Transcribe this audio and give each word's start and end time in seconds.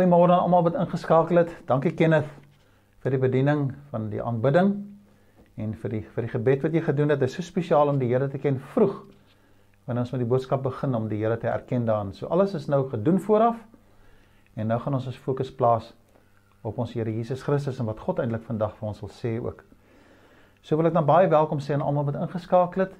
Goeiemôre 0.00 0.32
aan 0.32 0.46
almal 0.46 0.62
wat 0.64 0.76
ingeskakel 0.80 1.42
het. 1.42 1.50
Dankie 1.68 1.90
Kenneth 1.92 2.28
vir 3.04 3.12
die 3.12 3.18
bediening 3.20 3.66
van 3.90 4.06
die 4.08 4.22
aanbidding 4.24 4.70
en 5.60 5.74
vir 5.76 5.92
die 5.92 6.00
vir 6.14 6.24
die 6.24 6.30
gebed 6.32 6.62
wat 6.64 6.72
jy 6.72 6.80
gedoen 6.86 7.12
het. 7.12 7.18
Dit 7.20 7.28
is 7.28 7.34
so 7.36 7.44
spesiaal 7.44 7.90
om 7.92 7.98
die 8.00 8.08
Here 8.08 8.30
te 8.32 8.38
ken 8.40 8.56
vroeg 8.72 8.94
wanneer 9.84 10.06
ons 10.06 10.12
met 10.14 10.22
die 10.22 10.28
boodskap 10.30 10.62
begin 10.64 10.96
om 10.96 11.10
die 11.10 11.18
Here 11.20 11.36
te 11.36 11.50
erken 11.52 11.84
daarin. 11.84 12.14
So 12.16 12.30
alles 12.32 12.54
is 12.56 12.64
nou 12.72 12.86
gedoen 12.88 13.20
vooraf 13.20 13.58
en 14.56 14.72
nou 14.72 14.78
gaan 14.80 14.96
ons 14.96 15.10
ons 15.10 15.18
fokus 15.26 15.50
plaas 15.52 15.90
op 16.64 16.80
ons 16.80 16.94
Here 16.96 17.12
Jesus 17.12 17.44
Christus 17.44 17.82
en 17.84 17.90
wat 17.92 18.00
God 18.00 18.22
eintlik 18.24 18.46
vandag 18.48 18.78
vir 18.78 18.88
ons 18.94 19.02
wil 19.04 19.12
sê 19.18 19.34
ook. 19.36 19.60
So 20.62 20.80
wil 20.80 20.88
ek 20.88 20.96
dan 20.96 21.04
baie 21.10 21.28
welkom 21.28 21.60
sê 21.60 21.76
aan 21.76 21.84
almal 21.84 22.08
wat 22.08 22.22
ingeskakel 22.22 22.86
het. 22.86 22.96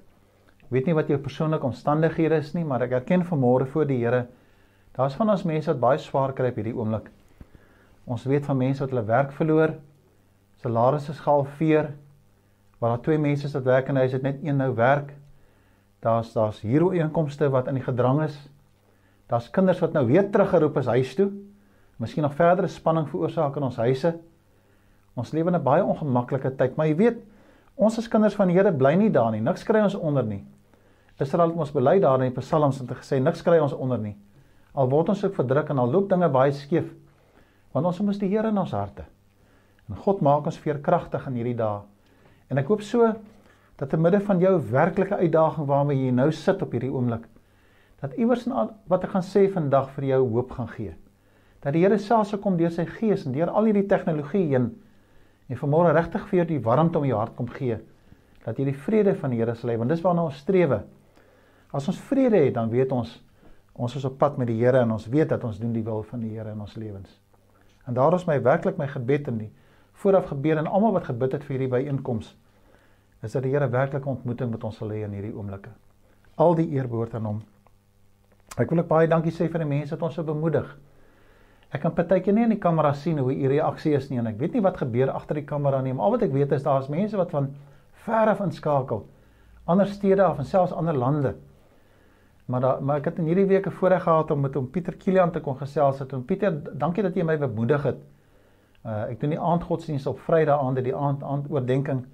Weet 0.69 0.85
nie 0.85 0.93
wat 1.01 1.09
jou 1.09 1.17
persoonlike 1.17 1.65
omstandighede 1.65 2.37
is 2.45 2.53
nie, 2.53 2.63
maar 2.63 2.85
ek 2.85 2.99
erken 2.99 3.25
vanmôre 3.25 3.65
voor 3.73 3.89
die 3.89 4.03
Here 4.03 4.27
Daar's 4.91 5.15
van 5.15 5.29
ons 5.31 5.43
mense 5.47 5.71
wat 5.71 5.79
baie 5.79 5.99
swaar 6.03 6.33
kry 6.35 6.49
op 6.51 6.57
hierdie 6.59 6.75
oomblik. 6.75 7.07
Ons 8.11 8.25
weet 8.27 8.45
van 8.45 8.57
mense 8.59 8.83
wat 8.83 8.91
hulle 8.91 9.05
werk 9.07 9.31
verloor, 9.37 9.75
salarisse 10.59 11.13
gehalveer, 11.15 11.93
waar 12.81 12.95
daar 12.95 13.03
twee 13.05 13.21
mense 13.21 13.47
wat 13.53 13.63
werk 13.69 13.91
en 13.91 13.99
hy 14.01 14.07
het 14.09 14.25
net 14.25 14.41
een 14.43 14.57
nou 14.59 14.73
werk. 14.75 15.13
Daar's 16.03 16.33
daar's 16.33 16.59
hierdie 16.65 16.99
inkomste 16.99 17.47
wat 17.53 17.69
in 17.71 17.77
die 17.79 17.85
gedrang 17.85 18.23
is. 18.25 18.35
Daar's 19.31 19.47
kinders 19.53 19.79
wat 19.79 19.93
nou 19.95 20.03
weer 20.09 20.27
teruggeroep 20.27 20.81
is 20.81 20.89
huis 20.91 21.13
toe. 21.15 21.29
Miskien 22.01 22.25
nog 22.25 22.35
verdere 22.35 22.67
spanning 22.67 23.07
veroorsaak 23.07 23.55
in 23.55 23.63
ons 23.69 23.77
huise. 23.79 24.15
Ons 25.15 25.31
lewe 25.31 25.53
in 25.53 25.55
'n 25.55 25.63
baie 25.63 25.83
ongemaklike 25.83 26.55
tyd, 26.57 26.75
maar 26.75 26.87
jy 26.87 26.95
weet, 26.95 27.17
ons 27.75 27.97
as 27.97 28.07
kinders 28.07 28.35
van 28.35 28.47
die 28.47 28.57
Here 28.57 28.71
bly 28.71 28.95
nie 28.95 29.09
daar 29.09 29.31
nie. 29.31 29.41
Niks 29.41 29.63
kry 29.63 29.81
ons 29.81 29.95
onder 29.95 30.23
nie. 30.23 30.43
Israel 31.19 31.49
het 31.49 31.57
ons 31.57 31.71
bely 31.71 31.99
daar 31.99 32.21
in 32.21 32.31
die 32.31 32.41
Psalms 32.41 32.81
om 32.81 32.87
te 32.87 32.95
gesê 32.95 33.21
niks 33.21 33.41
kry 33.41 33.59
ons 33.59 33.73
onder 33.73 33.97
nie. 33.97 34.15
Al 34.73 34.87
word 34.91 35.11
ons 35.11 35.23
ook 35.25 35.35
verdruk 35.35 35.71
en 35.73 35.81
al 35.83 35.91
loop 35.91 36.07
dinge 36.09 36.29
baie 36.31 36.53
skeef, 36.55 36.87
want 37.75 37.87
ons 37.87 37.99
moet 38.03 38.19
die 38.19 38.29
Here 38.31 38.51
in 38.51 38.59
ons 38.61 38.75
harte. 38.75 39.03
En 39.89 39.99
God 39.99 40.21
maak 40.23 40.47
ons 40.47 40.59
veerkragtig 40.63 41.27
in 41.27 41.39
hierdie 41.39 41.57
dae. 41.59 41.81
En 42.51 42.59
ek 42.59 42.71
hoop 42.71 42.83
so 42.83 43.09
dat 43.79 43.89
te 43.89 43.97
midde 43.97 44.21
van 44.23 44.39
jou 44.39 44.53
werklike 44.71 45.17
uitdaging 45.17 45.67
waarmee 45.67 46.05
jy 46.05 46.11
nou 46.15 46.29
sit 46.35 46.61
op 46.61 46.71
hierdie 46.75 46.91
oomblik, 46.91 47.23
dat 48.01 48.13
iewers 48.17 48.45
in 48.47 48.53
wat 48.89 49.03
ek 49.05 49.13
gaan 49.15 49.25
sê 49.25 49.47
vandag 49.51 49.89
vir 49.95 50.11
jou 50.13 50.21
hoop 50.35 50.53
gaan 50.57 50.69
gee. 50.71 50.93
Dat 51.61 51.75
die 51.75 51.83
Here 51.83 51.97
self 52.01 52.29
sou 52.29 52.39
kom 52.41 52.57
deur 52.57 52.71
sy 52.73 52.87
gees 52.89 53.25
en 53.25 53.35
deur 53.35 53.51
al 53.51 53.69
hierdie 53.69 53.87
tegnologie 53.89 54.47
heen 54.53 54.71
en 55.51 55.59
vanmôre 55.59 55.91
regtig 55.93 56.23
vir 56.29 56.41
jou 56.41 56.45
die 56.53 56.61
warmte 56.63 57.01
om 57.01 57.05
jou 57.05 57.17
hart 57.19 57.35
kom 57.37 57.49
gee. 57.51 57.77
Dat 58.45 58.57
jy 58.57 58.69
die 58.71 58.77
vrede 58.85 59.13
van 59.19 59.33
die 59.33 59.41
Here 59.41 59.55
sal 59.57 59.73
hê, 59.73 59.77
want 59.77 59.91
dis 59.91 60.01
waarna 60.01 60.25
ons 60.29 60.39
streef. 60.41 60.77
As 61.71 61.89
ons 61.91 61.99
vrede 62.09 62.39
het, 62.39 62.55
dan 62.55 62.71
weet 62.71 62.93
ons 62.95 63.17
Ons 63.73 63.95
is 63.95 64.05
op 64.05 64.17
pad 64.17 64.37
met 64.37 64.47
die 64.47 64.59
Here 64.59 64.81
en 64.83 64.91
ons 64.91 65.07
weet 65.07 65.29
dat 65.29 65.43
ons 65.43 65.59
doen 65.59 65.73
die 65.73 65.83
wil 65.83 66.03
van 66.03 66.19
die 66.19 66.33
Here 66.35 66.51
in 66.51 66.61
ons 66.61 66.75
lewens. 66.75 67.19
En 67.87 67.93
daar 67.93 68.13
is 68.13 68.25
my 68.27 68.41
werklik 68.41 68.77
my 68.77 68.87
gebed 68.87 69.27
in 69.27 69.37
die 69.37 69.51
vooraf 70.01 70.27
gebeur 70.31 70.57
en 70.57 70.67
almal 70.67 70.93
wat 70.97 71.09
gebid 71.09 71.31
het 71.31 71.43
vir 71.45 71.57
hierdie 71.57 71.71
byeenkoms 71.71 72.35
is 73.21 73.35
dat 73.35 73.43
die 73.45 73.51
Here 73.53 73.69
werklik 73.69 74.05
'n 74.05 74.17
ontmoeting 74.17 74.51
met 74.51 74.63
ons 74.63 74.77
sal 74.77 74.89
hê 74.89 75.03
in 75.05 75.13
hierdie 75.13 75.35
oomblikke. 75.35 75.69
Al 76.37 76.55
die 76.55 76.71
eer 76.73 76.87
behoort 76.87 77.13
aan 77.13 77.25
hom. 77.25 77.41
Ek 78.57 78.69
wil 78.69 78.79
ook 78.79 78.87
baie 78.87 79.07
dankie 79.07 79.31
sê 79.31 79.47
vir 79.47 79.59
die 79.59 79.67
mense 79.67 79.95
wat 79.95 80.01
ons 80.01 80.13
so 80.13 80.23
bemoedig. 80.23 80.77
Ek 81.71 81.81
kan 81.81 81.93
partykeer 81.93 82.33
nie 82.33 82.43
in 82.43 82.49
die 82.49 82.59
kamera 82.59 82.93
sien 82.93 83.17
hoe 83.17 83.33
u 83.33 83.47
reaksie 83.47 83.93
is 83.93 84.09
nie 84.09 84.19
en 84.19 84.27
ek 84.27 84.39
weet 84.39 84.53
nie 84.53 84.61
wat 84.61 84.77
gebeur 84.77 85.09
agter 85.09 85.35
die 85.35 85.45
kamera 85.45 85.81
nie, 85.81 85.93
maar 85.93 86.05
al 86.05 86.11
wat 86.11 86.21
ek 86.23 86.33
weet 86.33 86.51
is 86.51 86.63
daar's 86.63 86.89
mense 86.89 87.17
wat 87.17 87.31
van 87.31 87.55
ver 87.93 88.27
af 88.27 88.39
inskakel. 88.39 89.05
Ander 89.65 89.87
stede 89.87 90.23
af 90.23 90.39
en 90.39 90.45
selfs 90.45 90.73
ander 90.73 90.97
lande. 90.97 91.35
Maar 92.51 92.61
da, 92.61 92.71
maar 92.79 92.99
ek 92.99 93.05
het 93.05 93.19
in 93.21 93.29
hierdie 93.31 93.47
week 93.47 93.67
'n 93.67 93.71
voorreg 93.79 94.03
gehad 94.03 94.31
om 94.31 94.39
met 94.39 94.53
hom 94.53 94.69
Pieter 94.69 94.95
Kilian 94.95 95.31
te 95.31 95.39
kon 95.39 95.55
gesels 95.55 95.99
het. 95.99 96.13
En 96.13 96.25
Pieter, 96.25 96.77
dankie 96.77 97.03
dat 97.03 97.15
jy 97.15 97.23
my 97.23 97.37
bemoedig 97.37 97.83
het. 97.83 98.01
Uh 98.85 99.09
ek 99.09 99.19
doen 99.19 99.29
die 99.29 99.39
aandgodsdienst 99.39 100.07
op 100.07 100.19
Vrydag 100.19 100.59
aand 100.59 100.83
die 100.83 100.95
aand 100.95 101.23
aand 101.23 101.45
oordenking. 101.49 102.05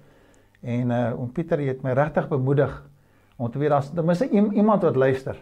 En 0.60 0.90
uh 0.90 1.12
om 1.18 1.32
Pieter 1.32 1.58
het 1.58 1.82
my 1.82 1.92
regtig 1.92 2.28
bemoedig 2.28 2.82
om 3.36 3.50
te 3.50 3.58
weet 3.58 3.70
daar's 3.70 3.90
ten 3.90 4.04
minste 4.04 4.28
iemand 4.30 4.82
wat 4.82 4.96
luister. 4.96 5.36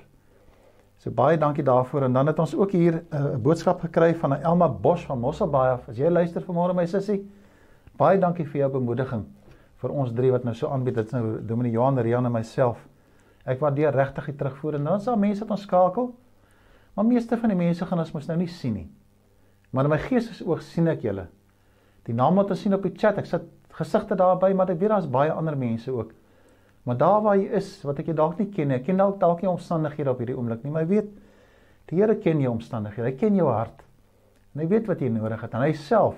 So 0.96 1.10
baie 1.10 1.38
dankie 1.38 1.64
daarvoor 1.64 2.02
en 2.02 2.12
dan 2.12 2.26
het 2.26 2.38
ons 2.38 2.54
ook 2.56 2.70
hier 2.70 3.02
'n 3.10 3.16
uh, 3.16 3.36
boodskap 3.36 3.80
gekry 3.80 4.14
van 4.14 4.36
Elma 4.36 4.68
Bosch 4.68 5.06
van 5.06 5.18
Mosselbaai 5.18 5.72
af. 5.72 5.88
As 5.88 5.96
jy 5.96 6.08
luister 6.08 6.42
vanmôre 6.42 6.74
my 6.74 6.86
sussie, 6.86 7.30
baie 7.96 8.18
dankie 8.18 8.46
vir 8.46 8.60
jou 8.60 8.70
bemoediging 8.70 9.24
vir 9.76 9.90
ons 9.90 10.12
drie 10.12 10.30
wat 10.32 10.44
nou 10.44 10.54
so 10.54 10.68
aanbied. 10.68 10.94
Dit 10.94 11.06
is 11.06 11.12
nou 11.12 11.40
Dominee 11.46 11.72
Johan, 11.72 11.98
Rian 11.98 12.26
en 12.26 12.32
myself. 12.32 12.86
Ek 13.46 13.60
waardeer 13.62 13.94
regtig 13.94 14.32
die 14.32 14.36
terugvoer 14.40 14.78
en 14.78 14.88
dan 14.88 15.00
is 15.00 15.06
daar 15.06 15.18
mense 15.18 15.44
wat 15.44 15.54
ons 15.54 15.66
skakel. 15.68 16.10
Maar 16.96 17.06
meeste 17.06 17.38
van 17.38 17.52
die 17.52 17.58
mense 17.58 17.86
gaan 17.86 18.02
ons 18.02 18.12
mos 18.14 18.26
nou 18.26 18.38
nie 18.40 18.50
sien 18.50 18.74
nie. 18.74 18.86
Maar 19.70 19.86
in 19.86 19.92
my 19.92 19.98
gees 20.02 20.30
is 20.32 20.42
oog 20.42 20.62
sien 20.64 20.88
ek 20.90 21.04
julle. 21.06 21.26
Die 22.08 22.14
naam 22.16 22.38
wat 22.40 22.50
ons 22.54 22.62
sien 22.64 22.74
op 22.74 22.84
die 22.86 22.94
chat, 22.96 23.18
ek 23.20 23.28
sit 23.28 23.44
gesigte 23.76 24.16
daarby, 24.16 24.52
maar 24.56 24.70
ek 24.72 24.80
weet 24.80 24.94
daar's 24.94 25.10
baie 25.10 25.32
ander 25.32 25.56
mense 25.58 25.92
ook. 25.92 26.14
Maar 26.86 26.98
daar 26.98 27.20
waar 27.22 27.36
jy 27.36 27.50
is, 27.58 27.68
wat 27.84 28.00
ek 28.00 28.10
jy 28.10 28.16
dalk 28.16 28.38
nie 28.40 28.48
ken 28.54 28.70
nie, 28.70 28.78
ek 28.78 28.86
ken 28.86 29.02
dalk 29.02 29.18
dalk 29.20 29.42
nie 29.42 29.50
omstandighede 29.50 30.12
op 30.14 30.22
hierdie 30.22 30.36
oomblik 30.38 30.62
nie, 30.64 30.72
maar 30.72 30.86
jy 30.86 30.90
weet 30.94 31.10
die 31.90 31.98
Here 32.00 32.16
ken 32.18 32.40
jou 32.42 32.50
omstandighede. 32.54 33.10
Hy 33.10 33.18
ken 33.18 33.36
jou 33.38 33.50
hart. 33.50 33.84
En 34.54 34.62
hy 34.62 34.70
weet 34.70 34.88
wat 34.90 35.02
jy 35.02 35.10
nodig 35.12 35.42
het 35.42 35.54
en 35.54 35.62
hy 35.66 35.74
self 35.78 36.16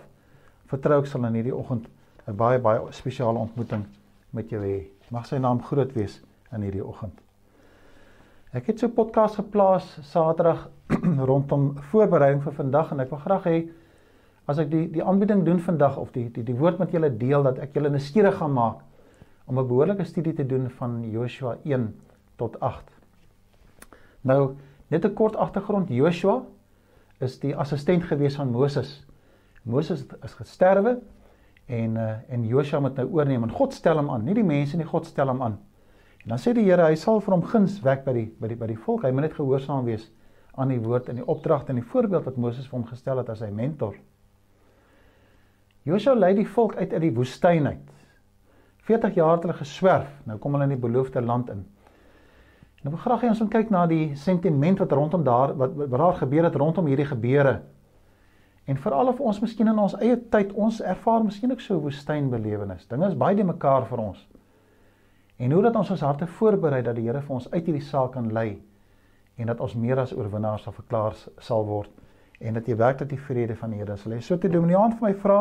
vertrou 0.71 1.01
ek 1.03 1.11
sal 1.11 1.27
in 1.29 1.41
hierdie 1.41 1.57
oggend 1.57 1.89
'n 2.29 2.37
baie 2.37 2.61
baie 2.61 2.93
spesiale 2.93 3.41
ontmoeting 3.41 3.85
met 4.33 4.49
jou 4.49 4.61
hê. 4.63 4.87
Mag 5.11 5.27
sy 5.27 5.39
naam 5.39 5.61
groot 5.63 5.93
wees 5.97 6.21
in 6.53 6.63
hierdie 6.63 6.85
oggend. 6.85 7.21
Ek 8.53 8.67
het 8.67 8.79
so 8.79 8.87
'n 8.87 8.95
podcast 8.95 9.35
geplaas 9.37 9.99
Saterdag 10.03 10.71
rondom 11.31 11.77
voorbereiding 11.91 12.43
vir 12.43 12.53
vandag 12.53 12.93
en 12.93 13.01
ek 13.01 13.11
wil 13.11 13.19
graag 13.19 13.45
hê 13.45 13.69
as 14.49 14.59
ek 14.59 14.71
die 14.71 14.87
die 14.89 15.05
aanbieding 15.05 15.45
doen 15.45 15.61
vandag 15.61 15.99
of 16.01 16.13
die 16.13 16.31
die 16.33 16.45
die 16.45 16.57
woord 16.57 16.79
met 16.79 16.91
julle 16.91 17.11
deel 17.11 17.43
dat 17.43 17.59
ek 17.59 17.75
julle 17.75 17.91
nuuskierig 17.91 18.39
gaan 18.39 18.53
maak 18.53 18.81
om 19.47 19.59
'n 19.59 19.69
behoorlike 19.69 20.05
studie 20.05 20.33
te 20.33 20.47
doen 20.47 20.71
van 20.71 21.11
Joshua 21.11 21.59
1 21.65 21.95
tot 22.37 22.61
8. 22.61 22.91
Nou, 24.21 24.57
net 24.89 25.05
'n 25.05 25.15
kort 25.15 25.37
agtergrond, 25.37 25.89
Joshua 25.89 26.43
is 27.21 27.39
die 27.41 27.57
assistent 27.57 28.05
gewees 28.05 28.37
van 28.37 28.51
Moses. 28.51 29.07
Moses 29.63 30.07
is 30.23 30.35
gesterwe 30.35 30.99
en 31.67 31.97
uh, 31.97 32.17
en 32.29 32.47
Joshua 32.47 32.81
moet 32.81 32.97
nou 32.97 33.09
oorneem 33.13 33.43
en 33.43 33.51
God 33.51 33.75
stel 33.75 33.97
hom 33.97 34.11
aan, 34.11 34.25
nie 34.25 34.35
die 34.35 34.45
mense 34.45 34.77
nie, 34.77 34.87
God 34.87 35.07
stel 35.07 35.27
hom 35.29 35.43
aan. 35.43 35.59
En 36.29 36.35
dan 36.35 36.41
sê 36.43 36.53
die 36.53 36.67
Here, 36.67 36.85
hy 36.85 36.97
sal 37.01 37.23
vir 37.25 37.33
hom 37.33 37.43
guns 37.49 37.79
wek 37.81 38.03
by 38.05 38.13
die 38.13 38.27
by 38.37 38.49
die 38.51 38.57
by 38.61 38.67
die 38.69 38.75
volk. 38.77 39.07
Hy 39.07 39.11
moet 39.17 39.25
net 39.25 39.37
gehoorsaam 39.39 39.87
wees 39.87 40.03
aan 40.61 40.69
die 40.69 40.83
woord 40.85 41.09
en 41.09 41.23
die 41.23 41.25
opdragte 41.25 41.73
en 41.73 41.79
die 41.81 41.89
voorbeeld 41.89 42.27
wat 42.29 42.37
Moses 42.37 42.67
vir 42.69 42.77
hom 42.77 42.85
gestel 42.85 43.23
het 43.23 43.31
as 43.33 43.41
sy 43.41 43.49
mentor. 43.49 43.95
Josua 45.89 46.13
lei 46.19 46.35
die 46.37 46.45
volk 46.45 46.77
uit 46.77 46.93
uit 46.93 47.01
die 47.07 47.15
woestyn 47.17 47.71
uit. 47.71 47.89
40 48.91 49.17
jaar 49.17 49.39
het 49.39 49.49
hulle 49.49 49.57
geswerf. 49.57 50.13
Nou 50.29 50.37
kom 50.37 50.53
hulle 50.53 50.69
in 50.69 50.77
die 50.77 50.83
beloofde 50.85 51.25
land 51.25 51.49
in. 51.55 51.65
Nou 52.85 52.93
wil 52.93 53.01
graag 53.07 53.25
hê 53.25 53.33
ons 53.33 53.41
moet 53.47 53.55
kyk 53.57 53.73
na 53.73 53.89
die 53.89 54.13
sentiment 54.21 54.85
wat 54.85 54.93
rondom 54.93 55.25
daar 55.25 55.57
wat 55.57 55.81
wat 55.81 55.97
daar 55.97 56.23
gebeur 56.27 56.45
het 56.51 56.61
rondom 56.61 56.93
hierdie 56.93 57.09
gebeure. 57.09 57.63
En 58.69 58.77
veral 58.77 59.17
of 59.17 59.25
ons 59.25 59.41
miskien 59.41 59.73
in 59.73 59.81
ons 59.81 59.97
eie 59.97 60.21
tyd 60.29 60.53
ons 60.53 60.85
ervaar 60.85 61.25
miskien 61.25 61.57
ook 61.57 61.65
so 61.65 61.81
'n 61.81 61.87
woestynbelewenis. 61.89 62.85
Dinge 62.87 63.09
is 63.09 63.17
baie 63.17 63.37
de 63.37 63.45
mekaar 63.45 63.89
vir 63.89 63.99
ons. 64.11 64.29
En 65.39 65.53
hoe 65.55 65.63
dat 65.63 65.77
ons 65.79 65.91
ons 65.95 66.01
harte 66.03 66.27
voorberei 66.27 66.83
dat 66.83 66.97
die 66.99 67.07
Here 67.07 67.21
vir 67.23 67.35
ons 67.37 67.47
uit 67.53 67.63
hierdie 67.63 67.85
saak 67.87 68.17
kan 68.17 68.33
lei 68.35 68.59
en 69.39 69.47
dat 69.47 69.61
ons 69.63 69.77
meer 69.79 70.01
as 70.03 70.13
oorwinnaars 70.17 70.65
sal 70.67 70.75
verklaar 70.75 71.15
sal 71.39 71.67
word 71.67 71.93
en 72.43 72.59
dat 72.59 72.67
jy 72.67 72.75
werk 72.79 72.99
dat 72.99 73.11
die 73.11 73.21
vrede 73.23 73.55
van 73.59 73.71
die 73.71 73.79
Here 73.79 73.97
sal 73.97 74.17
hê. 74.17 74.19
So 74.23 74.39
te 74.39 74.51
Dominiaan 74.51 74.97
vir 74.99 75.09
my 75.09 75.15
vra 75.15 75.39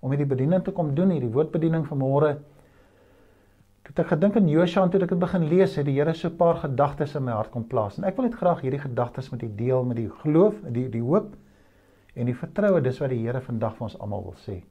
om 0.00 0.14
hierdie 0.14 0.28
bediening 0.28 0.64
te 0.64 0.72
kom 0.72 0.94
doen, 0.96 1.12
hierdie 1.12 1.32
woordbediening 1.32 1.84
van 1.88 2.00
môre. 2.00 2.32
Toe 3.84 4.04
ek 4.04 4.14
gedink 4.14 4.36
aan 4.40 4.48
Josua 4.48 4.86
en 4.86 4.92
toe 4.92 5.02
ek 5.04 5.12
dit 5.12 5.20
begin 5.20 5.46
lees, 5.50 5.76
het 5.76 5.88
die 5.88 5.98
Here 5.98 6.14
so 6.14 6.28
'n 6.28 6.36
paar 6.36 6.56
gedagtes 6.64 7.14
in 7.16 7.24
my 7.24 7.32
hart 7.32 7.50
kom 7.50 7.64
plaas. 7.64 7.98
En 7.98 8.04
ek 8.04 8.16
wil 8.16 8.24
net 8.24 8.40
graag 8.40 8.60
hierdie 8.60 8.80
gedagtes 8.80 9.30
met 9.32 9.42
u 9.42 9.48
deel 9.54 9.84
met 9.84 9.96
die 9.96 10.08
geloof, 10.08 10.54
die 10.68 10.88
die 10.88 11.02
hoop 11.02 11.36
en 12.14 12.26
die 12.26 12.34
vertroue 12.34 12.80
dis 12.80 12.98
wat 13.00 13.10
die 13.10 13.20
Here 13.20 13.40
vandag 13.40 13.76
vir 13.76 13.84
ons 13.84 13.98
almal 14.00 14.22
wil 14.22 14.36
sê 14.36 14.62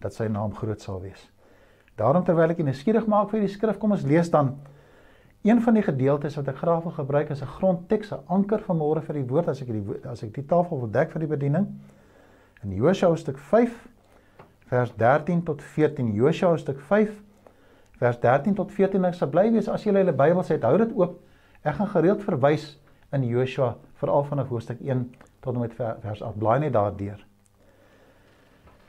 dat 0.00 0.14
sy 0.14 0.28
naam 0.28 0.54
groot 0.54 0.80
sal 0.80 1.00
wees. 1.00 1.30
Daarom 1.96 2.24
terwyl 2.24 2.50
ek 2.50 2.58
jy 2.58 2.64
nuuskierig 2.64 3.06
maak 3.06 3.30
vir 3.30 3.44
die 3.44 3.52
skrif, 3.52 3.78
kom 3.78 3.92
ons 3.92 4.06
lees 4.08 4.30
dan 4.32 4.54
een 5.42 5.60
van 5.60 5.74
die 5.74 5.82
gedeeltes 5.82 6.36
wat 6.38 6.48
ek 6.48 6.60
graag 6.62 6.84
wil 6.86 6.94
gebruik 6.96 7.30
as 7.30 7.42
'n 7.42 7.46
grondteks, 7.58 8.12
'n 8.12 8.22
anker 8.28 8.58
van 8.58 8.76
môre 8.78 9.02
vir 9.02 9.14
die 9.14 9.26
woord 9.26 9.48
as 9.48 9.62
ek 9.62 9.68
die 9.68 9.84
as 10.08 10.22
ek 10.22 10.32
die 10.34 10.46
tafel 10.46 10.78
wil 10.78 10.90
dek 10.90 11.10
vir 11.10 11.20
die 11.20 11.28
bediening. 11.36 11.66
In 12.62 12.74
Josua 12.74 13.08
hoofstuk 13.08 13.38
5 13.38 13.88
vers 14.66 14.92
13 14.96 15.42
tot 15.42 15.62
14. 15.62 16.14
Josua 16.14 16.48
hoofstuk 16.48 16.80
5 16.80 17.10
vers 17.98 18.20
13 18.20 18.54
tot 18.54 18.72
14. 18.72 19.04
Ek 19.04 19.14
sal 19.14 19.28
bly 19.28 19.50
wees 19.52 19.68
as 19.68 19.84
julle 19.84 19.98
julle 19.98 20.12
Bybels 20.12 20.48
het, 20.48 20.62
hou 20.62 20.78
dit 20.78 20.92
oop. 20.94 21.20
Ek 21.62 21.74
gaan 21.74 21.88
gereeld 21.88 22.22
verwys 22.22 22.78
in 23.12 23.22
Josua 23.22 23.76
veral 23.94 24.24
vanaf 24.24 24.48
hoofstuk 24.48 24.80
1 24.80 25.14
tot 25.40 25.54
en 25.54 25.60
met 25.60 25.74
vers 25.74 26.22
8. 26.22 26.38
Blaai 26.38 26.58
net 26.60 26.72
daardeur. 26.72 27.26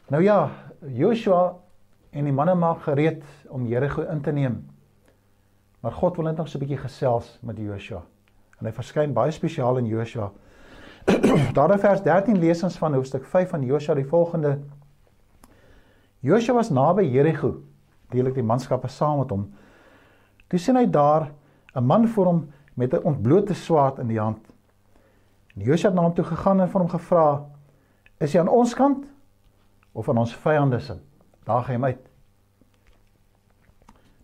Nou 0.09 0.23
ja, 0.23 0.51
Joshua 0.88 1.62
en 2.13 2.24
die 2.24 2.33
manne 2.33 2.56
maak 2.56 2.86
gereed 2.86 3.24
om 3.50 3.65
Jerigo 3.65 4.01
in 4.01 4.21
te 4.21 4.31
neem. 4.31 4.62
Maar 5.81 5.92
God 5.92 6.15
wil 6.15 6.25
net 6.25 6.38
nog 6.38 6.48
so 6.48 6.57
'n 6.57 6.62
bietjie 6.62 6.77
gesels 6.77 7.39
met 7.42 7.57
Joshua. 7.57 8.04
En 8.60 8.65
hy 8.65 8.71
verskyn 8.71 9.13
baie 9.13 9.31
spesiaal 9.31 9.77
in 9.77 9.86
Joshua 9.86 10.31
Daar 11.54 11.71
in 11.71 11.80
vers 11.80 12.01
13 12.01 12.38
lees 12.38 12.63
ons 12.63 12.77
van 12.77 12.94
hoofstuk 12.94 13.25
5 13.25 13.50
van 13.50 13.63
Josua 13.65 13.94
die 13.94 14.07
volgende: 14.07 14.60
Josua 16.19 16.56
was 16.56 16.69
naby 16.69 17.04
Jerigo, 17.04 17.57
deelik 18.10 18.33
die 18.33 18.44
manskappe 18.44 18.88
saam 18.88 19.19
met 19.19 19.31
hom. 19.33 19.50
Toe 20.48 20.60
sien 20.60 20.80
hy 20.80 20.86
daar 20.88 21.31
'n 21.75 21.83
man 21.83 22.07
voor 22.07 22.25
hom 22.25 22.51
met 22.74 22.94
'n 22.94 23.04
ontblote 23.04 23.54
swaard 23.54 24.00
in 24.00 24.07
die 24.07 24.19
hand. 24.19 24.39
En 25.56 25.62
Josua 25.62 25.89
het 25.89 25.95
na 25.95 26.04
hom 26.04 26.13
toe 26.13 26.25
gegaan 26.25 26.62
en 26.62 26.69
vir 26.69 26.80
hom 26.80 26.89
gevra: 26.89 27.45
"Is 28.18 28.31
jy 28.31 28.39
aan 28.39 28.48
ons 28.48 28.74
kant 28.74 29.06
of 29.92 30.10
aan 30.10 30.18
ons 30.18 30.36
vyande 30.36 30.80
se?" 30.80 30.95
Daar 31.44 31.63
gaan 31.63 31.84
hy 31.84 31.92
uit. 31.92 32.10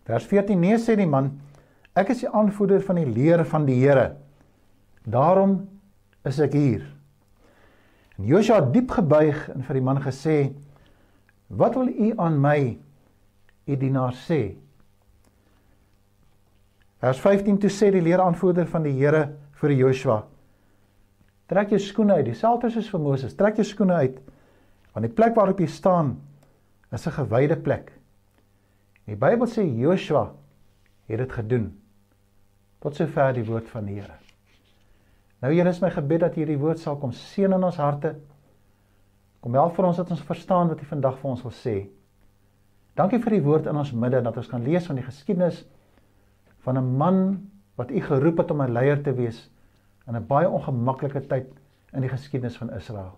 Vers 0.10 0.26
14 0.26 0.60
nee 0.60 0.78
sê 0.78 0.96
die 0.98 1.08
man: 1.08 1.42
"Ek 1.94 2.10
is 2.10 2.24
die 2.24 2.30
aanvoerder 2.30 2.82
van 2.82 2.96
die 2.96 3.06
leer 3.06 3.46
van 3.46 3.66
die 3.66 3.78
Here. 3.80 4.16
Daarom 5.04 5.70
is 6.26 6.40
ek 6.40 6.54
hier." 6.54 6.86
En 8.18 8.26
Josua 8.26 8.62
het 8.62 8.74
diep 8.74 8.92
gebuig 8.92 9.50
en 9.50 9.64
vir 9.64 9.74
die 9.74 9.84
man 9.84 10.02
gesê: 10.02 10.54
"Wat 11.48 11.76
wil 11.76 11.88
u 11.88 12.14
aan 12.18 12.42
my, 12.42 12.78
u 13.66 13.76
dienaar 13.76 14.14
sê?" 14.14 14.56
Vers 17.00 17.20
15 17.20 17.58
toe 17.60 17.70
sê 17.70 17.92
die 17.92 18.02
leeraanvoerder 18.02 18.68
van 18.68 18.84
die 18.84 18.98
Here 18.98 19.36
vir 19.62 19.72
Joshua: 19.72 20.24
Trek 21.48 21.70
jou 21.70 21.80
skoene 21.80 22.14
uit, 22.14 22.26
dieselfde 22.26 22.70
soos 22.70 22.90
vir 22.90 23.00
Moses. 23.00 23.36
Trek 23.36 23.56
jou 23.56 23.66
skoene 23.66 23.94
uit 23.94 24.20
want 24.94 25.06
die 25.06 25.14
plek 25.14 25.36
waarop 25.36 25.60
jy 25.60 25.68
staan 25.68 26.16
is 26.92 27.08
'n 27.08 27.12
gewyde 27.12 27.56
plek. 27.56 27.92
Die 29.06 29.16
Bybel 29.16 29.48
sê 29.48 29.64
Joshua 29.66 30.32
het 31.06 31.18
dit 31.18 31.32
gedoen. 31.32 31.82
Tot 32.80 32.96
sover 32.96 33.34
die 33.34 33.46
woord 33.46 33.70
van 33.70 33.86
die 33.86 33.96
Here. 34.00 34.18
Nou 35.42 35.54
Here 35.54 35.70
is 35.70 35.82
my 35.82 35.90
gebed 35.90 36.20
dat 36.20 36.36
hierdie 36.36 36.60
woord 36.60 36.80
sal 36.80 36.98
kom 36.98 37.12
seën 37.12 37.54
in 37.54 37.64
ons 37.64 37.78
harte. 37.78 38.16
Kom 39.40 39.54
help 39.54 39.76
vir 39.76 39.86
ons 39.86 39.98
dat 39.98 40.12
ons 40.12 40.22
verstaan 40.28 40.68
wat 40.68 40.82
U 40.82 40.86
vandag 40.86 41.20
vir 41.20 41.30
ons 41.30 41.44
wil 41.44 41.56
sê. 41.56 41.76
Dankie 42.96 43.22
vir 43.24 43.38
die 43.38 43.44
woord 43.46 43.70
in 43.72 43.78
ons 43.80 43.94
midde 43.96 44.22
dat 44.22 44.38
ons 44.38 44.48
kan 44.52 44.64
lees 44.64 44.88
van 44.90 44.96
die 44.96 45.06
geskiedenis 45.06 45.66
van 46.66 46.78
'n 46.78 46.98
man 46.98 47.50
wat 47.76 47.92
U 47.92 48.02
geroep 48.02 48.38
het 48.38 48.52
om 48.52 48.62
'n 48.62 48.74
leier 48.74 49.02
te 49.04 49.14
wees 49.14 49.50
in 50.08 50.16
'n 50.16 50.28
baie 50.28 50.50
ongemaklike 50.50 51.28
tyd 51.28 51.48
in 51.94 52.02
die 52.02 52.10
geskiedenis 52.10 52.58
van 52.58 52.74
Israel. 52.74 53.18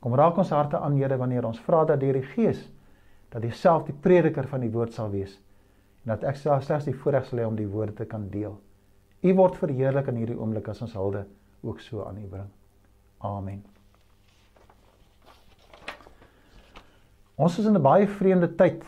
Kom 0.00 0.14
raak 0.14 0.38
ons 0.38 0.50
harte 0.54 0.78
aan 0.78 0.96
Here 0.96 1.16
wanneer 1.18 1.46
ons 1.46 1.60
vra 1.60 1.84
dat 1.84 2.00
deur 2.00 2.18
die 2.20 2.26
Gees 2.34 2.68
dat 3.32 3.44
U 3.44 3.50
self 3.50 3.84
die 3.86 3.96
prediker 3.96 4.46
van 4.48 4.62
die 4.64 4.72
woord 4.72 4.94
sal 4.96 5.10
wees 5.10 5.34
en 6.04 6.14
dat 6.14 6.24
ek 6.24 6.38
self 6.40 6.62
slegs 6.64 6.86
die 6.88 6.96
voorreg 6.96 7.26
sal 7.26 7.42
hê 7.42 7.46
om 7.48 7.56
die 7.56 7.68
woorde 7.68 7.92
te 7.92 8.06
kan 8.08 8.28
deel. 8.32 8.54
U 9.22 9.34
word 9.34 9.58
verheerlik 9.58 10.08
in 10.08 10.22
hierdie 10.22 10.38
oomblik 10.38 10.70
as 10.70 10.80
ons 10.82 10.94
hulde 10.96 11.26
ook 11.66 11.82
so 11.82 12.04
aan 12.06 12.22
U 12.22 12.28
bring. 12.30 12.48
Amen. 13.18 13.64
Ons 17.36 17.58
is 17.58 17.66
in 17.66 17.76
'n 17.76 17.82
baie 17.82 18.06
vreemde 18.06 18.48
tyd 18.56 18.84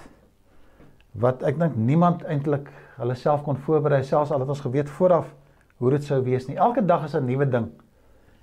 wat 1.13 1.43
ek 1.43 1.59
dink 1.59 1.77
niemand 1.77 2.23
eintlik 2.23 2.71
hulle 2.97 3.15
self 3.15 3.43
kon 3.43 3.57
voorberei 3.57 4.03
selfs 4.03 4.31
al 4.31 4.41
het 4.41 4.49
ons 4.49 4.61
geweet 4.61 4.89
vooraf 4.89 5.35
hoe 5.79 5.91
dit 5.91 6.05
sou 6.05 6.23
wees 6.23 6.47
nie. 6.47 6.57
Elke 6.57 6.87
dag 6.87 7.05
is 7.05 7.15
'n 7.15 7.25
nuwe 7.27 7.47
ding. 7.51 7.71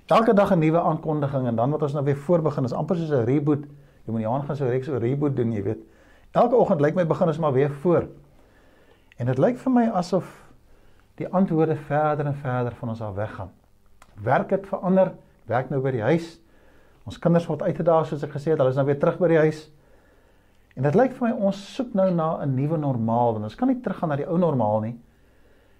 Elke 0.07 0.33
dag 0.33 0.51
'n 0.51 0.59
nuwe 0.59 0.80
aankondiging 0.81 1.48
en 1.48 1.56
dan 1.56 1.69
wat 1.69 1.81
ons 1.81 1.94
nou 1.94 2.04
weer 2.04 2.15
voorbegin 2.15 2.63
is 2.63 2.74
amper 2.74 2.95
soos 2.95 3.12
'n 3.12 3.25
reboot. 3.25 3.65
Jy 4.06 4.12
moet 4.12 4.21
Johan 4.21 4.44
gaan 4.44 4.56
so 4.56 4.65
reeks 4.65 4.86
so 4.86 4.98
reboot 4.98 5.36
doen, 5.36 5.51
jy 5.51 5.63
weet. 5.63 5.83
Elke 6.31 6.56
oggend 6.56 6.81
lyk 6.81 6.95
my 6.95 7.06
begin 7.07 7.27
ons 7.27 7.38
maar 7.38 7.54
weer 7.54 7.71
voor. 7.71 8.07
En 9.18 9.25
dit 9.25 9.38
lyk 9.38 9.57
vir 9.57 9.71
my 9.71 9.88
asof 9.88 10.51
die 11.15 11.27
antwoorde 11.27 11.75
verder 11.75 12.25
en 12.25 12.36
verder 12.36 12.71
van 12.71 12.89
ons 12.89 13.01
af 13.01 13.15
weggaan. 13.15 13.50
Werk 14.24 14.50
het 14.50 14.68
verander. 14.68 15.12
Werk 15.45 15.69
nou 15.69 15.81
by 15.81 15.92
die 15.92 16.01
huis. 16.01 16.39
Ons 17.04 17.19
kinders 17.19 17.48
word 17.48 17.62
uitgedaag 17.62 18.06
soos 18.06 18.24
ek 18.24 18.31
gesê 18.31 18.51
het, 18.51 18.57
hulle 18.57 18.69
is 18.69 18.75
nou 18.75 18.86
weer 18.86 19.00
terug 19.00 19.18
by 19.18 19.27
die 19.27 19.38
huis. 19.38 19.71
En 20.75 20.83
dit 20.83 20.95
lyk 20.95 21.12
vir 21.12 21.27
my 21.27 21.33
ons 21.50 21.75
soek 21.75 21.94
nou 21.94 22.12
na 22.12 22.44
'n 22.44 22.56
nuwe 22.56 22.77
normaal 22.77 23.33
want 23.33 23.44
ons 23.44 23.56
kan 23.56 23.68
nie 23.68 23.81
teruggaan 23.81 24.09
na 24.09 24.15
die 24.15 24.27
ou 24.27 24.38
normaal 24.38 24.80
nie. 24.80 25.00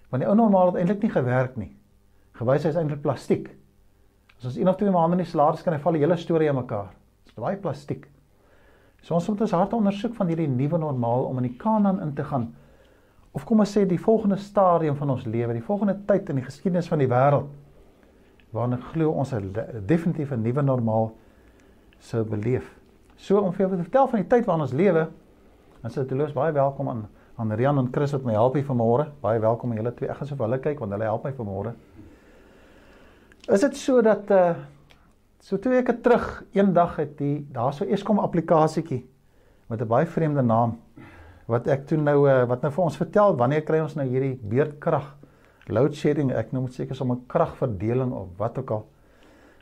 Want 0.10 0.24
die 0.24 0.30
ou 0.30 0.36
normaal 0.36 0.66
het 0.66 0.76
eintlik 0.76 1.02
nie 1.02 1.12
gewerk 1.12 1.58
nie. 1.58 1.78
Gewys 2.34 2.64
hy 2.64 2.70
is 2.70 2.76
eintlik 2.76 3.02
plastiek. 3.02 3.50
As 4.38 4.46
ons 4.46 4.58
een 4.58 4.70
of 4.70 4.78
twee 4.78 4.92
maande 4.94 5.18
nie 5.18 5.26
salaris 5.26 5.64
kan, 5.66 5.80
val 5.82 5.98
die 5.98 6.04
hele 6.04 6.18
storie 6.18 6.50
aan 6.50 6.60
mekaar. 6.60 6.92
Dit 7.26 7.34
is 7.34 7.42
baie 7.42 7.58
plastiek. 7.58 8.06
So 9.02 9.16
ons 9.18 9.28
moet 9.30 9.42
ons 9.42 9.56
harte 9.56 9.78
ondersoek 9.78 10.16
van 10.18 10.30
hierdie 10.30 10.50
nuwe 10.50 10.78
normaal 10.82 11.26
om 11.30 11.38
in 11.42 11.50
die 11.50 11.58
Kanaan 11.58 12.02
in 12.02 12.14
te 12.14 12.26
gaan. 12.28 12.52
Of 13.34 13.46
kom 13.46 13.62
ons 13.62 13.74
sê 13.74 13.86
die 13.86 14.00
volgende 14.02 14.38
stadium 14.42 14.98
van 14.98 15.14
ons 15.14 15.26
lewe, 15.26 15.54
die 15.54 15.66
volgende 15.66 15.98
tyd 16.10 16.30
in 16.30 16.42
die 16.42 16.46
geskiedenis 16.46 16.90
van 16.90 17.02
die 17.02 17.10
wêreld 17.10 17.50
waarna 18.56 18.78
glo 18.94 19.12
ons 19.12 19.34
'n 19.34 19.54
definitief 19.86 20.32
'n 20.32 20.42
nuwe 20.42 20.62
normaal 20.62 21.12
sou 22.00 22.24
beleef. 22.24 22.76
So 23.18 23.40
om 23.42 23.52
vir 23.52 23.68
jou 23.68 23.78
te 23.78 23.84
vertel 23.84 24.08
van 24.08 24.20
die 24.20 24.30
tyd 24.30 24.46
waarin 24.46 24.62
ons 24.62 24.74
lewe, 24.74 25.10
dan 25.82 25.92
sê 25.92 26.06
dit 26.08 26.34
baie 26.34 26.54
welkom 26.54 26.90
aan 26.90 27.08
aan 27.38 27.52
Rian 27.52 27.78
en 27.78 27.90
Chris 27.92 28.12
wat 28.12 28.24
my 28.24 28.34
help 28.34 28.56
hier 28.58 28.66
vanmôre. 28.66 29.12
Baie 29.22 29.40
welkom 29.40 29.72
aan 29.72 29.78
julle 29.78 29.94
twee. 29.94 30.10
Ek 30.10 30.18
gaan 30.18 30.28
so 30.28 30.36
vir 30.36 30.48
hulle 30.48 30.60
kyk 30.60 30.80
want 30.80 30.92
hulle 30.92 31.04
help 31.04 31.24
my 31.24 31.32
vanmôre. 31.38 31.74
Is 33.48 33.62
dit 33.64 33.78
so 33.80 34.02
dat 34.04 34.32
uh 34.32 34.56
so 35.40 35.56
twee 35.58 35.78
weke 35.78 35.94
terug 36.04 36.44
eendag 36.52 36.98
het 37.00 37.14
die 37.18 37.46
daarso 37.56 37.86
Eskom 37.86 38.18
applikasietjie 38.20 39.06
met 39.70 39.82
'n 39.82 39.88
baie 39.88 40.06
vreemde 40.06 40.42
naam 40.42 40.74
wat 41.48 41.68
ek 41.68 41.86
toe 41.88 41.98
nou 41.98 42.28
uh 42.28 42.44
wat 42.44 42.62
nou 42.62 42.72
vir 42.72 42.84
ons 42.84 42.98
vertel 42.98 43.38
wanneer 43.38 43.62
kry 43.62 43.80
ons 43.80 43.96
nou 43.96 44.08
hierdie 44.08 44.36
beurtkrag 44.42 45.16
load 45.68 45.96
shedding 45.96 46.32
ek 46.32 46.52
noem 46.52 46.66
dit 46.66 46.74
seker 46.74 46.96
som 46.96 47.12
'n 47.12 47.24
kragverdeling 47.28 48.12
of 48.12 48.28
wat 48.38 48.58
ook 48.58 48.72
al 48.72 48.86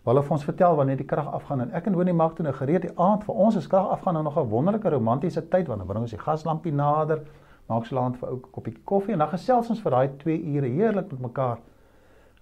Hulle 0.05 0.21
het 0.21 0.31
ons 0.31 0.43
vertel 0.43 0.75
wanneer 0.75 0.97
die 0.97 1.05
krag 1.05 1.27
afgaan. 1.33 1.61
En 1.61 1.71
ek 1.71 1.85
en 1.85 1.93
Honie 1.93 2.13
maak 2.13 2.35
toe 2.35 2.43
nou 2.43 2.53
gereed 2.53 2.81
die 2.81 2.97
aand 2.97 3.23
vir 3.23 3.35
ons 3.35 3.55
is 3.55 3.67
krag 3.67 3.89
afgaan 3.89 4.13
nou 4.13 4.23
nog 4.23 4.37
'n 4.37 4.49
wonderlike 4.49 4.89
romantiese 4.89 5.47
tyd 5.49 5.67
wanneer 5.67 5.87
bring 5.87 6.01
ons 6.01 6.11
die 6.11 6.25
gaslampie 6.25 6.73
nader, 6.73 7.21
maak 7.67 7.85
so 7.85 7.95
laat 7.95 8.17
vir 8.17 8.29
'n 8.31 8.41
koppie 8.51 8.77
koffie 8.83 9.13
en 9.13 9.19
dan 9.19 9.29
gesels 9.29 9.69
ons 9.69 9.81
vir 9.81 9.91
daai 9.91 10.09
2 10.17 10.55
ure 10.55 10.67
heerlik 10.67 11.11
met 11.11 11.21
mekaar 11.21 11.57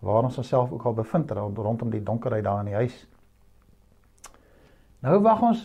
waar 0.03 0.23
ons 0.23 0.37
onsself 0.37 0.71
ook 0.71 0.83
al 0.83 0.93
bevind 0.93 1.31
rond, 1.31 1.57
rondom 1.57 1.89
die 1.89 2.03
donkerheid 2.03 2.43
daar 2.43 2.59
in 2.59 2.65
die 2.65 2.75
huis. 2.75 2.95
Nou 4.99 5.19
wag 5.23 5.41
ons 5.41 5.61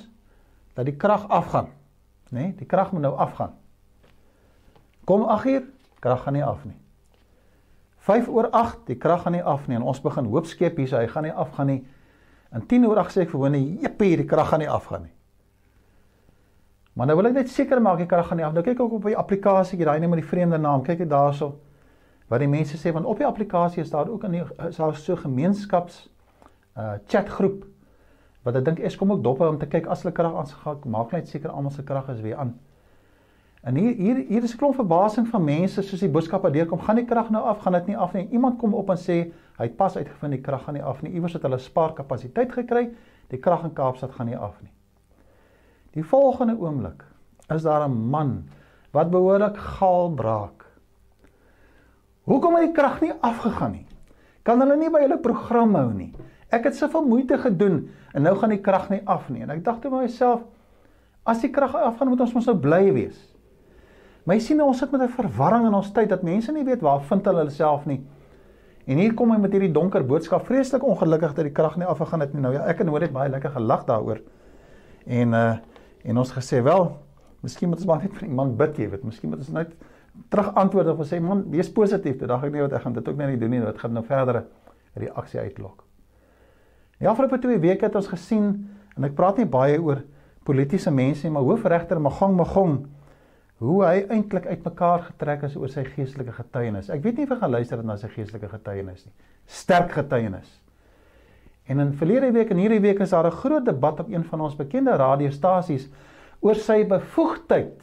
dat 0.75 0.87
die 0.87 0.97
krag 0.97 1.29
afgaan, 1.29 1.73
né? 2.31 2.41
Nee, 2.41 2.55
die 2.55 2.67
krag 2.67 2.93
moet 2.93 3.03
nou 3.03 3.17
afgaan. 3.19 3.57
Kom 5.05 5.25
8uur, 5.27 5.65
krag 5.99 6.23
gaan 6.23 6.39
nie 6.39 6.45
af 6.45 6.65
nie. 6.65 6.77
5 8.07 8.29
oor 8.29 8.51
8, 8.51 8.87
die 8.87 8.97
krag 8.97 9.23
gaan 9.23 9.35
nie 9.35 9.43
af 9.43 9.67
nie 9.67 9.77
en 9.77 9.83
ons 9.83 10.01
begin 10.01 10.31
hoop 10.31 10.47
skep 10.47 10.77
hier, 10.79 10.89
so 10.89 10.97
hy 10.97 11.09
gaan 11.11 11.27
nie 11.27 11.35
afgaan 11.35 11.67
nie. 11.67 11.81
En 12.55 12.67
10 12.67 12.87
oor 12.87 13.03
8 13.03 13.17
sê 13.17 13.23
ek 13.27 13.31
vir 13.31 13.41
hom, 13.41 13.55
"Jippie, 13.55 14.17
die 14.17 14.27
krag 14.27 14.49
gaan 14.49 14.61
nie 14.61 14.71
afgaan 14.71 15.03
nie." 15.03 15.13
Maar 16.95 17.07
nou 17.07 17.17
wil 17.17 17.27
ek 17.27 17.33
net 17.33 17.49
seker 17.49 17.81
maak 17.81 17.99
die 17.99 18.07
krag 18.07 18.27
gaan 18.29 18.37
nie 18.37 18.45
af. 18.45 18.53
Nou 18.53 18.63
kyk 18.63 18.75
ek 18.75 18.81
ook 18.81 18.93
op 18.93 19.03
die 19.03 19.17
applikasie, 19.17 19.85
daai 19.85 20.01
net 20.01 20.11
met 20.11 20.21
die 20.21 20.29
vreemde 20.29 20.59
naam. 20.59 20.83
Kyk 20.83 21.01
ek 21.01 21.09
daarso 21.09 21.61
wat 22.29 22.41
die 22.41 22.49
mense 22.49 22.77
sê 22.77 22.93
want 22.93 23.07
op 23.07 23.19
die 23.19 23.27
applikasie 23.27 23.83
is 23.83 23.91
daar 23.91 24.09
ook 24.09 24.25
'n 24.25 24.45
daar 24.77 24.97
so 24.97 25.17
gemeenskaps 25.17 26.09
uh 26.77 26.95
chatgroep 27.07 27.65
wat 28.43 28.57
ek 28.57 28.65
dink 28.65 28.79
Eskom 28.79 29.13
ook 29.13 29.23
dop 29.23 29.39
hou 29.39 29.51
om 29.51 29.59
te 29.59 29.67
kyk 29.67 29.87
as 29.87 30.03
hulle 30.03 30.15
krag 30.15 30.35
aangegaan, 30.35 30.79
maak 30.87 31.13
net 31.13 31.29
seker 31.29 31.51
almal 31.51 31.71
se 31.71 31.83
krag 31.83 32.09
is 32.09 32.21
weer 32.21 32.37
aan. 32.37 32.55
En 33.63 33.77
hier 33.77 33.95
hier 33.97 34.17
hier 34.29 34.45
is 34.45 34.55
'n 34.55 34.59
klomp 34.59 34.75
verbasing 34.75 35.27
van 35.29 35.45
mense 35.45 35.83
soos 35.83 36.01
die 36.01 36.09
boodskappe 36.09 36.51
deurkom, 36.51 36.81
gaan 36.81 36.97
die 36.97 37.05
krag 37.05 37.31
nou 37.31 37.43
af, 37.45 37.59
gaan 37.59 37.73
dit 37.73 37.87
nie 37.87 37.97
af 37.97 38.13
nie. 38.13 38.29
Iemand 38.31 38.59
kom 38.59 38.75
op 38.75 38.91
en 38.91 38.97
sê 38.97 39.33
hy 39.59 39.65
het 39.65 39.77
pas 39.77 39.97
uitgevind 39.97 40.33
die 40.33 40.41
krag 40.41 40.65
gaan 40.65 40.75
nie 40.75 40.83
af 40.83 41.03
nie. 41.03 41.13
Iewers 41.13 41.33
het 41.33 41.43
hulle 41.43 41.59
spaar 41.59 41.93
kapasiteit 41.93 42.53
gekry, 42.53 42.91
die 43.29 43.39
krag 43.39 43.65
in 43.65 43.73
Kaapstad 43.73 44.13
gaan 44.13 44.27
nie 44.27 44.37
af 44.37 44.63
nie. 44.63 44.73
Die 45.93 46.05
volgende 46.05 46.57
oomblik 46.59 47.05
is 47.49 47.63
daar 47.63 47.89
'n 47.89 48.11
man 48.11 48.49
wat 48.93 49.11
behoorlik 49.11 49.57
gaal 49.57 50.11
braak. 50.11 50.58
Hoekom 52.29 52.59
het 52.59 52.69
die 52.69 52.77
krag 52.77 53.01
nie 53.01 53.15
afgegaan 53.25 53.73
nie? 53.79 53.87
Kan 54.45 54.61
hulle 54.61 54.77
nie 54.77 54.91
by 54.93 55.01
hulle 55.07 55.17
program 55.23 55.75
hou 55.79 55.89
nie? 55.95 56.11
Ek 56.53 56.69
het 56.69 56.77
soveel 56.77 57.07
moeite 57.09 57.39
gedoen 57.41 57.87
en 58.17 58.25
nou 58.25 58.35
gaan 58.37 58.53
die 58.53 58.61
krag 58.65 58.89
nie 58.93 59.01
af 59.09 59.31
nie. 59.33 59.43
En 59.45 59.53
ek 59.55 59.65
dink 59.65 59.81
toe 59.83 59.93
myself, 59.93 60.45
as 61.29 61.41
die 61.45 61.51
krag 61.53 61.75
afgaan, 61.77 62.13
moet 62.13 62.25
ons 62.25 62.35
mos 62.37 62.49
nou 62.49 62.57
bly 62.61 62.87
wees. 62.97 63.19
Maar 64.25 64.37
jy 64.37 64.45
sien 64.45 64.61
ons 64.61 64.79
sit 64.79 64.93
met 64.93 65.01
'n 65.01 65.09
verwarring 65.09 65.67
in 65.67 65.75
ons 65.75 65.93
tyd 65.93 66.09
dat 66.09 66.23
mense 66.23 66.53
nie 66.53 66.65
weet 66.65 66.85
waar 66.85 67.01
vind 67.01 67.25
hulle 67.25 67.51
self 67.51 67.87
nie. 67.87 68.01
En 68.87 68.97
hier 68.97 69.15
kom 69.15 69.31
hy 69.31 69.39
met 69.39 69.53
hierdie 69.53 69.73
donker 69.73 70.05
boodskap, 70.05 70.47
vreeslik 70.47 70.85
ongelukkig 70.85 71.35
dat 71.35 71.45
die 71.45 71.53
krag 71.53 71.77
nie 71.77 71.87
afgegaan 71.87 72.21
het 72.21 72.35
nie. 72.35 72.43
Nou 72.43 72.53
ja, 72.53 72.65
ek 72.67 72.81
en 72.81 72.89
hoor 72.89 73.01
dit 73.01 73.13
baie 73.13 73.29
lekker 73.29 73.51
gelag 73.51 73.85
daaroor. 73.85 74.21
En 75.07 75.33
uh 75.33 75.57
en 76.05 76.17
ons 76.17 76.33
gesê 76.33 76.63
wel, 76.63 76.97
miskien 77.43 77.69
moet 77.69 77.79
ons 77.79 77.87
maar 77.87 78.03
net 78.03 78.13
vir 78.15 78.29
iemand 78.29 78.57
bid, 78.57 78.77
jy 78.79 78.91
weet, 78.91 79.05
miskien 79.05 79.31
moet 79.31 79.39
ons 79.39 79.49
net 79.49 79.73
terug 80.29 80.55
antwoord 80.55 80.87
of 80.93 81.07
sê 81.07 81.21
man, 81.23 81.45
wees 81.51 81.71
positief. 81.73 82.19
Dit 82.19 82.29
dink 82.29 82.45
ek 82.45 82.53
nie 82.53 82.65
wat 82.65 82.73
ek 82.73 82.83
gaan 82.83 82.97
dit 82.97 83.09
ook 83.09 83.17
net 83.17 83.33
nie 83.33 83.41
doen 83.41 83.51
nie, 83.51 83.61
dit 83.65 83.79
gaan 83.79 83.93
nou 83.93 84.05
verdere 84.05 84.45
reaksie 84.99 85.41
uitlok. 85.41 85.85
Die 86.99 87.09
afgelope 87.09 87.39
2 87.39 87.59
weke 87.63 87.87
het 87.87 87.97
ons 87.99 88.11
gesien 88.11 88.53
en 88.97 89.07
ek 89.07 89.15
praat 89.15 89.39
nie 89.39 89.47
baie 89.47 89.79
oor 89.79 90.03
politieke 90.49 90.91
mense 90.91 91.27
nie, 91.27 91.33
maar 91.33 91.47
hoofregter 91.47 92.01
Magong 92.03 92.37
Magong 92.37 92.79
hoe 93.59 93.79
hy 93.83 94.05
eintlik 94.15 94.47
uitmekaar 94.47 95.09
getrek 95.09 95.45
is 95.49 95.57
oor 95.59 95.71
sy 95.71 95.83
geestelike 95.87 96.35
getuienis. 96.37 96.91
Ek 96.95 97.03
weet 97.03 97.19
nie 97.19 97.27
of 97.27 97.35
jy 97.35 97.39
gaan 97.41 97.55
luister 97.57 97.83
na 97.83 97.97
sy 97.99 98.11
geestelike 98.13 98.51
getuienis 98.53 99.05
nie. 99.07 99.15
Sterk 99.51 99.97
getuienis. 99.97 100.51
En 101.69 101.83
in 101.83 101.91
verlede 101.99 102.31
week 102.33 102.53
en 102.55 102.61
hierdie 102.63 102.81
week 102.81 103.03
is 103.05 103.11
daar 103.11 103.27
'n 103.27 103.41
groot 103.43 103.65
debat 103.65 104.01
op 104.01 104.09
een 104.09 104.25
van 104.25 104.41
ons 104.41 104.57
bekende 104.57 104.97
radiostasies 104.97 105.89
oor 106.41 106.55
sy 106.55 106.85
bevoegdheid 106.87 107.83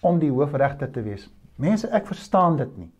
om 0.00 0.18
die 0.18 0.30
hoofregter 0.30 0.90
te 0.90 1.02
wees. 1.02 1.28
Mense, 1.56 1.88
ek 1.94 2.06
verstaan 2.06 2.56
dit 2.56 2.78
nie. 2.78 2.90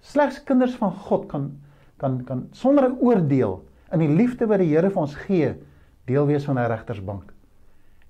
Slegs 0.00 0.42
kinders 0.44 0.76
van 0.80 0.92
God 1.06 1.28
kan 1.30 1.54
kan 1.96 2.18
kan 2.24 2.48
sonder 2.52 2.84
'n 2.88 2.98
oordeel 3.00 3.64
in 3.92 3.98
die 3.98 4.08
liefde 4.08 4.46
wat 4.46 4.58
die 4.58 4.68
Here 4.68 4.90
vir 4.90 5.00
ons 5.00 5.14
gee, 5.14 5.54
deel 6.04 6.26
wees 6.26 6.44
van 6.44 6.58
'n 6.58 6.68
regtersbank. 6.68 7.32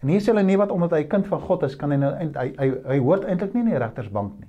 En 0.02 0.08
hier 0.08 0.20
sê 0.20 0.32
hulle 0.32 0.42
nie 0.42 0.58
wat 0.58 0.70
omdat 0.70 0.90
hy 0.90 1.04
kind 1.04 1.26
van 1.26 1.40
God 1.40 1.62
is, 1.62 1.76
kan 1.76 1.90
hy 1.90 1.96
nou 1.96 2.12
hy 2.14 2.50
hy, 2.58 2.68
hy 2.86 2.98
hoort 2.98 3.24
eintlik 3.24 3.54
nie 3.54 3.62
in 3.62 3.70
die 3.70 3.78
regtersbank 3.78 4.38
nie. 4.40 4.48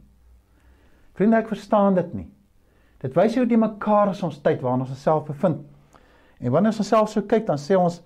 Vriende, 1.14 1.38
ek 1.38 1.48
verstaan 1.48 1.96
dit 1.96 2.14
nie. 2.14 2.28
Dit 3.02 3.16
wys 3.16 3.36
hoe 3.36 3.46
die 3.46 3.58
mekaar 3.58 4.10
is 4.10 4.24
ons 4.24 4.40
tyd 4.42 4.62
waarin 4.62 4.82
ons 4.82 4.92
osself 4.92 5.26
bevind. 5.26 5.64
En 6.40 6.52
wanneer 6.52 6.74
ons 6.74 6.80
osself 6.80 7.10
so 7.10 7.22
kyk, 7.22 7.46
dan 7.48 7.58
sê 7.58 7.78
ons 7.78 8.02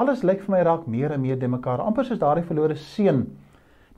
alles 0.00 0.22
lyk 0.22 0.42
vir 0.46 0.56
my 0.56 0.62
raak 0.66 0.86
meer 0.86 1.12
en 1.12 1.20
meer 1.20 1.38
de 1.38 1.48
mekaar. 1.48 1.82
Amper 1.84 2.04
soos 2.04 2.18
daardie 2.18 2.46
verlore 2.46 2.76
seun. 2.76 3.26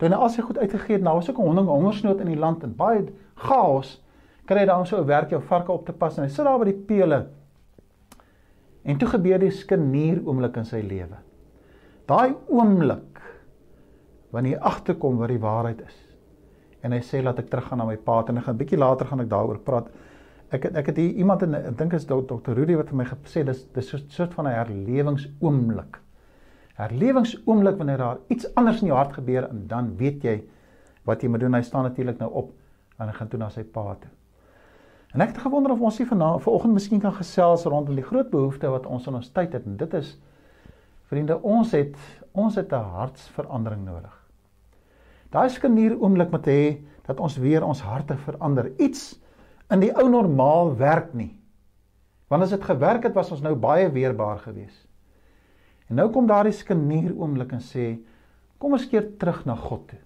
Toe 0.03 0.11
hy 0.11 0.19
al 0.19 0.31
sy 0.35 0.43
goed 0.43 0.59
uitgegee 0.59 0.97
het, 0.97 1.03
nou 1.07 1.13
was 1.15 1.29
ook 1.31 1.37
'n 1.39 1.47
honding 1.47 1.69
hongersnood 1.71 2.21
in 2.21 2.27
die 2.27 2.39
land 2.39 2.65
en 2.65 2.75
baie 2.75 3.05
chaos. 3.39 4.03
Kry 4.47 4.59
hy 4.59 4.65
dan 4.67 4.87
so 4.87 4.99
'n 4.99 5.07
werk 5.07 5.31
jou 5.31 5.41
varke 5.41 5.73
op 5.73 5.87
te 5.87 5.93
pas 5.93 6.19
en 6.19 6.25
hy 6.25 6.29
sit 6.29 6.45
daar 6.45 6.59
by 6.59 6.65
die 6.65 6.83
pele. 6.87 7.29
En 8.83 8.99
toe 8.99 9.09
gebeur 9.09 9.39
die 9.39 9.51
skenier 9.51 10.21
oomblik 10.27 10.57
in 10.57 10.65
sy 10.65 10.81
lewe. 10.81 11.17
Daai 12.07 12.35
oomblik 12.49 13.21
wanneer 14.33 14.59
hy 14.59 14.65
agterkom 14.65 15.19
wat 15.19 15.29
die 15.29 15.39
waarheid 15.39 15.81
is. 15.87 16.09
En 16.83 16.93
hy 16.93 17.01
sê 17.01 17.23
laat 17.23 17.39
ek 17.39 17.49
teruggaan 17.49 17.79
na 17.79 17.85
my 17.85 17.97
pa 17.97 18.25
en 18.29 18.39
ek 18.39 18.45
gaan 18.45 18.55
'n 18.55 18.59
bietjie 18.59 18.79
later 18.79 19.07
gaan 19.07 19.21
ek 19.21 19.29
daaroor 19.29 19.59
praat. 19.59 19.89
Ek 20.51 20.63
het 20.63 20.77
ek 20.77 20.87
het 20.87 20.97
hier 20.97 21.15
iemand 21.15 21.43
en 21.43 21.55
ek 21.55 21.79
dink 21.79 21.93
is 21.93 22.07
dokter 22.07 22.55
Rudy 22.55 22.75
wat 22.75 22.89
vir 22.89 22.97
my 22.97 23.05
gesê 23.05 23.45
dis 23.45 23.65
dis 23.73 23.89
so 23.89 23.97
'n 23.97 24.09
soort 24.09 24.35
van 24.35 24.47
'n 24.47 24.51
herlewingsoomblik. 24.51 26.01
Herlewingsoomblik 26.79 27.77
wanneer 27.77 28.01
daar 28.01 28.19
iets 28.33 28.49
anders 28.55 28.81
in 28.81 28.87
jou 28.87 28.97
hart 28.97 29.13
gebeur 29.13 29.49
en 29.49 29.67
dan 29.69 29.97
weet 29.97 30.25
jy 30.25 30.43
wat 31.05 31.23
jy 31.23 31.29
moet 31.29 31.41
doen. 31.41 31.55
Hy 31.55 31.63
staan 31.63 31.83
natuurlik 31.89 32.19
nou 32.19 32.31
op 32.31 32.53
en 32.99 33.09
hy 33.09 33.15
gaan 33.17 33.29
toe 33.29 33.41
na 33.41 33.51
sy 33.51 33.65
pa 33.65 33.97
toe. 34.01 34.11
En 35.13 35.21
ek 35.21 35.35
het 35.35 35.43
gewonder 35.45 35.75
of 35.75 35.81
ons 35.85 35.99
nie 36.01 36.09
vanaand 36.09 36.43
vanoggend 36.43 36.73
miskien 36.73 37.01
kan 37.01 37.13
gesels 37.13 37.67
rondom 37.69 37.99
die 37.99 38.07
groot 38.07 38.31
behoefte 38.31 38.71
wat 38.73 38.87
ons 38.89 39.07
in 39.11 39.19
ons 39.19 39.33
tyd 39.37 39.53
het 39.53 39.67
en 39.69 39.77
dit 39.77 39.95
is 39.99 40.15
vriende, 41.13 41.37
ons 41.43 41.75
het 41.77 41.97
ons 42.33 42.55
het 42.57 42.73
'n 42.73 42.89
hartsverandering 42.97 43.85
nodig. 43.85 44.15
Daai 45.31 45.49
skenier 45.49 45.97
oomblik 46.01 46.31
moet 46.31 46.47
hê 46.47 46.63
dat 47.07 47.21
ons 47.21 47.37
weer 47.37 47.65
ons 47.65 47.81
harte 47.81 48.17
verander. 48.17 48.73
Iets 48.79 49.21
in 49.71 49.81
die 49.81 49.93
ou 49.97 50.09
normaal 50.09 50.77
werk 50.77 51.15
nie. 51.15 51.39
Want 52.29 52.43
as 52.43 52.51
dit 52.51 52.65
gewerk 52.65 53.03
het, 53.03 53.15
was 53.15 53.31
ons 53.31 53.41
nou 53.41 53.55
baie 53.55 53.91
weerbaar 53.91 54.39
geweest. 54.39 54.92
En 55.93 55.99
nou 56.01 56.07
kom 56.09 56.25
daardie 56.25 56.55
skenier 56.57 57.11
oomblik 57.13 57.51
en 57.53 57.61
sê, 57.61 57.99
kom 58.57 58.73
ons 58.73 58.87
keer 58.89 59.11
terug 59.21 59.43
na 59.45 59.59
God 59.61 59.83
toe. 59.91 59.99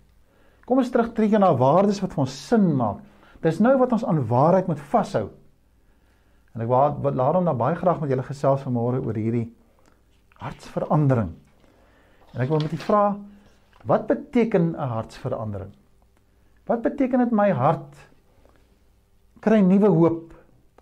Kom 0.66 0.80
ons 0.82 0.90
terug 0.90 1.12
tree 1.14 1.38
na 1.38 1.52
waardes 1.54 2.00
wat 2.02 2.16
vir 2.16 2.24
ons 2.24 2.38
sin 2.48 2.64
maak. 2.74 3.04
Dis 3.44 3.60
nou 3.62 3.76
wat 3.78 3.92
ons 3.94 4.02
aan 4.02 4.18
waarheid 4.26 4.66
moet 4.66 4.82
vashou. 4.90 5.28
En 6.56 6.64
ek 6.64 6.72
wou 6.72 6.80
wat 7.04 7.14
laat 7.14 7.38
hom 7.38 7.46
nou 7.46 7.54
baie 7.54 7.78
graag 7.78 8.00
met 8.02 8.10
julle 8.10 8.26
gesels 8.26 8.64
vanmôre 8.66 8.98
oor 8.98 9.14
hierdie 9.14 9.44
hartsverandering. 10.42 11.30
En 12.34 12.42
ek 12.42 12.50
wil 12.50 12.64
met 12.64 12.74
u 12.74 12.80
vra, 12.82 13.04
wat 13.86 14.08
beteken 14.10 14.74
'n 14.74 14.90
hartsverandering? 14.90 15.70
Wat 16.66 16.82
beteken 16.82 17.22
dit 17.22 17.30
my 17.30 17.52
hart 17.54 17.94
kry 19.40 19.60
nuwe 19.62 19.86
hoop. 19.86 20.34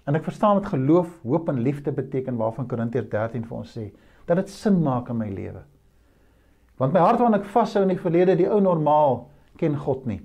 En 0.09 0.17
ek 0.17 0.25
verstaan 0.25 0.61
wat 0.61 0.73
geloof, 0.73 1.11
hoop 1.25 1.49
en 1.49 1.61
liefde 1.61 1.93
beteken 1.93 2.37
waarvan 2.41 2.69
Korintiërs 2.69 3.11
13 3.13 3.45
vir 3.45 3.57
ons 3.57 3.77
sê, 3.77 3.91
dat 4.27 4.41
dit 4.41 4.51
sin 4.51 4.81
maak 4.83 5.11
in 5.13 5.19
my 5.21 5.29
lewe. 5.31 5.63
Want 6.81 6.95
my 6.95 7.01
hart 7.05 7.21
waarin 7.21 7.39
ek 7.39 7.49
vashou 7.53 7.85
in 7.85 7.93
die 7.93 8.01
verlede, 8.01 8.37
die 8.39 8.49
ou 8.51 8.61
normaal, 8.63 9.25
ken 9.61 9.77
God 9.79 10.07
nie. 10.11 10.21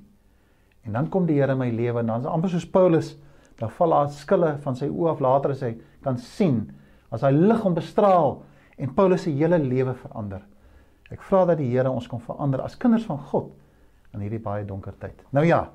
En 0.87 0.95
dan 0.97 1.09
kom 1.13 1.27
die 1.27 1.37
Here 1.37 1.53
in 1.53 1.61
my 1.61 1.69
lewe 1.69 2.01
en 2.01 2.09
dan 2.09 2.23
is 2.23 2.29
amper 2.29 2.49
soos 2.49 2.65
Paulus, 2.65 3.13
dan 3.59 3.69
val 3.75 3.93
daar 3.93 4.13
skille 4.15 4.53
van 4.63 4.77
sy 4.79 4.87
oë 4.89 5.11
af 5.13 5.21
later 5.21 5.53
as 5.53 5.65
hy 5.65 5.73
kan 6.05 6.17
sien, 6.17 6.63
as 7.11 7.25
hy 7.27 7.33
lig 7.35 7.59
hom 7.65 7.75
bestraal 7.77 8.39
en 8.79 8.93
Paulus 8.95 9.27
se 9.27 9.33
hele 9.35 9.59
lewe 9.61 9.93
verander. 9.99 10.45
Ek 11.11 11.21
vra 11.27 11.43
dat 11.49 11.59
die 11.59 11.69
Here 11.69 11.91
ons 11.91 12.07
kom 12.07 12.21
verander 12.23 12.63
as 12.63 12.79
kinders 12.79 13.05
van 13.09 13.19
God 13.31 13.51
in 14.15 14.23
hierdie 14.23 14.41
baie 14.41 14.65
donker 14.65 14.95
tyd. 14.97 15.19
Nou 15.35 15.43
ja, 15.45 15.67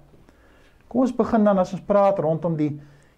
Kom 0.95 1.02
ons 1.02 1.14
begin 1.16 1.43
dan 1.43 1.59
as 1.59 1.73
ons 1.75 1.83
praat 1.83 2.21
rondom 2.23 2.54
die 2.54 2.69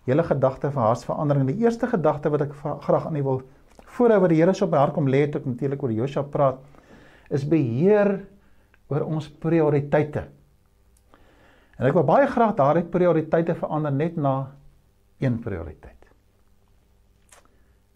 hele 0.08 0.22
gedagte 0.24 0.70
van 0.72 0.86
hartsverandering. 0.88 1.50
Die 1.50 1.60
eerste 1.60 1.90
gedagte 1.90 2.30
wat 2.32 2.46
ek 2.46 2.54
graag 2.56 3.10
aan 3.10 3.18
u 3.20 3.22
wil 3.26 3.42
voorhou 3.96 4.20
wat 4.22 4.32
die 4.32 4.40
Here 4.40 4.54
so 4.54 4.66
op 4.66 4.74
my 4.74 4.78
hart 4.78 4.94
kom 4.94 5.08
lê 5.08 5.24
het 5.24 5.38
ek 5.40 5.46
natuurlik 5.48 5.82
oor 5.82 5.92
Josua 5.92 6.22
praat 6.22 6.62
is 7.32 7.44
beheer 7.48 8.20
oor 8.88 9.02
ons 9.06 9.28
prioriteite. 9.42 10.26
En 11.76 11.88
ek 11.88 11.96
wil 11.96 12.06
baie 12.08 12.28
graag 12.30 12.54
daardie 12.56 12.86
prioriteite 12.88 13.56
verander 13.58 13.92
net 13.92 14.16
na 14.16 14.36
een 15.20 15.40
prioriteit. 15.42 16.06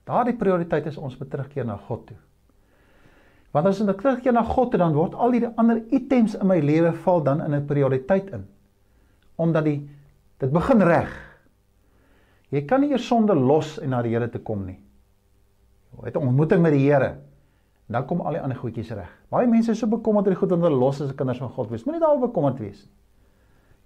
Daardie 0.09 0.35
prioriteit 0.37 0.89
is 0.91 0.99
ons 0.99 1.17
moet 1.21 1.31
terugkeer 1.31 1.69
na 1.69 1.77
God 1.87 2.09
toe. 2.09 2.19
Want 3.55 3.67
as 3.71 3.81
ons 3.83 3.97
terugkeer 3.99 4.35
na 4.35 4.43
God 4.47 4.73
toe 4.73 4.81
dan 4.83 4.95
word 4.95 5.15
al 5.15 5.35
die 5.35 5.47
ander 5.59 5.81
items 5.95 6.37
in 6.39 6.49
my 6.51 6.59
lewe 6.63 6.93
val 7.05 7.23
dan 7.23 7.43
in 7.45 7.55
'n 7.55 7.67
prioriteit 7.67 8.31
in 8.33 8.47
omdat 9.41 9.65
die 9.65 9.89
dit 10.39 10.53
begin 10.53 10.83
reg. 10.83 11.11
Jy 12.51 12.65
kan 12.67 12.81
nie 12.81 12.91
eers 12.91 13.07
sonde 13.07 13.35
los 13.35 13.79
en 13.79 13.91
na 13.91 14.03
die 14.03 14.11
Here 14.11 14.29
te 14.29 14.39
kom 14.39 14.67
nie. 14.67 14.79
Het 16.05 16.17
'n 16.17 16.27
ontmoeting 16.27 16.63
met 16.63 16.73
die 16.73 16.91
Here. 16.91 17.19
Dan 17.87 18.07
kom 18.07 18.21
al 18.21 18.33
die 18.33 18.41
ander 18.41 18.57
goedjies 18.57 18.91
reg. 18.91 19.11
Baie 19.29 19.47
mense 19.47 19.71
is 19.71 19.79
so 19.79 19.87
bekommerd 19.87 20.27
oor 20.27 20.33
die 20.33 20.39
goed 20.39 20.51
wat 20.51 20.61
hulle 20.61 20.79
los 20.79 21.01
as 21.01 21.15
kinders 21.15 21.39
van 21.39 21.49
God 21.49 21.71
wees. 21.71 21.85
Moenie 21.85 22.01
daaroor 22.01 22.29
bekommerd 22.29 22.59
wees 22.59 22.85
nie. 22.85 22.93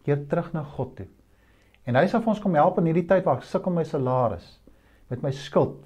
Keer 0.04 0.26
terug 0.26 0.52
na 0.52 0.62
God 0.62 0.96
toe. 0.96 1.06
En 1.84 1.96
hy 1.96 2.06
sal 2.06 2.20
vir 2.20 2.28
ons 2.28 2.40
kom 2.40 2.54
help 2.54 2.78
in 2.78 2.84
hierdie 2.84 3.06
tyd 3.08 3.24
waar 3.24 3.36
ek 3.40 3.42
sukkel 3.48 3.72
met 3.72 3.84
my 3.84 3.88
salaris, 3.88 4.60
met 5.08 5.22
my 5.22 5.30
skuld, 5.30 5.84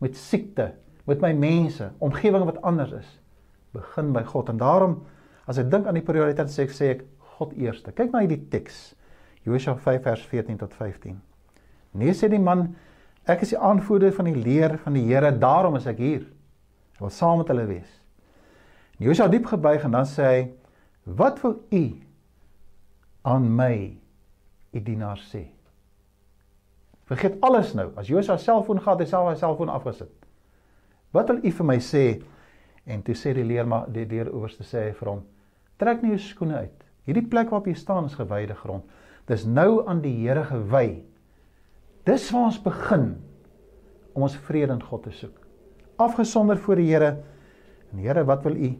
met 0.00 0.16
siekte, 0.16 0.72
met 1.08 1.20
my 1.20 1.32
mense, 1.32 1.90
omgewing 2.04 2.44
wat 2.44 2.62
anders 2.62 2.92
is. 2.92 3.10
Begin 3.72 4.12
by 4.12 4.22
God 4.28 4.48
en 4.48 4.60
daarom 4.60 5.02
as 5.48 5.58
ek 5.60 5.70
dink 5.72 5.86
aan 5.86 5.98
die 5.98 6.04
prioriteit 6.04 6.52
sê 6.52 6.64
ek 6.64 6.72
sê 6.76 6.90
ek 6.94 7.04
God 7.36 7.52
eerste. 7.60 7.92
Kyk 7.92 8.12
na 8.12 8.22
hierdie 8.24 8.40
teks. 8.52 8.94
Josua 9.44 9.74
5 9.76 10.04
vers 10.06 10.24
14 10.30 10.60
tot 10.62 10.76
15. 10.78 11.18
Nee 12.00 12.14
sê 12.16 12.30
die 12.32 12.40
man, 12.40 12.70
ek 13.26 13.44
is 13.46 13.54
die 13.54 13.58
aanvoerder 13.58 14.12
van 14.12 14.28
die 14.28 14.36
leer 14.36 14.78
van 14.84 14.96
die 14.96 15.04
Here, 15.06 15.32
daarom 15.32 15.76
is 15.76 15.86
ek 15.86 15.98
hier. 15.98 16.26
Ek 16.94 17.00
wil 17.00 17.10
saam 17.10 17.40
met 17.40 17.48
hulle 17.48 17.66
wees. 17.66 17.90
En 18.98 19.08
Josua 19.08 19.28
diep 19.28 19.48
gebuig 19.50 19.84
en 19.84 19.96
dan 19.96 20.06
sê 20.06 20.24
hy, 20.24 20.52
"Wat 21.04 21.40
wil 21.42 21.60
u 21.70 21.84
aan 23.22 23.56
my, 23.56 23.96
u 24.72 24.80
dienaar 24.80 25.18
sê?" 25.18 25.48
Vergeet 27.04 27.40
alles 27.40 27.74
nou. 27.74 27.90
As 27.96 28.08
Josua 28.08 28.36
selfoon 28.36 28.80
gehad, 28.80 29.00
hy 29.00 29.06
self 29.06 29.32
sy 29.34 29.38
selfoon 29.38 29.68
afgesit. 29.68 30.12
Wat 31.12 31.28
wil 31.28 31.44
u 31.44 31.50
vir 31.50 31.66
my 31.66 31.76
sê? 31.76 32.22
En 32.86 33.02
toe 33.02 33.14
sê 33.14 33.34
die 33.34 33.44
leer 33.44 33.66
maar 33.66 33.86
die 33.92 34.06
deur 34.06 34.32
owerste 34.32 34.64
sê 34.64 34.92
vir 34.94 35.08
hom, 35.08 35.22
"Trek 35.78 36.02
nie 36.02 36.10
jou 36.10 36.18
skoene 36.18 36.56
uit. 36.56 36.84
Hierdie 37.06 37.28
plek 37.28 37.50
waarop 37.50 37.66
jy 37.66 37.74
staan 37.74 38.04
is 38.04 38.14
gewyde 38.14 38.54
grond." 38.54 38.84
Dis 39.26 39.44
nou 39.44 39.86
aan 39.86 40.00
die 40.00 40.28
Here 40.28 40.44
gewy. 40.44 41.04
Dis 42.04 42.26
waar 42.34 42.50
ons 42.50 42.60
begin 42.60 43.14
om 44.12 44.26
ons 44.26 44.36
vrede 44.46 44.74
in 44.76 44.82
God 44.84 45.06
te 45.06 45.12
soek. 45.14 45.38
Afgesonder 45.96 46.58
voor 46.60 46.80
die 46.80 46.90
Here. 46.90 47.14
En 47.92 48.02
Here, 48.02 48.24
wat 48.28 48.44
wil 48.44 48.58
U 48.58 48.70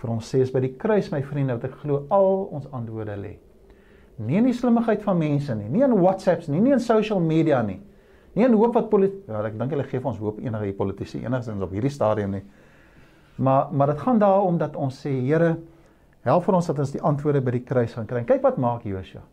vir 0.00 0.12
ons 0.14 0.28
sê 0.32 0.40
is 0.40 0.52
by 0.52 0.62
die 0.64 0.72
kruis 0.80 1.10
my 1.12 1.20
vriende 1.26 1.58
wat 1.58 1.66
ek 1.68 1.76
glo 1.82 2.06
al 2.14 2.46
ons 2.56 2.70
antwoorde 2.72 3.18
lê. 3.20 3.34
Nie 4.24 4.38
in 4.40 4.48
die 4.48 4.56
slimmigheid 4.56 5.02
van 5.04 5.18
mense 5.20 5.52
nie, 5.56 5.68
nie 5.68 5.84
in 5.84 5.92
WhatsApps 5.98 6.48
nie, 6.48 6.60
nie 6.60 6.72
in 6.72 6.80
social 6.80 7.20
media 7.20 7.60
nie. 7.64 7.78
Nie 8.36 8.46
in 8.46 8.56
hoop 8.56 8.76
wat 8.78 8.88
politiek, 8.92 9.26
ja, 9.28 9.42
ek 9.44 9.58
dink 9.58 9.74
hulle 9.74 9.84
gee 9.88 10.00
vir 10.00 10.10
ons 10.12 10.20
hoop 10.22 10.38
enige 10.40 10.72
politici 10.78 11.20
enigstens 11.20 11.64
op 11.64 11.74
hierdie 11.74 11.92
stadium 11.92 12.36
nie. 12.38 12.44
Maar 13.40 13.72
maar 13.72 13.92
dit 13.92 14.00
gaan 14.00 14.20
daaroor 14.22 14.56
dat 14.60 14.78
ons 14.80 15.02
sê 15.04 15.12
Here, 15.18 15.58
help 16.24 16.48
vir 16.48 16.56
ons 16.60 16.72
dat 16.72 16.80
ons 16.80 16.96
die 16.96 17.04
antwoorde 17.12 17.44
by 17.44 17.58
die 17.58 17.64
kruis 17.64 17.96
gaan 17.96 18.08
kry. 18.08 18.24
Kyk 18.28 18.44
wat 18.44 18.60
maak 18.60 18.88
Josua. 18.88 19.24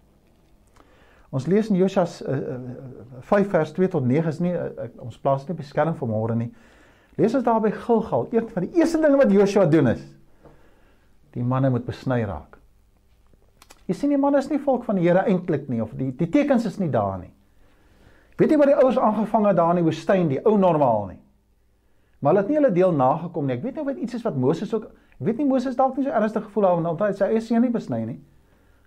Ons 1.35 1.47
lees 1.51 1.69
in 1.69 1.75
Josua 1.75 2.05
uh, 2.05 2.35
uh, 2.55 3.21
5 3.27 3.49
vers 3.51 3.73
2 3.75 3.89
tot 3.97 4.05
9 4.07 4.31
is 4.31 4.39
nie 4.43 4.53
uh, 4.55 4.87
ons 5.03 5.17
plaas 5.19 5.47
nie 5.47 5.57
beskerm 5.57 5.95
vir 5.97 6.11
môre 6.11 6.37
nie. 6.39 6.51
Lees 7.19 7.35
ons 7.35 7.43
daar 7.43 7.59
by 7.63 7.73
Gilgal, 7.73 8.27
een 8.31 8.47
van 8.53 8.67
die 8.67 8.79
eerste 8.79 9.01
dinge 9.01 9.19
wat 9.19 9.33
Josua 9.33 9.65
doen 9.65 9.91
is 9.95 10.05
die 11.37 11.43
manne 11.45 11.69
moet 11.69 11.85
besny 11.85 12.23
raak. 12.25 12.55
Jy 13.87 13.95
sien 13.95 14.11
die 14.11 14.19
manne 14.19 14.39
is 14.41 14.49
nie 14.49 14.57
volk 14.63 14.87
van 14.87 14.97
die 14.97 15.05
Here 15.05 15.21
eintlik 15.29 15.67
nie 15.69 15.83
of 15.83 15.91
die 15.95 16.09
die 16.17 16.29
tekens 16.33 16.65
is 16.65 16.79
nie 16.81 16.89
daar 16.91 17.19
nie. 17.21 17.29
Weet 18.37 18.53
jy 18.53 18.57
wat 18.61 18.71
die 18.71 18.77
ouers 18.77 18.97
aangevang 19.01 19.47
het 19.49 19.57
daar 19.57 19.75
in 19.75 19.81
die 19.81 19.87
woestyn, 19.87 20.31
die 20.31 20.41
ou 20.45 20.57
normaal 20.57 21.07
nie. 21.11 21.19
Maar 22.21 22.33
hulle 22.33 22.43
het 22.43 22.49
nie 22.51 22.57
hulle 22.57 22.73
deel 22.73 22.95
nagekom 22.97 23.45
nie. 23.45 23.57
Ek 23.57 23.63
weet 23.63 23.77
nie 23.77 23.83
of 23.83 23.91
dit 23.91 24.01
iets 24.05 24.17
is 24.17 24.25
wat 24.25 24.37
Moses 24.37 24.73
ook, 24.73 24.89
weet 25.21 25.37
nie 25.41 25.47
Moses 25.49 25.77
dalk 25.77 25.97
nie 25.97 26.07
so 26.07 26.13
ernstig 26.13 26.45
gevoel 26.47 26.67
daaroor 26.67 26.81
omdat 26.81 27.05
hy 27.05 27.17
sy 27.17 27.29
eie 27.31 27.41
seun 27.45 27.63
nie 27.65 27.73
besny 27.73 28.01
nie. 28.05 28.17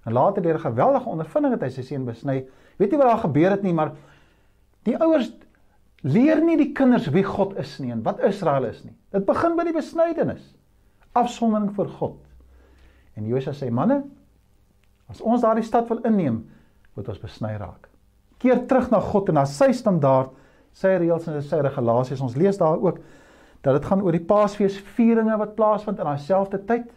En 0.04 0.12
later 0.12 0.42
deur 0.42 0.54
'n 0.54 0.69
geweldige 0.69 1.09
ondervinding 1.09 1.52
het 1.52 1.62
hy 1.62 1.69
sy 1.69 1.83
seun 1.83 2.04
besny. 2.04 2.47
Weet 2.76 2.90
jy 2.90 2.99
wat 2.99 3.07
daar 3.07 3.26
gebeur 3.26 3.50
het 3.50 3.62
nie, 3.62 3.73
maar 3.73 3.92
die 4.83 4.97
ouers 4.97 5.33
leer 6.00 6.40
nie 6.40 6.57
die 6.57 6.73
kinders 6.73 7.11
wie 7.12 7.25
God 7.25 7.57
is 7.59 7.78
nie 7.78 7.92
en 7.92 8.02
wat 8.02 8.21
Israel 8.25 8.64
is 8.64 8.85
nie. 8.85 8.95
Dit 9.12 9.26
begin 9.26 9.57
by 9.57 9.64
die 9.64 9.76
besnydenis. 9.76 10.57
Afsondering 11.12 11.75
vir 11.76 11.88
God. 11.88 12.19
En 13.16 13.26
Josua 13.26 13.52
sê 13.52 13.71
manne, 13.71 14.02
as 15.09 15.21
ons 15.21 15.42
daardie 15.42 15.66
stad 15.66 15.88
wil 15.88 16.00
inneem, 16.07 16.50
moet 16.95 17.09
ons 17.09 17.21
besny 17.21 17.57
raak. 17.59 17.88
Keer 18.38 18.66
terug 18.66 18.90
na 18.90 19.00
God 19.00 19.28
en 19.28 19.35
na 19.35 19.45
sy 19.45 19.73
standaard, 19.76 20.30
sy 20.73 20.95
reëls 21.02 21.26
en 21.28 21.42
sy 21.42 21.59
regulasies. 21.61 22.23
Ons 22.25 22.37
lees 22.38 22.59
daar 22.59 22.78
ook 22.80 23.00
dat 23.61 23.76
dit 23.76 23.85
gaan 23.85 24.02
oor 24.02 24.16
die 24.16 24.25
Paasfeesvieringe 24.25 25.37
wat 25.37 25.57
plaasvind 25.59 25.99
in 26.00 26.09
daai 26.09 26.23
selfde 26.23 26.62
tyd. 26.64 26.88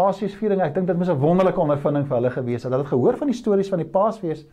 Paasfeesvieringe, 0.00 0.64
ek 0.64 0.74
dink 0.78 0.88
dit 0.88 0.96
moes 0.96 1.10
'n 1.12 1.20
wonderlike 1.20 1.60
ondervinding 1.60 2.06
vir 2.08 2.16
hulle 2.16 2.30
gewees 2.30 2.62
het. 2.62 2.72
Hulle 2.72 2.84
het 2.84 2.92
gehoor 2.92 3.16
van 3.16 3.28
die 3.28 3.36
stories 3.36 3.68
van 3.68 3.82
die 3.82 3.88
Paasfees. 3.88 4.46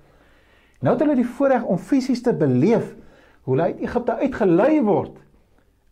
Nou 0.82 0.94
het 0.94 1.02
hulle 1.02 1.16
die 1.16 1.32
voorreg 1.38 1.64
om 1.64 1.78
fisies 1.78 2.22
te 2.22 2.34
beleef 2.34 2.96
hoe 3.44 3.56
hulle 3.56 3.72
uit 3.72 3.80
Egipte 3.80 4.18
uitgelei 4.20 4.82
word 4.84 5.16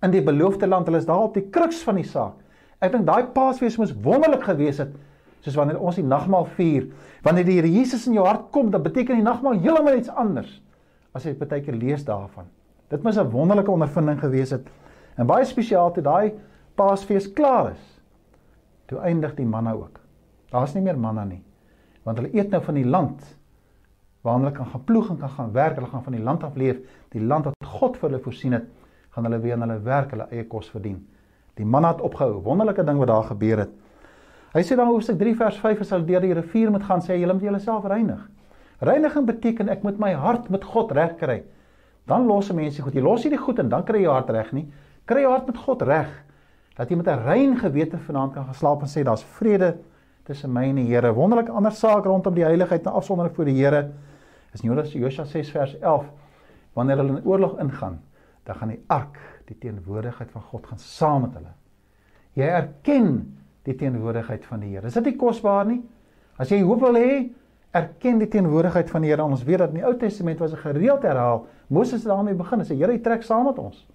in 0.04 0.12
die 0.12 0.22
beloofde 0.22 0.68
land. 0.68 0.86
Hulle 0.86 0.98
is 0.98 1.06
daar 1.06 1.24
op 1.30 1.34
die 1.34 1.48
kruks 1.50 1.84
van 1.84 1.96
die 1.96 2.04
saak. 2.04 2.36
Ek 2.82 2.92
dink 2.92 3.06
daai 3.08 3.32
Paasfees 3.34 3.78
moes 3.78 3.94
wonderlik 3.94 4.44
gewees 4.44 4.78
het 4.78 4.94
soos 5.42 5.56
wanneer 5.56 5.80
ons 5.80 5.96
die 5.96 6.04
nagmaal 6.04 6.46
vier. 6.58 6.90
Wanneer 7.24 7.46
die 7.46 7.60
Here 7.60 7.72
Jesus 7.72 8.08
in 8.08 8.14
jou 8.14 8.26
hart 8.26 8.52
kom, 8.52 8.72
dan 8.72 8.84
beteken 8.84 9.16
die 9.16 9.24
nagmaal 9.24 9.60
heeltemal 9.62 9.98
iets 9.98 10.10
anders 10.10 10.62
as 11.14 11.24
jy 11.24 11.34
baie 11.34 11.62
keer 11.62 11.78
lees 11.80 12.04
daarvan. 12.04 12.46
Dit 12.90 13.04
moes 13.04 13.18
'n 13.18 13.30
wonderlike 13.32 13.72
ondervinding 13.72 14.20
gewees 14.20 14.52
het. 14.52 14.68
En 15.18 15.26
baie 15.26 15.46
spesiaal 15.46 15.92
toe 15.94 16.04
daai 16.04 16.34
Paasfees 16.76 17.34
klaar 17.34 17.72
is. 17.72 17.95
Toe 18.89 19.00
eindig 19.00 19.34
die 19.38 19.46
manna 19.46 19.74
ook. 19.74 20.00
Daar's 20.51 20.75
nie 20.75 20.84
meer 20.86 20.98
manna 21.00 21.24
nie. 21.25 21.42
Want 22.06 22.20
hulle 22.22 22.34
eet 22.36 22.51
nou 22.54 22.62
van 22.63 22.77
die 22.77 22.86
land 22.86 23.24
waar 24.25 24.39
hulle 24.39 24.51
kan 24.54 24.65
gaan 24.72 24.84
ploeg 24.84 25.10
en 25.13 25.18
kan 25.22 25.30
gaan 25.30 25.51
werk. 25.54 25.75
Hulle 25.77 25.89
gaan 25.89 26.04
van 26.04 26.18
die 26.18 26.24
land 26.24 26.44
af 26.44 26.56
leef, 26.58 26.80
die 27.13 27.22
land 27.22 27.46
wat 27.46 27.68
God 27.80 27.98
vir 27.98 28.10
hulle 28.10 28.22
voorsien 28.22 28.56
het, 28.58 28.70
gaan 29.13 29.27
hulle 29.27 29.39
weer 29.42 29.54
aan 29.54 29.65
hulle 29.68 29.82
werk, 29.86 30.13
hulle 30.15 30.27
eie 30.32 30.46
kos 30.50 30.70
verdien. 30.74 31.01
Die 31.56 31.65
manna 31.65 31.92
het 31.94 32.01
opgehou. 32.01 32.42
Wonderlike 32.44 32.84
ding 32.84 32.98
wat 33.01 33.12
daar 33.12 33.27
gebeur 33.30 33.65
het. 33.65 33.75
Hy 34.56 34.63
sê 34.63 34.77
dan 34.77 34.89
Hoofstuk 34.89 35.20
3 35.20 35.36
vers 35.36 35.60
5 35.62 35.84
as 35.84 35.92
hulle 35.94 36.08
deur 36.08 36.24
die 36.24 36.34
rivier 36.34 36.72
moet 36.72 36.86
gaan, 36.88 37.04
sê 37.04 37.13
hy 37.13 37.22
julle 37.22 37.36
moet 37.38 37.46
julleself 37.50 37.86
reinig. 37.92 38.24
Reiniging 38.86 39.27
beteken 39.27 39.70
ek 39.72 39.84
moet 39.84 40.00
my 40.00 40.13
hart 40.20 40.50
met 40.50 40.63
God 40.63 40.92
reg 40.96 41.18
kry. 41.20 41.44
Dan 42.08 42.27
los 42.30 42.51
mense 42.54 42.82
goed. 42.82 42.96
Jy 42.96 43.04
los 43.04 43.24
nie 43.25 43.34
die 43.34 43.42
goed 43.42 43.60
en 43.60 43.70
dan 43.70 43.86
kry 43.86 44.04
jy 44.04 44.12
hart 44.12 44.34
reg 44.34 44.51
nie 44.56 44.68
kry 45.10 45.22
jou 45.25 45.32
hart 45.34 45.50
met 45.50 45.60
God 45.62 45.84
reg 45.86 46.10
dat 46.75 46.89
jy 46.89 46.96
met 46.96 47.08
'n 47.08 47.24
rein 47.24 47.58
gewete 47.58 47.98
vanaand 47.98 48.34
kan 48.34 48.46
geslaap 48.46 48.82
en 48.82 48.88
sê 48.88 49.03
daar's 49.03 49.24
vrede 49.24 49.77
tussen 50.24 50.51
my 50.51 50.63
en 50.63 50.75
die 50.75 50.88
Here. 50.88 51.13
Wonderlik 51.13 51.50
ander 51.50 51.72
saak 51.72 52.05
rondom 52.05 52.34
die 52.34 52.44
heiligheid 52.44 52.86
en 52.86 52.91
afsondering 52.91 53.36
voor 53.36 53.46
die 53.46 53.63
Here 53.63 53.91
is 54.53 54.62
Jonas 54.62 54.94
Josua 54.94 55.25
6 55.25 55.51
vers 55.51 55.79
11 55.79 56.05
wanneer 56.74 56.98
hulle 56.98 57.17
in 57.17 57.25
oorlog 57.25 57.60
ingaan, 57.60 58.01
dan 58.44 58.55
gaan 58.55 58.67
die 58.74 58.84
ark, 58.88 59.20
die 59.46 59.58
teenwoordigheid 59.58 60.32
van 60.32 60.41
God 60.41 60.67
gaan 60.67 60.79
saam 60.79 61.22
met 61.22 61.34
hulle. 61.34 61.53
Jy 62.34 62.44
erken 62.44 63.38
die 63.63 63.75
teenwoordigheid 63.75 64.46
van 64.46 64.60
die 64.60 64.74
Here. 64.74 64.88
Is 64.88 64.94
dit 64.94 65.05
nie 65.05 65.15
kosbaar 65.15 65.65
nie? 65.65 65.82
As 66.38 66.51
jy 66.51 66.62
hoop 66.62 66.82
wil 66.84 67.00
hê, 67.00 67.29
erken 67.75 68.20
die 68.20 68.27
teenwoordigheid 68.27 68.91
van 68.91 69.05
die 69.05 69.13
Here. 69.13 69.24
Ons 69.24 69.46
weet 69.48 69.63
dat 69.63 69.70
in 69.72 69.79
die 69.79 69.86
Ou 69.88 69.96
Testament 69.98 70.39
was 70.39 70.51
'n 70.51 70.58
gereeld 70.58 71.03
herhaal. 71.03 71.46
Moses 71.67 72.03
het 72.03 72.12
daarmee 72.12 72.34
begin 72.34 72.60
en 72.60 72.65
sê 72.65 72.75
Here, 72.75 72.91
jy 72.91 73.00
trek 73.00 73.24
saam 73.24 73.46
met 73.46 73.60
ons. 73.60 73.88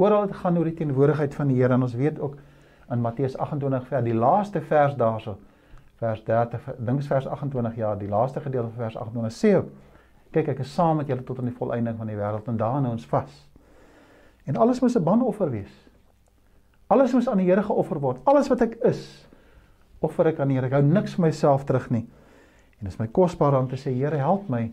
Oral 0.00 0.26
het 0.26 0.38
gaan 0.40 0.56
oor 0.58 0.68
die 0.68 0.78
teenwoordigheid 0.78 1.34
van 1.36 1.52
die 1.52 1.60
Here 1.60 1.76
en 1.76 1.84
ons 1.84 1.94
weet 1.98 2.18
ook 2.20 2.38
in 2.90 3.02
Matteus 3.04 3.36
28 3.36 3.86
vers 3.88 4.04
die 4.04 4.16
laaste 4.16 4.62
vers 4.64 4.96
daarso 4.98 5.36
vers 6.00 6.24
30 6.24 6.70
dink 6.78 7.04
vers 7.04 7.26
28 7.28 7.76
ja 7.76 7.94
die 8.00 8.08
laaste 8.08 8.40
gedeelte 8.40 8.72
van 8.72 8.88
vers 8.88 8.96
28 8.96 9.36
sê 9.36 9.54
ook 9.58 9.68
kyk 10.34 10.52
ek 10.54 10.62
is 10.64 10.74
saam 10.74 11.00
met 11.00 11.10
julle 11.10 11.24
tot 11.26 11.40
aan 11.42 11.50
die 11.50 11.56
volëinding 11.56 11.98
van 11.98 12.10
die 12.10 12.18
wêreld 12.18 12.48
en 12.48 12.58
daarin 12.58 12.86
hou 12.86 12.94
ons 12.94 13.06
vas. 13.10 13.38
En 14.46 14.56
alles 14.56 14.80
moet 14.80 14.96
'n 14.96 15.04
banoffer 15.04 15.50
wees. 15.50 15.74
Alles 16.86 17.12
moet 17.12 17.28
aan 17.28 17.38
die 17.38 17.46
Here 17.46 17.62
geoffer 17.62 18.00
word. 18.00 18.20
Alles 18.24 18.48
wat 18.48 18.60
ek 18.60 18.74
is 18.84 19.26
offer 20.00 20.26
ek 20.26 20.40
aan 20.40 20.48
die 20.48 20.54
Here. 20.54 20.66
Ek 20.66 20.72
hou 20.72 20.82
niks 20.82 21.14
vir 21.14 21.26
myself 21.26 21.64
terug 21.64 21.90
nie. 21.90 22.06
En 22.78 22.84
dit 22.84 22.92
is 22.92 22.98
my 22.98 23.06
kosbaar 23.06 23.58
om 23.58 23.68
te 23.68 23.76
sê 23.76 23.92
Here 23.92 24.16
help 24.16 24.48
my 24.48 24.72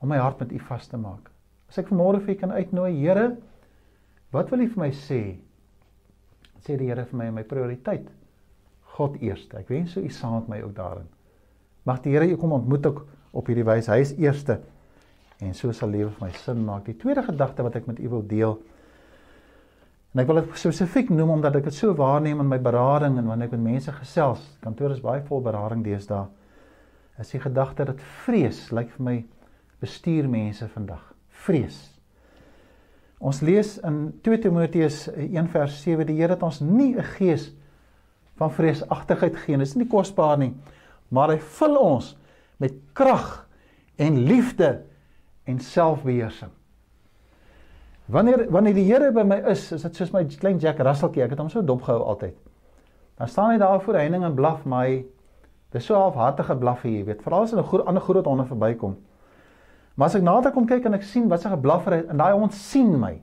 om 0.00 0.08
my 0.08 0.18
hart 0.18 0.38
met 0.40 0.52
U 0.52 0.58
vas 0.58 0.86
te 0.86 0.96
maak. 0.96 1.30
As 1.68 1.78
ek 1.78 1.88
vanmôre 1.88 2.20
vir 2.20 2.34
U 2.34 2.38
kan 2.38 2.52
uitnooi 2.52 2.92
Here 3.00 3.36
Wat 4.34 4.50
wil 4.50 4.64
U 4.64 4.68
vir 4.74 4.82
my 4.82 4.92
sê? 4.94 5.20
Sê 6.66 6.76
die 6.78 6.88
Here 6.90 7.06
vir 7.06 7.18
my 7.18 7.30
my 7.40 7.44
prioriteit. 7.46 8.08
God 8.96 9.20
eerste. 9.22 9.60
Ek 9.60 9.70
wens 9.70 9.94
so 9.94 10.00
U 10.00 10.10
saam 10.10 10.40
met 10.40 10.48
my 10.54 10.62
ook 10.64 10.74
daarin. 10.76 11.06
Mag 11.86 12.00
die 12.02 12.16
Here 12.16 12.26
U 12.26 12.38
kom 12.40 12.56
ontmoet 12.56 12.86
ook 12.86 13.04
op 13.36 13.50
hierdie 13.50 13.66
wyse. 13.66 13.92
Hy 13.92 14.02
is 14.02 14.14
eerste. 14.18 14.60
En 15.44 15.52
so 15.54 15.72
sal 15.76 15.92
lewe 15.92 16.10
vir 16.14 16.26
my 16.26 16.32
sin 16.40 16.64
maak. 16.64 16.86
Die 16.88 16.96
tweede 16.96 17.24
gedagte 17.26 17.64
wat 17.66 17.76
ek 17.76 17.88
met 17.90 18.00
u 18.00 18.08
wil 18.14 18.24
deel. 18.26 18.56
En 20.14 20.22
ek 20.22 20.30
wil 20.30 20.40
dit 20.40 20.54
spesifiek 20.56 21.10
noem 21.12 21.34
omdat 21.34 21.58
ek 21.58 21.66
dit 21.68 21.76
so 21.76 21.92
waarneem 21.96 22.40
in 22.40 22.48
my 22.48 22.58
berading 22.62 23.18
en 23.20 23.28
wanneer 23.28 23.50
ek 23.50 23.58
met 23.58 23.66
mense 23.66 23.92
gesels. 23.98 24.40
Kantoor 24.64 24.94
is 24.94 25.02
baie 25.04 25.20
vol 25.28 25.44
berading 25.44 25.82
deesdae. 25.84 26.24
Is 27.20 27.34
die 27.34 27.40
gedagte 27.42 27.84
dat 27.88 28.00
vrees 28.24 28.70
lyk 28.72 28.88
vir 28.96 29.04
my 29.04 29.16
bestuur 29.84 30.28
mense 30.32 30.68
vandag. 30.72 31.04
Vrees. 31.44 31.82
Ons 33.18 33.40
lees 33.40 33.76
in 33.86 34.10
2 34.22 34.38
Timoteus 34.44 35.06
1 35.14 35.48
vers 35.48 35.78
7 35.82 36.04
die 36.08 36.18
Here 36.18 36.34
het 36.34 36.42
ons 36.44 36.60
nie 36.60 36.94
'n 36.96 37.02
gees 37.16 37.52
van 38.36 38.50
vreesagtigheid 38.50 39.36
gegee 39.36 39.56
nie. 39.56 39.64
Dit 39.64 39.68
is 39.68 39.76
nie 39.76 39.88
kosbaar 39.88 40.38
nie, 40.38 40.54
maar 41.08 41.30
hy 41.30 41.38
vul 41.38 41.76
ons 41.76 42.16
met 42.58 42.72
krag 42.92 43.46
en 43.96 44.24
liefde 44.26 44.82
en 45.44 45.58
selfbeheersing. 45.58 46.50
Wanneer 48.06 48.50
wanneer 48.50 48.74
die 48.74 48.84
Here 48.84 49.12
by 49.12 49.22
my 49.22 49.36
is, 49.50 49.72
is 49.72 49.82
dit 49.82 49.96
soos 49.96 50.12
my 50.12 50.24
klein 50.24 50.58
Jack 50.58 50.78
Russeltjie, 50.78 51.22
ek 51.22 51.30
het 51.30 51.38
hom 51.38 51.48
so 51.48 51.62
dopgehou 51.62 52.04
altyd. 52.04 52.36
Dan 53.16 53.28
staan 53.28 53.50
hy 53.50 53.58
daar 53.58 53.80
voor 53.80 53.94
heining 53.94 54.24
en 54.24 54.34
blaf 54.34 54.64
my. 54.64 55.04
Dis 55.72 55.86
so 55.86 55.94
halfhartige 55.94 56.56
blaf 56.56 56.82
hier, 56.82 56.98
jy 56.98 57.04
weet, 57.04 57.22
veral 57.22 57.42
as 57.42 57.52
'n 57.52 57.86
ander 57.86 58.02
groot 58.02 58.26
honde 58.26 58.44
verbykom. 58.44 58.96
Maar 59.96 60.10
as 60.10 60.18
ek 60.18 60.26
nader 60.26 60.52
kom 60.52 60.66
kyk 60.68 60.84
en 60.86 60.98
ek 60.98 61.06
sien 61.08 61.28
wat 61.28 61.42
sy 61.42 61.50
geblaffer 61.54 61.92
het 61.96 62.10
en 62.12 62.20
daai 62.20 62.34
hond 62.36 62.54
sien 62.54 62.92
my, 63.00 63.14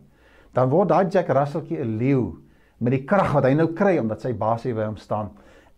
dan 0.54 0.70
word 0.70 0.90
daai 0.90 1.10
Jack 1.14 1.30
Russeltjie 1.30 1.80
'n 1.80 1.98
leeu 1.98 2.34
met 2.80 2.92
die 2.92 3.06
krag 3.06 3.34
wat 3.34 3.46
hy 3.46 3.54
nou 3.54 3.68
kry 3.74 3.98
omdat 4.00 4.22
sy 4.22 4.34
baas 4.34 4.64
hier 4.64 4.76
by 4.76 4.86
hom 4.86 4.98
staan. 4.98 5.30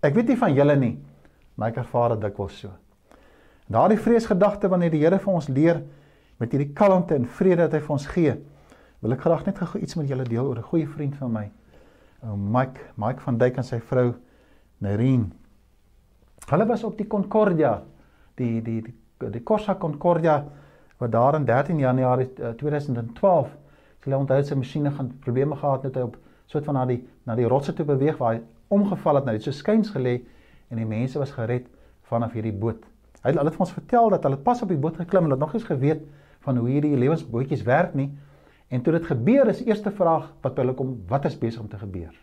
Ek 0.02 0.16
weet 0.16 0.28
nie 0.28 0.40
van 0.40 0.56
julle 0.56 0.76
nie, 0.76 0.98
maar 1.56 1.70
ek 1.70 1.78
ervaar 1.84 2.16
dit 2.16 2.22
dikwels 2.22 2.60
so. 2.60 2.72
Daardie 3.68 3.98
vreesgedagte 3.98 4.70
wanneer 4.70 4.92
die 4.92 5.02
Here 5.02 5.20
vir 5.20 5.34
ons 5.34 5.48
leer 5.50 5.84
met 6.40 6.52
hierdie 6.52 6.74
kalmte 6.74 7.16
en 7.16 7.26
vrede 7.26 7.64
wat 7.66 7.74
hy 7.74 7.80
vir 7.80 7.96
ons 7.96 8.08
gee, 8.08 8.36
wil 9.02 9.14
ek 9.14 9.22
graag 9.22 9.46
net 9.46 9.58
gou 9.58 9.80
iets 9.82 9.96
met 9.96 10.08
julle 10.08 10.24
deel 10.24 10.46
oor 10.46 10.58
'n 10.58 10.70
goeie 10.72 10.88
vriend 10.88 11.16
van 11.16 11.32
my. 11.32 11.52
Ou 12.24 12.38
Mike, 12.38 12.80
Mike 12.98 13.22
van 13.22 13.38
Duyk 13.38 13.58
en 13.58 13.64
sy 13.64 13.80
vrou 13.80 14.14
Nerine. 14.80 15.32
Hulle 16.50 16.66
was 16.66 16.84
op 16.84 16.98
die 16.98 17.08
Concordia, 17.08 17.82
die 18.36 18.62
die 18.62 18.82
die, 18.82 18.94
die 19.32 19.44
Corsa 19.44 19.76
Concordia 19.76 20.44
wat 20.98 21.12
daar 21.12 21.36
in 21.36 21.46
13 21.46 21.80
Januarie 21.80 22.30
2012 22.58 23.50
sy 24.06 24.12
hulle 24.12 24.22
onthou 24.22 24.44
sy 24.46 24.56
masjiene 24.56 24.92
gaan 24.94 25.12
probleme 25.20 25.56
gehad 25.58 25.84
het 25.84 25.96
op 25.98 26.18
soort 26.46 26.66
van 26.66 26.78
na 26.78 26.86
die 26.86 27.00
na 27.26 27.36
die 27.36 27.48
rotse 27.50 27.74
toe 27.74 27.86
beweeg 27.86 28.20
waar 28.22 28.36
hy 28.36 28.42
omgeval 28.68 29.20
het 29.20 29.26
nou 29.26 29.34
dit 29.38 29.48
so 29.48 29.52
skuins 29.52 29.90
gelê 29.96 30.20
en 30.70 30.78
die 30.78 30.86
mense 30.86 31.20
was 31.20 31.34
gered 31.34 31.66
vanaf 32.10 32.36
hierdie 32.38 32.54
boot. 32.54 32.84
Hy 33.24 33.32
het 33.32 33.40
hulle 33.40 33.50
het 33.50 33.60
ons 33.60 33.74
vertel 33.74 34.12
dat 34.14 34.26
hulle 34.28 34.38
pas 34.38 34.62
op 34.62 34.70
die 34.70 34.78
boot 34.78 34.98
geklim 35.02 35.26
en 35.26 35.34
het 35.34 35.42
nog 35.42 35.54
eens 35.54 35.66
geweet 35.66 36.04
van 36.46 36.58
hoe 36.62 36.70
hierdie 36.70 36.98
lewensbootjies 36.98 37.64
werk 37.66 37.96
nie. 37.98 38.12
En 38.70 38.82
toe 38.82 38.94
dit 38.94 39.06
gebeur 39.06 39.50
is 39.50 39.64
eerste 39.66 39.92
vraag 39.92 40.30
wat 40.44 40.54
by 40.54 40.62
hulle 40.62 40.76
kom, 40.78 40.94
wat 41.10 41.26
is 41.26 41.38
besig 41.38 41.62
om 41.62 41.70
te 41.70 41.80
gebeur? 41.82 42.14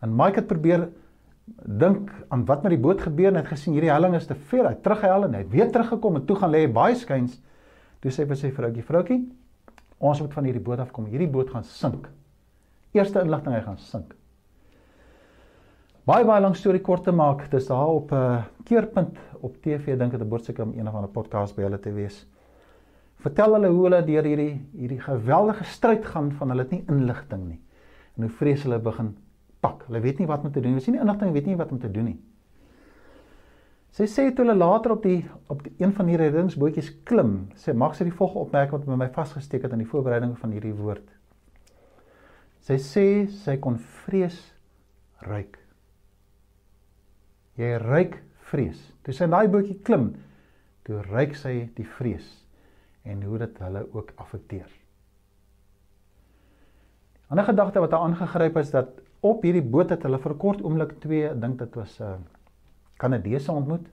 En 0.00 0.14
Mike 0.16 0.40
het 0.40 0.48
probeer 0.48 0.88
dink 1.64 2.10
aan 2.28 2.44
wat 2.48 2.62
met 2.62 2.74
die 2.74 2.80
boot 2.80 3.00
gebeur 3.00 3.32
en 3.32 3.40
het 3.40 3.50
gesien 3.50 3.74
hierdie 3.76 3.92
helling 3.92 4.14
is 4.14 4.26
te 4.26 4.34
ver. 4.34 4.68
Hy 4.68 4.76
terughel 4.82 5.24
en 5.24 5.34
hy 5.34 5.42
het 5.44 5.50
weer 5.52 5.72
teruggekom 5.72 6.16
en 6.20 6.26
toe 6.26 6.36
gaan 6.36 6.52
lê 6.54 6.66
baie 6.72 6.94
skuins. 6.96 7.40
Toe 8.02 8.12
sê 8.14 8.22
hy 8.22 8.28
vir 8.30 8.36
sy 8.36 8.50
vroutjie, 8.54 8.82
"Vroutjie, 8.82 9.20
ons 9.98 10.20
moet 10.20 10.34
van 10.34 10.44
hierdie 10.44 10.62
boot 10.62 10.78
afkom. 10.78 11.06
Hierdie 11.06 11.30
boot 11.30 11.50
gaan 11.50 11.64
sink." 11.64 12.08
Eerste 12.92 13.20
inligting 13.20 13.54
hy 13.54 13.60
gaan 13.60 13.78
sink. 13.78 14.14
Baie 16.04 16.24
baie 16.24 16.40
lank 16.40 16.56
storie 16.56 16.80
kort 16.80 17.04
te 17.04 17.12
maak, 17.12 17.50
dis 17.50 17.66
daar 17.66 17.88
op 17.88 18.12
'n 18.12 18.14
uh, 18.14 18.42
keerpunt 18.64 19.18
op 19.40 19.56
TV, 19.62 19.98
dink 19.98 20.10
dit 20.12 20.22
behoort 20.22 20.44
seker 20.44 20.64
om 20.64 20.72
een 20.72 20.88
of 20.88 20.94
ander 20.94 21.10
podcast 21.10 21.56
by 21.56 21.62
hulle 21.62 21.78
te 21.78 21.92
wees. 21.92 22.26
Vertel 23.16 23.52
hulle 23.52 23.68
hoe 23.68 23.82
hulle 23.84 24.04
deur 24.04 24.24
hierdie 24.24 24.60
hierdie 24.72 25.00
geweldige 25.00 25.64
stryd 25.64 26.06
gaan 26.06 26.32
van 26.32 26.48
hulle 26.48 26.62
het 26.62 26.70
nie 26.70 26.84
inligting 26.88 27.48
nie. 27.48 27.60
En 28.16 28.22
hoe 28.22 28.30
vrees 28.30 28.62
hulle 28.62 28.78
begin 28.78 29.16
pak. 29.60 29.84
Hulle 29.88 30.00
weet 30.04 30.18
nie 30.18 30.28
wat 30.28 30.44
om 30.44 30.52
te 30.52 30.60
doen 30.60 30.72
nie. 30.72 30.78
Hulle 30.78 30.84
sien 30.84 30.96
die 30.98 31.02
inligting, 31.02 31.32
weet 31.34 31.46
nie 31.46 31.56
wat 31.58 31.72
om 31.74 31.80
te 31.82 31.90
doen 31.92 32.10
nie. 32.12 32.18
Sy 33.98 34.06
sê 34.10 34.26
toe 34.30 34.44
hulle 34.44 34.54
later 34.58 34.94
op 34.94 35.02
die 35.02 35.22
op 35.50 35.62
die, 35.64 35.72
een 35.80 35.94
van 35.96 36.10
hierdie 36.10 36.28
reddingsbootjies 36.28 36.90
klim, 37.08 37.48
sê 37.56 37.74
mag 37.74 37.96
sy 37.96 38.06
die 38.06 38.14
volgende 38.14 38.46
opmerking 38.46 38.76
wat 38.76 38.86
by 38.86 38.98
my 39.00 39.08
vasgesteek 39.14 39.64
het 39.66 39.74
in 39.74 39.82
die 39.82 39.88
voorbereiding 39.88 40.36
van 40.38 40.52
hierdie 40.54 40.74
woord. 40.76 41.06
Sy 42.68 42.76
sê 42.84 43.06
sy 43.32 43.56
kon 43.64 43.78
vrees 44.04 44.36
ruik. 45.24 45.56
Jy 47.58 47.72
ruik 47.82 48.20
vrees. 48.50 48.82
Toe 49.02 49.16
sy 49.16 49.26
in 49.26 49.32
daai 49.34 49.48
bootjie 49.50 49.80
klim, 49.82 50.12
toe 50.86 51.00
ruik 51.08 51.34
sy 51.36 51.64
die 51.74 51.88
vrees. 51.96 52.28
en 53.08 53.22
hoe 53.22 53.38
dit 53.38 53.58
hulle 53.58 53.86
ook 53.92 54.12
affekteer. 54.20 54.68
Ander 57.28 57.44
gedagte 57.44 57.80
wat 57.80 57.90
daar 57.90 58.04
aangegryp 58.04 58.56
is 58.56 58.70
dat 58.70 59.00
op 59.20 59.42
hierdie 59.42 59.62
boot 59.62 59.90
het 59.90 60.02
hulle 60.02 60.18
vir 60.18 60.32
'n 60.32 60.38
kort 60.38 60.62
oomblik 60.62 61.00
twee, 61.00 61.28
ek 61.28 61.40
dink 61.40 61.58
dit 61.58 61.74
was 61.74 62.00
'n 62.00 62.04
uh, 62.04 62.18
Kanadese 62.96 63.52
ontmoet. 63.52 63.86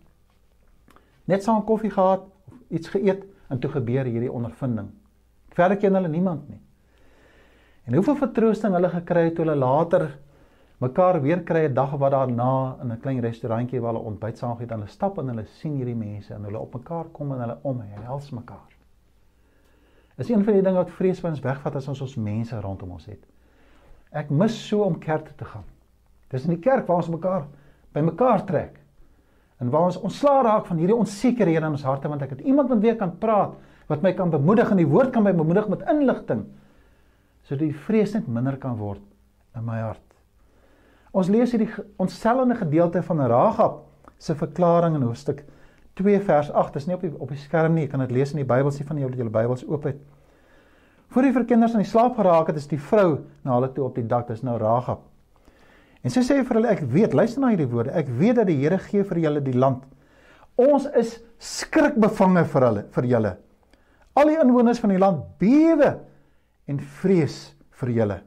Net 1.26 1.44
saam 1.44 1.64
koffie 1.64 1.92
gehad 1.92 2.22
of 2.48 2.54
iets 2.70 2.88
geëet 2.88 3.24
en 3.50 3.60
toe 3.60 3.72
gebeur 3.72 4.06
hierdie 4.06 4.32
ondervinding. 4.32 4.90
Verder 5.50 5.78
ken 5.78 5.94
hulle 5.94 6.08
niemand 6.08 6.50
nie. 6.50 6.60
En 7.86 7.94
hoeveel 7.94 8.16
vertroosting 8.16 8.74
hulle 8.74 8.90
gekry 8.90 9.24
het 9.24 9.36
toe 9.36 9.46
hulle 9.46 9.58
later 9.58 10.08
mekaar 10.82 11.22
weer 11.22 11.44
kry 11.44 11.66
'n 11.68 11.74
dag 11.74 11.92
wat 11.92 12.12
daarna 12.12 12.78
in 12.82 12.92
'n 12.92 13.00
klein 13.00 13.20
restaurantjie 13.20 13.80
waar 13.82 13.94
hulle 13.94 14.06
ontbyt 14.06 14.38
saam 14.38 14.56
gehad 14.56 14.72
en 14.72 14.80
hulle 14.80 14.92
stap 14.92 15.18
en 15.18 15.28
hulle 15.28 15.46
sien 15.46 15.76
hierdie 15.76 15.96
mense 15.96 16.34
en 16.34 16.44
hulle 16.44 16.60
op 16.60 16.74
mekaar 16.74 17.06
kom 17.12 17.32
en 17.32 17.40
hulle 17.40 17.58
omhels 17.62 18.32
mekaar. 18.32 18.76
Is 20.18 20.30
een 20.30 20.44
van 20.44 20.54
die 20.54 20.62
dinge 20.62 20.78
wat 20.78 20.92
vrees 20.92 21.20
vir 21.20 21.30
ons 21.30 21.40
wegvat 21.40 21.76
as 21.76 21.88
ons 21.88 22.02
ons 22.02 22.16
mense 22.16 22.62
rondom 22.62 22.92
ons 22.92 23.06
het. 23.06 23.26
Ek 24.16 24.32
mis 24.32 24.56
so 24.70 24.86
om 24.86 24.98
kerk 25.02 25.34
te 25.38 25.48
gaan. 25.48 25.66
Dis 26.32 26.48
in 26.48 26.56
die 26.56 26.64
kerk 26.64 26.88
waar 26.88 27.04
ons 27.04 27.12
mekaar 27.12 27.46
by 27.96 28.04
mekaar 28.04 28.46
trek. 28.48 28.78
En 29.60 29.72
waar 29.72 29.90
ons 29.90 30.00
ontslaa 30.00 30.44
raak 30.44 30.68
van 30.70 30.80
hierdie 30.80 30.98
onsekerhede 30.98 31.64
in 31.64 31.76
ons 31.78 31.86
harte 31.88 32.12
want 32.12 32.24
ek 32.24 32.36
het 32.36 32.46
iemand 32.48 32.72
met 32.72 32.84
wie 32.84 32.92
ek 32.94 33.02
kan 33.04 33.16
praat 33.20 33.56
wat 33.92 34.04
my 34.04 34.12
kan 34.18 34.32
bemoedig 34.34 34.72
en 34.72 34.82
die 34.82 34.90
woord 34.90 35.14
kan 35.14 35.24
my 35.24 35.34
bemoedig 35.36 35.68
met 35.72 35.86
inligting 35.92 36.48
sodat 37.46 37.68
die 37.68 37.84
vrees 37.86 38.16
net 38.16 38.26
minder 38.26 38.56
kan 38.58 38.74
word 38.80 39.04
in 39.56 39.68
my 39.68 39.78
hart. 39.84 40.02
Ons 41.16 41.30
lees 41.32 41.54
hierdie 41.54 41.70
ontstellende 42.02 42.58
gedeelte 42.58 43.04
van 43.06 43.22
Ragab 43.30 43.84
se 44.18 44.34
verklaring 44.36 44.98
in 44.98 45.06
hoofstuk 45.06 45.44
2 46.00 46.20
vers 46.26 46.50
8. 46.52 46.74
Dit 46.74 46.82
is 46.82 46.88
nie 46.90 46.98
op 46.98 47.06
die 47.06 47.12
op 47.14 47.30
die 47.32 47.40
skerm 47.40 47.76
nie. 47.76 47.86
Jy 47.86 47.92
kan 47.94 48.04
dit 48.04 48.16
lees 48.18 48.34
in 48.34 48.42
die 48.42 48.48
Bybel 48.50 48.74
sien 48.74 48.88
van 48.90 49.00
julle 49.00 49.16
julle 49.16 49.32
Bybels 49.32 49.64
oop 49.70 49.86
het. 49.88 50.02
Voor 51.14 51.28
die 51.28 51.34
verkinders 51.36 51.76
aan 51.76 51.84
die 51.84 51.90
slaap 51.90 52.18
geraak 52.18 52.50
het, 52.52 52.58
is 52.60 52.70
die 52.72 52.82
vrou 52.82 53.26
na 53.46 53.58
hulle 53.58 53.72
toe 53.74 53.86
op 53.86 53.96
die 53.96 54.08
dak. 54.08 54.28
Dis 54.28 54.44
nou 54.44 54.58
Ragab. 54.62 55.04
En 56.06 56.14
sy 56.14 56.22
sê 56.22 56.38
vir 56.46 56.60
hulle 56.60 56.74
ek 56.74 56.84
weet, 56.92 57.16
luister 57.18 57.42
na 57.42 57.50
hierdie 57.54 57.70
woorde. 57.72 57.94
Ek 57.98 58.10
weet 58.20 58.38
dat 58.42 58.50
die 58.50 58.60
Here 58.60 58.78
gee 58.82 59.06
vir 59.08 59.24
julle 59.24 59.42
die 59.42 59.56
land. 59.58 59.84
Ons 60.62 60.86
is 60.96 61.18
skrikbevange 61.42 62.46
vir 62.52 62.68
hulle 62.68 62.84
vir 62.96 63.10
julle. 63.10 63.34
Al 64.16 64.32
die 64.32 64.38
inwoners 64.40 64.80
van 64.80 64.94
die 64.94 65.02
land 65.02 65.24
bewe 65.42 65.96
en 66.72 66.80
vrees 67.02 67.40
vir 67.82 67.92
julle. 67.98 68.20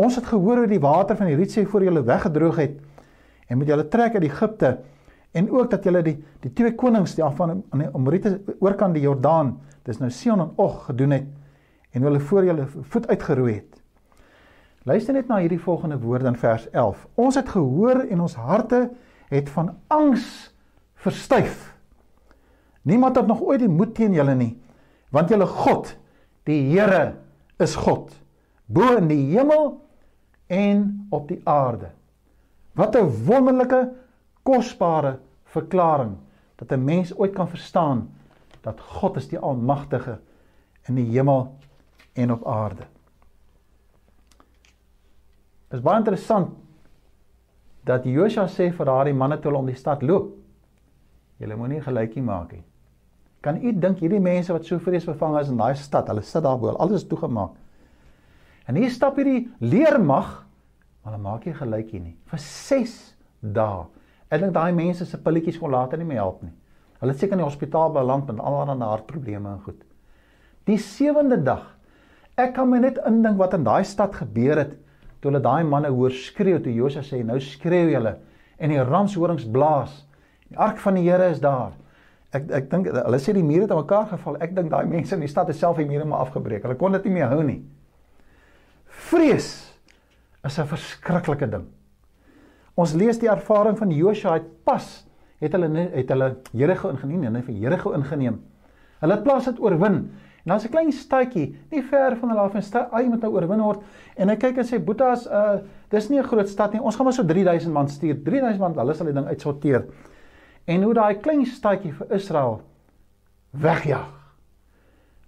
Ons 0.00 0.18
het 0.18 0.28
gehoor 0.28 0.62
hoe 0.62 0.70
die 0.70 0.82
water 0.82 1.16
van 1.16 1.30
die 1.30 1.38
Rietsee 1.38 1.68
voor 1.68 1.84
julle 1.86 2.02
weggedroog 2.06 2.60
het 2.60 2.78
en 3.50 3.58
met 3.60 3.68
julle 3.68 3.86
trek 3.92 4.16
uit 4.16 4.26
Egipte 4.28 4.74
en 5.36 5.48
ook 5.50 5.70
dat 5.72 5.86
julle 5.86 6.02
die 6.04 6.16
die 6.42 6.52
twee 6.56 6.74
konings 6.78 7.14
die 7.16 7.24
af 7.24 7.36
van 7.38 7.60
aan 7.60 7.84
die 7.84 7.88
Amorite 7.88 8.38
oorkant 8.60 8.96
die 8.96 9.04
Jordaan, 9.04 9.54
dis 9.84 10.00
nou 10.00 10.10
Sion 10.10 10.40
en 10.42 10.52
Og 10.60 10.86
gedoen 10.88 11.16
het 11.16 11.28
en 11.90 12.02
hulle 12.02 12.20
voor 12.20 12.44
julle 12.44 12.66
voet 12.66 13.08
uitgeroei 13.08 13.54
het. 13.54 13.80
Luister 14.88 15.14
net 15.14 15.28
na 15.28 15.40
hierdie 15.42 15.60
volgende 15.60 15.98
woorde 16.00 16.26
in 16.26 16.36
vers 16.36 16.70
11. 16.70 17.06
Ons 17.14 17.34
het 17.34 17.48
gehoor 17.48 18.06
en 18.08 18.20
ons 18.20 18.34
harte 18.34 18.90
het 19.28 19.50
van 19.50 19.74
angs 19.86 20.54
verstyf. 20.94 21.74
Niemand 22.82 23.16
het 23.16 23.26
nog 23.26 23.40
ooit 23.40 23.60
die 23.60 23.68
moed 23.68 23.94
teen 23.94 24.12
julle 24.16 24.34
nie, 24.34 24.54
want 25.10 25.28
julle 25.28 25.46
God, 25.46 25.96
die 26.48 26.62
Here, 26.72 27.14
is 27.60 27.76
God 27.76 28.20
bo 28.70 28.94
in 28.96 29.08
die 29.10 29.22
hemel 29.32 29.72
en 30.50 30.84
op 31.10 31.28
die 31.30 31.40
aarde. 31.44 31.90
Wat 32.78 32.96
'n 32.96 33.24
wonderlike, 33.26 33.92
kosbare 34.42 35.18
verklaring 35.44 36.16
dat 36.56 36.72
'n 36.72 36.84
mens 36.84 37.14
ooit 37.18 37.34
kan 37.34 37.48
verstaan 37.48 38.10
dat 38.60 38.80
God 38.80 39.16
is 39.16 39.28
die 39.28 39.38
almagtige 39.38 40.18
in 40.86 40.94
die 40.94 41.10
hemel 41.10 41.58
en 42.12 42.32
op 42.32 42.46
aarde. 42.46 42.86
Dit 45.70 45.78
is 45.78 45.84
baie 45.86 46.00
interessant 46.02 46.50
dat 47.86 48.04
Josua 48.04 48.48
sê 48.50 48.70
vir 48.74 48.88
daardie 48.88 49.14
manne 49.14 49.38
toe 49.38 49.50
hulle 49.50 49.62
om 49.62 49.70
die 49.70 49.78
stad 49.78 50.02
loop. 50.02 50.32
Julle 51.40 51.56
moenie 51.56 51.80
gelykie 51.84 52.22
maak 52.22 52.52
nie. 52.52 52.64
Kan 53.40 53.62
u 53.62 53.72
dink 53.72 54.02
hierdie 54.02 54.20
mense 54.20 54.52
wat 54.52 54.66
so 54.68 54.78
vreesbevange 54.82 55.40
is 55.40 55.52
in 55.52 55.60
daai 55.60 55.74
stad, 55.78 56.10
hulle 56.12 56.22
sit 56.26 56.44
daar 56.44 56.58
bo, 56.60 56.74
alles 56.76 57.02
is 57.02 57.08
toegemaak. 57.08 57.54
En 58.68 58.76
hier 58.76 58.90
stap 58.92 59.16
hierdie 59.16 59.48
leermag, 59.64 60.34
maar 61.00 61.14
hulle 61.14 61.22
maak 61.24 61.46
nie 61.48 61.56
gelykie 61.56 62.02
nie. 62.02 62.16
Vir 62.28 62.42
6 62.44 62.98
dae. 63.40 63.86
Ek 64.30 64.42
dink 64.42 64.54
daai 64.54 64.74
mense 64.76 65.06
se 65.08 65.18
pilletjies 65.18 65.58
kon 65.58 65.72
later 65.72 65.98
nie 65.98 66.06
meer 66.06 66.20
help 66.20 66.42
nie. 66.44 66.52
Hulle 67.00 67.14
het 67.14 67.22
seker 67.22 67.38
in 67.38 67.42
die 67.42 67.48
hospitaal 67.48 67.94
beland 67.94 68.28
met 68.28 68.42
allerlei 68.44 68.90
hartprobleme 68.90 69.54
en 69.54 69.62
goed. 69.64 69.80
Die 70.68 70.78
sewende 70.78 71.40
dag. 71.42 71.64
Ek 72.40 72.54
kan 72.56 72.70
my 72.70 72.78
net 72.80 72.98
indink 73.08 73.38
wat 73.40 73.54
in 73.56 73.66
daai 73.66 73.84
stad 73.84 74.14
gebeur 74.16 74.62
het 74.62 74.76
toe 75.20 75.28
hulle 75.28 75.42
daai 75.44 75.64
manne 75.68 75.90
hoor 75.92 76.14
skreeu 76.16 76.60
toe 76.64 76.72
Josua 76.72 77.02
sê 77.04 77.20
nou 77.26 77.36
skreeu 77.44 77.90
julle 77.92 78.14
en 78.60 78.72
die 78.72 78.80
ramshorings 78.80 79.44
blaas. 79.52 79.92
Die 80.48 80.58
ark 80.58 80.80
van 80.82 80.96
die 80.96 81.04
Here 81.04 81.28
is 81.32 81.40
daar. 81.42 81.74
Ek 82.32 82.46
ek 82.60 82.70
dink 82.70 82.88
hulle 82.94 83.20
sê 83.20 83.34
die 83.36 83.44
mure 83.44 83.66
het 83.66 83.74
aan 83.74 83.82
mekaar 83.82 84.08
geval. 84.14 84.38
Ek 84.44 84.54
dink 84.56 84.70
daai 84.72 84.86
mense 84.88 85.16
in 85.16 85.24
die 85.24 85.30
stad 85.30 85.50
het 85.50 85.58
self 85.58 85.80
die 85.80 85.88
mure 85.88 86.06
maar 86.08 86.24
afgebreek. 86.26 86.64
Hulle 86.64 86.78
kon 86.80 86.96
dit 86.96 87.08
nie 87.08 87.18
meer 87.18 87.32
hou 87.32 87.42
nie. 87.44 87.60
Vrees 89.10 89.50
is 90.44 90.58
'n 90.58 90.66
verskriklike 90.66 91.50
ding. 91.50 91.66
Ons 92.76 92.94
lees 92.94 93.18
die 93.18 93.28
ervaring 93.28 93.76
van 93.78 93.90
Josua 93.90 94.38
het 94.38 94.48
pas 94.64 95.04
het 95.40 95.52
hulle 95.52 95.88
het 95.94 96.08
hulle 96.08 96.36
Jerigo 96.52 96.90
ingeneem, 96.90 97.32
nee, 97.32 97.42
vir 97.42 97.54
Jerigo 97.54 97.92
ingeneem. 97.92 98.40
Hulle 99.00 99.14
het 99.14 99.24
plaas 99.24 99.44
dit 99.44 99.60
oorwin. 99.60 100.10
En 100.44 100.50
daar's 100.50 100.64
'n 100.64 100.70
klein 100.70 100.92
stadjie, 100.92 101.56
nie 101.70 101.82
ver 101.82 102.16
van 102.16 102.28
hulle 102.28 102.40
af 102.40 102.54
en 102.54 102.90
ai 102.92 103.08
moet 103.08 103.20
nou 103.20 103.32
oorwin 103.32 103.60
word. 103.60 103.82
En 104.16 104.28
hy 104.28 104.36
kyk 104.36 104.56
en 104.56 104.64
sê 104.64 104.84
Boetas, 104.84 105.26
uh 105.26 105.58
dis 105.90 106.08
nie 106.08 106.18
'n 106.18 106.24
groot 106.24 106.48
stad 106.48 106.72
nie. 106.72 106.80
Ons 106.80 106.96
gaan 106.96 107.04
maar 107.04 107.14
so 107.14 107.24
3000 107.24 107.72
man 107.72 107.88
stuur. 107.88 108.22
3000 108.24 108.58
man, 108.58 108.78
hulle 108.78 108.94
sal 108.94 109.06
die 109.06 109.14
ding 109.14 109.26
uitsorteer. 109.26 109.84
En 110.64 110.82
hoe 110.82 110.94
daai 110.94 111.14
klein 111.14 111.46
stadjie 111.46 111.92
vir 111.92 112.06
Israel 112.10 112.60
wegjaag. 113.50 114.20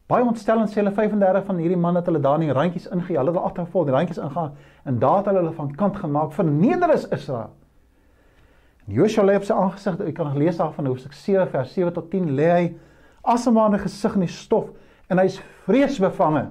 Baie 0.06 0.24
ontstellend 0.24 0.70
sê 0.70 0.74
hulle 0.74 0.92
35 0.92 1.44
van 1.44 1.56
hierdie 1.56 1.76
manne 1.76 1.98
het 1.98 2.06
hulle 2.06 2.20
daar 2.20 2.40
in 2.40 2.46
die 2.46 2.52
randjies 2.52 2.86
ingegaan. 2.86 3.16
Hulle 3.16 3.30
het 3.30 3.40
al 3.40 3.44
agtervol 3.44 3.84
die 3.84 3.94
randjies 3.94 4.18
ingaan 4.18 4.52
en 4.84 4.98
daar 4.98 5.16
het 5.16 5.26
hulle 5.26 5.38
hulle 5.38 5.52
van 5.52 5.74
kant 5.74 5.96
gemaak. 5.96 6.32
Verneder 6.32 6.92
is 6.92 7.08
Israel. 7.08 7.50
En 8.86 8.92
Joshua 8.92 9.24
lê 9.24 9.36
op 9.36 9.44
sy 9.44 9.52
aangesig. 9.52 9.98
Jy 9.98 10.12
kan 10.12 10.36
lees 10.36 10.56
daar 10.56 10.72
van 10.72 10.86
Hoofstuk 10.86 11.12
7 11.12 11.48
vers 11.48 11.72
7 11.72 11.92
tot 11.92 12.10
10 12.10 12.30
lê 12.36 12.50
hy 12.50 12.74
asemhale 13.22 13.78
gesig 13.78 14.14
in 14.14 14.20
die 14.20 14.28
stof 14.28 14.70
en 15.12 15.20
hy's 15.20 15.38
vreesbevange 15.66 16.46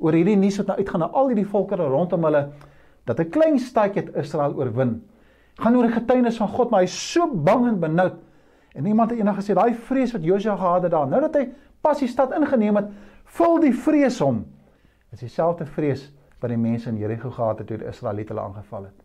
oor 0.00 0.16
hierdie 0.16 0.38
nuus 0.40 0.58
wat 0.60 0.72
nou 0.72 0.78
uitgaan 0.80 1.04
na 1.04 1.10
al 1.16 1.30
hierdie 1.30 1.48
volkere 1.48 1.86
rondom 1.92 2.26
hulle 2.26 2.42
dat 3.06 3.20
'n 3.20 3.30
klein 3.30 3.58
stadjie 3.58 4.10
Israel 4.16 4.54
oorwin. 4.54 5.00
Gaan 5.60 5.76
oor 5.76 5.86
die 5.86 5.98
getuienis 5.98 6.36
van 6.36 6.48
God, 6.48 6.70
maar 6.70 6.80
hy's 6.80 7.12
so 7.12 7.26
bang 7.26 7.66
en 7.68 7.80
benoud. 7.80 8.16
En 8.74 8.86
iemand 8.86 9.10
het 9.10 9.18
eendag 9.18 9.36
gesê 9.36 9.54
daai 9.54 9.74
vrees 9.74 10.12
wat 10.12 10.24
Joshua 10.24 10.56
gehad 10.56 10.82
het 10.82 10.92
daar, 10.92 11.06
nou 11.06 11.20
dat 11.20 11.34
hy 11.34 11.48
pas 11.80 11.98
die 11.98 12.08
stad 12.08 12.32
ingeneem 12.32 12.76
het, 12.76 12.88
vul 13.24 13.60
die 13.60 13.74
vrees 13.74 14.18
hom. 14.18 14.44
Dit 15.10 15.12
is 15.12 15.20
dieselfde 15.20 15.66
vrees 15.66 16.12
wat 16.40 16.50
die 16.50 16.58
mense 16.58 16.88
in 16.88 16.98
Jerigo 16.98 17.30
gehad 17.30 17.58
het 17.58 17.66
toe 17.66 17.78
die 17.78 17.88
Israeliete 17.88 18.32
hulle 18.32 18.46
aangeval 18.46 18.84
het. 18.84 19.02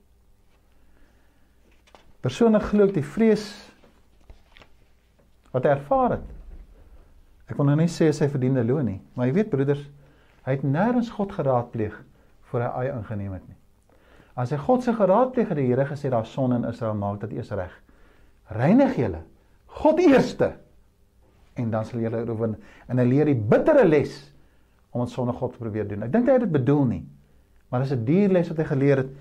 Persoonlik 2.21 2.61
glo 2.61 2.83
ek 2.83 2.93
die 2.93 3.03
vrees 3.03 3.71
wat 5.51 5.63
hy 5.63 5.69
ervaar 5.69 6.17
het. 6.17 6.34
Ek 7.45 7.57
wil 7.59 7.69
nou 7.69 7.75
nie 7.77 7.91
sê 7.91 8.09
sy 8.13 8.27
verdiende 8.31 8.63
loon 8.65 8.87
nie, 8.89 8.99
maar 9.13 9.29
jy 9.29 9.35
weet 9.37 9.51
broeders, 9.51 9.83
hy 10.45 10.55
het 10.57 10.65
nêrens 10.65 11.11
God 11.13 11.33
geraadpleeg 11.35 11.95
voor 12.49 12.65
hy 12.65 12.69
eie 12.81 12.93
ingeneem 12.95 13.33
het 13.37 13.45
nie. 13.47 13.57
As 14.35 14.51
hy 14.51 14.59
God 14.59 14.83
se 14.83 14.93
geraadpleeg 14.93 15.51
het 15.51 15.59
die 15.59 15.69
Here 15.69 15.85
gesê 15.87 16.11
daar 16.11 16.25
son 16.27 16.57
in 16.57 16.67
Israel 16.67 16.97
maak 16.99 17.21
dit 17.21 17.37
eers 17.37 17.53
reg. 17.55 17.71
Reinig 18.51 18.97
julle. 18.99 19.21
God 19.79 19.99
eerste 20.03 20.55
en 21.55 21.69
dan 21.71 21.85
sal 21.87 22.01
jy 22.03 22.11
oorwin 22.11 22.57
en 22.91 22.99
hy 22.99 23.05
leer 23.07 23.31
die 23.31 23.37
bittere 23.37 23.85
les 23.87 24.17
om 24.91 25.05
ons 25.05 25.13
sonder 25.15 25.35
God 25.35 25.55
te 25.55 25.61
probeer 25.61 25.87
doen. 25.87 26.03
Ek 26.03 26.11
dink 26.11 26.27
hy 26.27 26.35
het 26.35 26.43
dit 26.43 26.51
bedoel 26.51 26.83
nie. 26.89 27.03
Maar 27.71 27.83
dis 27.83 27.91
'n 27.91 28.05
duur 28.05 28.29
les 28.31 28.49
wat 28.49 28.57
hy 28.57 28.63
geleer 28.63 28.97
het 28.97 29.11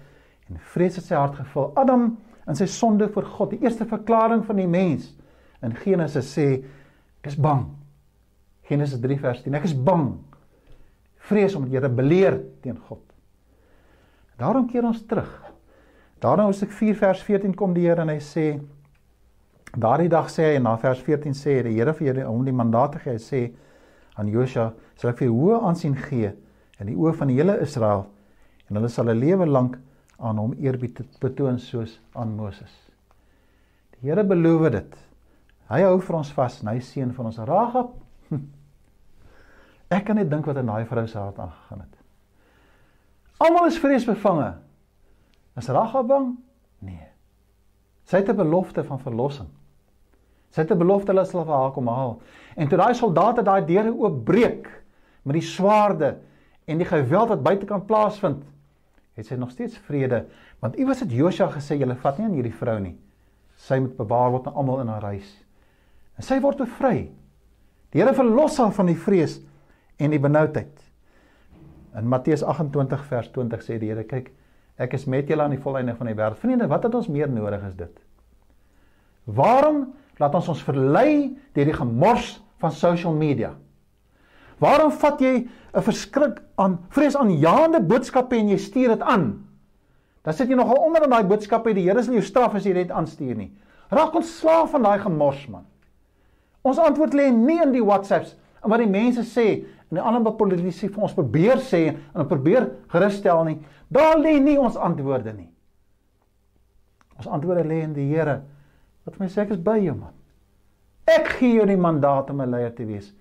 en 0.48 0.58
vrees 0.58 0.96
het 0.96 1.04
sy 1.04 1.14
hart 1.14 1.34
gevul. 1.34 1.72
Adam 1.76 2.16
in 2.46 2.54
sy 2.54 2.66
sonde 2.66 3.08
voor 3.08 3.24
God, 3.24 3.50
die 3.50 3.62
eerste 3.62 3.86
verklaring 3.86 4.44
van 4.44 4.56
die 4.56 4.66
mens 4.66 5.14
in 5.62 5.74
Genesis 5.74 6.38
sê 6.38 6.64
is 7.22 7.36
bang. 7.36 7.66
Genesis 8.68 9.00
3 9.00 9.18
vers 9.20 9.42
10. 9.44 9.54
Ek 9.54 9.66
is 9.68 9.74
bang. 9.76 10.14
Vrees 11.28 11.56
omdat 11.56 11.72
jy 11.72 11.82
rebelleer 11.84 12.38
teen 12.64 12.78
God. 12.88 13.02
Daarom 14.40 14.66
keer 14.68 14.86
ons 14.88 15.02
terug. 15.06 15.30
Daarna 16.24 16.46
Hosea 16.48 16.68
4 16.68 16.96
vers 16.96 17.22
14 17.22 17.54
kom 17.54 17.74
die 17.76 17.84
Here 17.84 18.02
en 18.02 18.12
hy 18.12 18.20
sê 18.24 18.46
Daardie 19.74 20.08
dag 20.08 20.28
sê 20.30 20.52
hy 20.52 20.58
en 20.60 20.68
na 20.68 20.76
vers 20.78 21.00
14 21.02 21.34
sê 21.36 21.58
die 21.66 21.74
Here 21.74 21.92
vir 21.98 22.08
julle 22.08 22.26
om 22.30 22.44
die 22.46 22.54
mandaat 22.54 22.94
te 22.94 23.02
gee 23.02 23.18
sê 23.20 23.40
aan 24.16 24.30
Josua 24.30 24.70
sal 24.96 25.10
ek 25.10 25.24
vir 25.24 25.32
hoë 25.34 25.58
aansien 25.66 25.96
gee 26.06 26.30
in 26.80 26.90
die 26.90 26.96
oë 26.96 27.14
van 27.18 27.32
die 27.32 27.40
hele 27.40 27.58
Israel 27.62 28.06
en 28.68 28.78
hulle 28.78 28.88
sal 28.88 29.10
'n 29.10 29.18
lewe 29.18 29.46
lank 29.46 29.76
aan 30.18 30.38
hom 30.38 30.54
eerbied 30.54 31.02
betoon 31.20 31.58
soos 31.58 32.00
aan 32.14 32.36
Moses. 32.36 32.72
Die 33.98 34.08
Here 34.08 34.24
beloof 34.24 34.70
dit. 34.70 34.96
Hy 35.68 35.82
hou 35.82 35.98
vir 36.00 36.16
ons 36.16 36.32
vas 36.32 36.62
en 36.62 36.68
hy 36.68 36.78
seën 36.80 37.12
van 37.12 37.26
ons 37.26 37.38
Ragab. 37.38 38.03
Ek 39.94 40.04
kan 40.04 40.16
net 40.16 40.30
dink 40.30 40.46
wat 40.46 40.56
in 40.56 40.70
daai 40.70 40.86
vrou 40.88 41.06
se 41.06 41.18
hart 41.18 41.38
aangegaan 41.38 41.80
het. 41.84 41.98
Almal 43.44 43.66
is 43.66 43.78
vreesbevange. 43.78 44.54
Is 45.58 45.68
Ragab 45.68 46.06
bang? 46.08 46.32
Nee. 46.78 47.08
Sy 48.04 48.16
het 48.16 48.28
'n 48.28 48.36
belofte 48.36 48.84
van 48.84 49.00
verlossing. 49.00 49.48
Sy 50.50 50.60
het 50.60 50.70
'n 50.70 50.78
belofte 50.78 51.12
dat 51.12 51.30
hulle 51.30 51.44
vir 51.44 51.54
haar 51.54 51.72
kom 51.72 51.88
haal. 51.88 52.20
En 52.56 52.68
toe 52.68 52.78
daai 52.78 52.94
soldate 52.94 53.42
daai 53.42 53.66
deure 53.66 53.92
oopbreek 53.92 54.82
met 55.22 55.34
die 55.34 55.42
swaarde 55.42 56.18
en 56.64 56.78
die 56.78 56.86
geweld 56.86 57.28
wat 57.28 57.42
buitekant 57.42 57.86
plaasvind, 57.86 58.44
het 59.14 59.26
sy 59.26 59.34
nog 59.34 59.50
steeds 59.50 59.78
vrede, 59.78 60.26
want 60.60 60.74
iewers 60.74 61.00
het 61.00 61.12
Josua 61.12 61.50
gesê 61.50 61.76
julle 61.78 61.96
vat 61.96 62.18
nie 62.18 62.26
aan 62.26 62.32
hierdie 62.32 62.54
vrou 62.54 62.78
nie. 62.80 62.96
Sy 63.56 63.78
moet 63.78 63.96
bewaar 63.96 64.30
word 64.30 64.46
aan 64.46 64.54
almal 64.54 64.80
in 64.80 64.88
haar 64.88 65.02
huis. 65.02 65.44
En 66.16 66.22
sy 66.22 66.40
word 66.40 66.56
bevry. 66.56 67.10
Die 67.94 68.02
Here 68.02 68.14
verlos 68.14 68.58
haar 68.58 68.72
van 68.74 68.88
die 68.90 68.98
vrees 68.98 69.38
en 70.02 70.10
die 70.10 70.18
benoudheid. 70.18 70.80
In 71.94 72.08
Matteus 72.10 72.42
28 72.42 73.04
vers 73.06 73.28
20 73.36 73.60
sê 73.62 73.76
die 73.78 73.92
Here, 73.92 74.02
kyk, 74.02 74.32
ek 74.82 74.96
is 74.98 75.04
met 75.06 75.28
julle 75.30 75.44
aan 75.44 75.54
die 75.54 75.62
volleinde 75.62 75.94
van 75.94 76.10
die 76.10 76.16
wêreld. 76.18 76.40
Vriende, 76.42 76.66
wat 76.66 76.88
het 76.88 76.96
ons 76.98 77.06
meer 77.06 77.30
nodig 77.30 77.62
as 77.62 77.76
dit? 77.78 77.92
Waarom 79.30 79.92
laat 80.18 80.34
ons 80.34 80.50
ons 80.50 80.64
verlei 80.66 81.36
deur 81.54 81.70
die 81.70 81.76
gemors 81.76 82.40
van 82.62 82.74
social 82.74 83.14
media? 83.14 83.52
Waarom 84.58 84.90
vat 84.90 85.22
jy 85.22 85.46
'n 85.46 85.82
verskrik 85.82 86.42
aan 86.58 86.78
vreesaanjaende 86.90 87.80
boodskappe 87.80 88.36
en 88.36 88.48
jy 88.48 88.58
stuur 88.58 88.88
dit 88.88 89.02
aan? 89.02 89.46
Dan 90.24 90.34
sit 90.34 90.48
jy 90.48 90.56
nogal 90.56 90.82
onder 90.82 91.04
in 91.04 91.10
daai 91.10 91.24
boodskappe, 91.24 91.74
die 91.74 91.86
Here 91.86 92.02
sal 92.02 92.14
jou 92.14 92.22
straf 92.22 92.54
as 92.54 92.64
jy 92.64 92.72
dit 92.72 92.90
aanstuur 92.90 93.36
nie. 93.36 93.52
Raak 93.90 94.14
ons 94.14 94.38
slaaf 94.40 94.70
van 94.70 94.82
daai 94.82 94.98
gemors 94.98 95.46
man. 95.48 95.64
Ons 96.64 96.80
antwoord 96.80 97.14
lê 97.16 97.28
nie 97.30 97.60
in 97.62 97.74
die 97.74 97.84
WhatsApps 97.84 98.34
en 98.64 98.72
wat 98.72 98.80
die 98.80 98.90
mense 98.90 99.22
sê 99.28 99.48
en 99.90 99.98
die 99.98 100.04
ander 100.04 100.32
politici 100.38 100.88
vir 100.88 101.04
ons 101.04 101.16
probeer 101.16 101.60
sê 101.60 101.82
en 101.92 102.28
probeer 102.30 102.70
gerusstel 102.92 103.44
nie. 103.44 103.58
Daar 103.92 104.16
lê 104.18 104.38
nie 104.40 104.56
ons 104.58 104.78
antwoorde 104.80 105.34
nie. 105.36 105.50
Ons 107.20 107.28
antwoorde 107.28 107.66
lê 107.68 107.82
in 107.84 107.92
die 107.94 108.08
Here. 108.08 108.40
Wat 109.04 109.20
my 109.20 109.28
sê 109.28 109.44
ek 109.44 109.54
is 109.54 109.60
by 109.62 109.76
jou 109.84 109.94
man. 109.98 110.14
Ek 111.04 111.28
gee 111.36 111.58
jou 111.58 111.66
die 111.68 111.76
mandaat 111.76 112.30
om 112.32 112.40
'n 112.40 112.50
leier 112.50 112.72
te 112.74 112.86
wees. 112.88 113.12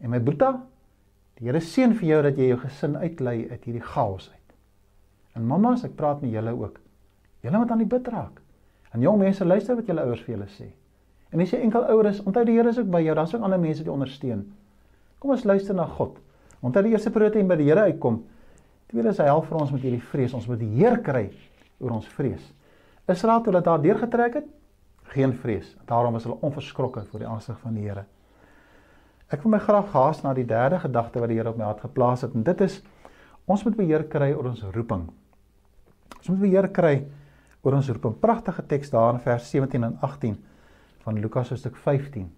En 0.00 0.10
my 0.10 0.20
boeta, 0.20 0.62
die 1.36 1.46
Here 1.46 1.60
seën 1.60 1.92
vir 1.94 2.08
jou 2.08 2.22
dat 2.22 2.38
jy 2.38 2.48
jou 2.48 2.58
gesin 2.58 2.96
uitlei 2.96 3.50
uit 3.50 3.64
hierdie 3.64 3.82
chaos 3.82 4.30
uit. 4.30 4.54
En 5.34 5.46
mammas, 5.46 5.84
ek 5.84 5.96
praat 5.96 6.22
met 6.22 6.30
julle 6.30 6.52
ook. 6.52 6.78
Julle 7.42 7.58
moet 7.58 7.70
aan 7.70 7.78
die 7.78 7.86
bid 7.86 8.08
raak. 8.08 8.40
En 8.92 9.00
jong 9.00 9.18
mense, 9.18 9.44
luister 9.44 9.76
wat 9.76 9.86
julle 9.86 10.02
ouers 10.02 10.22
vir 10.22 10.36
julle 10.36 10.48
sê. 10.48 10.79
En 11.30 11.42
as 11.42 11.52
jy 11.54 11.60
enkel 11.62 11.86
ouers, 11.92 12.18
onthou 12.26 12.42
die 12.46 12.56
Here 12.56 12.72
is 12.72 12.78
ook 12.80 12.90
by 12.90 13.00
jou. 13.04 13.14
Daar's 13.14 13.34
ook 13.34 13.44
ander 13.46 13.60
mense 13.60 13.82
wat 13.82 13.90
jou 13.90 13.94
ondersteun. 13.94 14.44
Kom 15.22 15.34
ons 15.34 15.44
luister 15.46 15.76
na 15.76 15.86
God. 15.86 16.18
Onthou 16.60 16.82
die 16.84 16.94
eerste 16.96 17.12
prioriteit 17.14 17.46
by 17.48 17.58
die 17.60 17.68
Here 17.70 17.86
uitkom. 17.86 18.22
Tweede 18.90 19.12
is 19.12 19.20
hy 19.22 19.28
help 19.30 19.46
vir 19.46 19.60
ons 19.60 19.70
met 19.74 19.84
hierdie 19.84 20.02
vrees. 20.10 20.34
Ons 20.34 20.48
moet 20.50 20.58
die 20.58 20.70
Heer 20.80 20.98
kry 21.06 21.28
oor 21.78 21.94
ons 22.00 22.08
vrees. 22.16 22.42
Israel 23.10 23.44
toe 23.44 23.54
dat 23.54 23.66
daar 23.66 23.82
deurgetrek 23.82 24.40
het, 24.40 24.48
geen 25.14 25.32
vrees. 25.34 25.70
Daarom 25.86 26.16
is 26.18 26.26
hulle 26.26 26.38
onverskrokke 26.46 27.04
voor 27.10 27.22
die 27.22 27.30
aansig 27.30 27.58
van 27.62 27.78
die 27.78 27.86
Here. 27.86 28.04
Ek 29.30 29.44
wil 29.44 29.54
my 29.54 29.62
graag 29.62 29.92
haas 29.94 30.24
na 30.24 30.34
die 30.34 30.46
derde 30.46 30.80
gedagte 30.82 31.22
wat 31.22 31.30
die 31.30 31.38
Here 31.38 31.52
op 31.52 31.58
my 31.58 31.68
hart 31.68 31.82
geplaas 31.86 32.26
het 32.26 32.34
en 32.34 32.42
dit 32.46 32.66
is 32.66 32.80
ons 33.50 33.62
moet 33.66 33.76
beheer 33.78 34.04
kry 34.10 34.32
oor 34.34 34.50
ons 34.50 34.62
roeping. 34.74 35.06
Ons 36.18 36.30
moet 36.32 36.42
beheer 36.42 36.68
kry 36.74 36.94
oor 37.62 37.78
ons 37.78 37.90
roeping. 37.90 38.14
Pragtige 38.18 38.66
teks 38.66 38.90
daar 38.90 39.14
in 39.14 39.22
vers 39.22 39.46
17 39.50 39.86
en 39.86 39.96
18 40.06 40.38
van 41.04 41.20
Lukas 41.20 41.50
hoofstuk 41.52 41.76
15. 41.76 42.28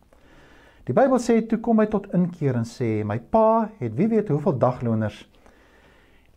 Die 0.86 0.94
Bybel 0.96 1.20
sê 1.22 1.38
toe 1.46 1.60
kom 1.62 1.78
hy 1.82 1.86
tot 1.90 2.08
inkeer 2.16 2.58
en 2.58 2.66
sê 2.66 3.04
my 3.06 3.18
pa 3.32 3.68
het 3.78 3.94
wie 3.98 4.08
weet 4.10 4.32
hoeveel 4.34 4.58
dagloners 4.58 5.20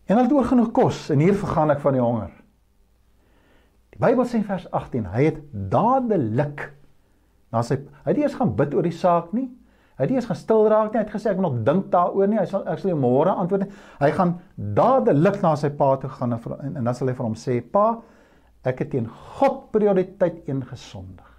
en 0.05 0.13
hulle 0.13 0.27
het 0.27 0.35
oor 0.37 0.45
genoeg 0.45 0.71
kos 0.75 1.07
en 1.13 1.23
hier 1.23 1.37
vergaan 1.37 1.73
ek 1.73 1.81
van 1.81 1.97
die 1.97 2.03
honger. 2.03 2.33
Die 3.95 4.01
Bybel 4.03 4.27
sê 4.29 4.37
in 4.41 4.45
vers 4.45 4.67
18, 4.69 5.07
hy 5.15 5.27
het 5.31 5.39
dadelik 5.71 6.67
na 7.53 7.63
sy 7.65 7.79
hy 8.03 8.11
het 8.11 8.21
eers 8.21 8.35
gaan 8.37 8.53
bid 8.57 8.75
oor 8.77 8.85
die 8.85 8.93
saak 8.93 9.31
nie. 9.33 9.47
Hy 9.95 10.03
het 10.03 10.11
eers 10.11 10.27
gaan 10.27 10.37
stil 10.37 10.65
raak 10.69 10.91
nie. 10.91 10.99
Hy 10.99 11.05
het 11.05 11.13
gesê 11.15 11.31
ek 11.31 11.39
moet 11.39 11.47
nog 11.47 11.61
dink 11.67 11.85
daaroor 11.93 12.27
nie. 12.27 12.37
Hy 12.41 12.47
sal 12.51 12.65
ek 12.67 12.81
sal 12.81 12.91
jou 12.91 12.97
môre 12.99 13.31
antwoord 13.31 13.63
nie. 13.63 13.77
Hy 14.01 14.09
gaan 14.17 14.33
dadelik 14.77 15.39
na 15.41 15.53
sy 15.57 15.71
pa 15.79 15.93
toe 16.01 16.11
gaan 16.11 16.35
en, 16.35 16.41
en, 16.57 16.75
en 16.81 16.89
dan 16.89 16.97
sal 16.97 17.09
hy 17.09 17.15
vir 17.15 17.29
hom 17.29 17.37
sê: 17.39 17.61
"Pa, 17.63 17.85
ek 18.67 18.83
het 18.83 18.91
teen 18.91 19.07
God 19.39 19.71
prioriteit 19.71 20.43
ingesondig." 20.51 21.34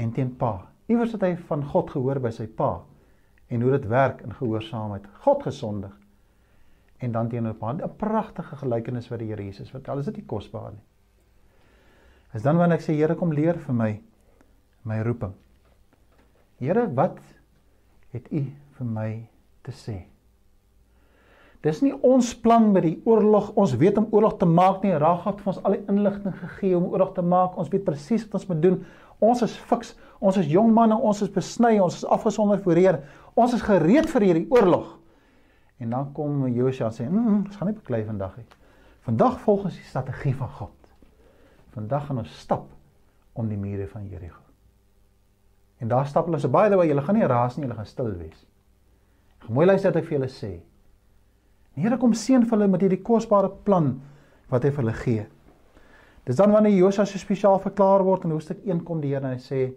En 0.00 0.12
teen 0.16 0.32
pa. 0.40 0.54
Iewers 0.90 1.12
het 1.14 1.24
hy 1.26 1.34
van 1.48 1.64
God 1.70 1.92
gehoor 1.92 2.20
by 2.22 2.32
sy 2.34 2.46
pa 2.48 2.78
en 3.50 3.64
hoe 3.64 3.72
dit 3.74 3.88
werk 3.90 4.22
in 4.24 4.32
gehoorsaamheid. 4.34 5.06
God 5.24 5.42
gesondig. 5.42 5.92
En 7.00 7.12
dan 7.12 7.28
teenoor 7.28 7.56
pa, 7.58 7.72
'n 7.72 7.96
pragtige 7.96 8.56
gelykenis 8.56 9.08
wat 9.10 9.18
die 9.18 9.28
Here 9.28 9.44
Jesus 9.44 9.70
vertel. 9.70 9.98
Is 9.98 10.04
dit 10.04 10.16
nie 10.16 10.26
kosbaar 10.26 10.72
nie? 10.72 10.84
Is 12.34 12.42
dan 12.42 12.56
wanneer 12.56 12.78
ek 12.78 12.84
sê 12.84 12.94
Here 12.94 13.14
kom 13.14 13.32
leer 13.32 13.58
vir 13.58 13.74
my 13.74 14.00
my 14.82 15.02
roeping. 15.02 15.34
Here, 16.60 16.86
wat 16.94 17.18
het 18.12 18.30
U 18.32 18.44
vir 18.78 18.86
my 18.86 19.10
te 19.62 19.72
sê? 19.72 19.98
Dis 21.60 21.82
nie 21.84 21.92
ons 21.92 22.30
plan 22.40 22.70
met 22.72 22.86
die 22.86 22.96
oorlog. 23.04 23.50
Ons 23.60 23.74
weet 23.76 23.98
om 24.00 24.06
oorlog 24.10 24.38
te 24.40 24.48
maak 24.48 24.84
nie. 24.84 24.94
Ragab 24.96 25.36
het 25.36 25.42
vir 25.44 25.52
ons 25.52 25.62
al 25.64 25.76
die 25.76 25.82
inligting 25.92 26.36
gegee 26.38 26.76
om 26.76 26.86
oorlog 26.88 27.12
te 27.18 27.24
maak. 27.24 27.58
Ons 27.60 27.68
weet 27.72 27.84
presies 27.84 28.24
wat 28.24 28.38
ons 28.40 28.46
moet 28.48 28.62
doen. 28.62 28.78
Ons 29.20 29.42
is 29.46 29.56
fiks. 29.70 29.94
Ons 30.20 30.36
is 30.40 30.48
jong 30.52 30.72
manne, 30.76 30.96
ons 30.96 31.22
is 31.24 31.30
besny, 31.32 31.78
ons 31.80 31.96
is 31.96 32.04
afgesonder 32.04 32.60
voor 32.64 32.80
Heer. 32.80 32.98
Ons 33.34 33.54
is 33.56 33.64
gereed 33.64 34.08
vir 34.10 34.26
hierdie 34.26 34.48
oorlog. 34.52 34.98
En 35.80 35.94
dan 35.94 36.10
kom 36.12 36.44
Josua 36.48 36.90
en 36.90 36.92
sê, 36.92 37.08
"Mm, 37.08 37.46
ons 37.46 37.56
gaan 37.56 37.68
nie 37.68 37.74
beklei 37.74 38.04
vandag 38.04 38.36
nie. 38.36 38.46
Vandag 39.00 39.40
volg 39.40 39.64
ons 39.64 39.74
die 39.74 39.84
strategie 39.84 40.34
van 40.34 40.48
God." 40.48 40.76
Vandag 41.70 42.06
gaan 42.06 42.18
ons 42.18 42.38
stap 42.38 42.66
om 43.32 43.48
die 43.48 43.56
mure 43.56 43.86
van 43.88 44.08
Jerigo. 44.08 44.42
En 45.80 45.88
daar 45.88 46.06
stap 46.06 46.26
hulle 46.28 46.38
so 46.38 46.48
by 46.48 46.68
the 46.68 46.76
way, 46.76 46.88
julle 46.88 47.02
gaan 47.02 47.16
nie 47.16 47.26
raas 47.26 47.56
nie, 47.56 47.64
julle 47.64 47.76
gaan 47.78 47.86
stil 47.86 48.10
wees. 48.18 48.46
Gaan 49.38 49.54
mooi 49.56 49.66
luister 49.66 49.90
wat 49.90 50.02
ek 50.02 50.08
vir 50.08 50.18
julle 50.18 50.28
sê. 50.28 50.50
Die 51.74 51.82
Here 51.86 51.96
kom 51.96 52.12
seën 52.12 52.44
vir 52.44 52.58
hulle 52.58 52.68
met 52.68 52.82
hierdie 52.84 53.02
kosbare 53.02 53.48
plan 53.64 53.94
wat 54.50 54.66
hy 54.66 54.70
vir 54.70 54.84
hulle 54.84 54.96
gee. 54.98 55.26
Dis 56.24 56.36
dan 56.36 56.52
wanneer 56.52 56.76
Josua 56.76 57.04
so 57.04 57.18
spesiaal 57.18 57.58
verklaar 57.58 58.04
word 58.04 58.24
in 58.24 58.30
hoofstuk 58.30 58.64
1 58.66 58.84
kom 58.84 59.00
die 59.00 59.14
Here 59.14 59.24
en 59.24 59.32
hy 59.32 59.40
sê 59.40 59.72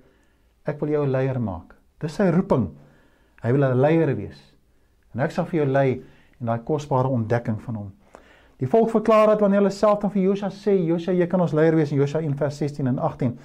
ek 0.65 0.79
wil 0.81 0.89
jou 0.89 1.05
'n 1.05 1.11
leier 1.11 1.39
maak. 1.39 1.75
Dis 1.99 2.15
sy 2.15 2.29
roeping. 2.29 2.69
Hy 3.43 3.51
wil 3.51 3.63
'n 3.63 3.81
leier 3.81 4.15
wees. 4.15 4.53
En 5.13 5.21
ek 5.21 5.31
sal 5.31 5.45
vir 5.45 5.63
jou 5.63 5.71
lei 5.71 6.03
in 6.39 6.45
daai 6.47 6.59
kosbare 6.65 7.07
ontdekking 7.07 7.61
van 7.61 7.75
hom. 7.75 7.91
Die 8.59 8.67
volk 8.67 8.89
verklaar 8.89 9.27
dat 9.27 9.41
wanneer 9.41 9.59
hulle 9.59 9.71
self 9.71 9.99
dan 9.99 10.11
vir 10.11 10.21
Josua 10.23 10.49
sê, 10.49 10.85
Josua, 10.85 11.13
jy 11.13 11.27
kan 11.27 11.41
ons 11.41 11.53
leier 11.53 11.75
wees 11.75 11.91
in 11.91 11.97
Josua 11.97 12.21
1 12.21 12.35
vers 12.37 12.57
16 12.57 12.87
en 12.87 12.99
18. 12.99 13.37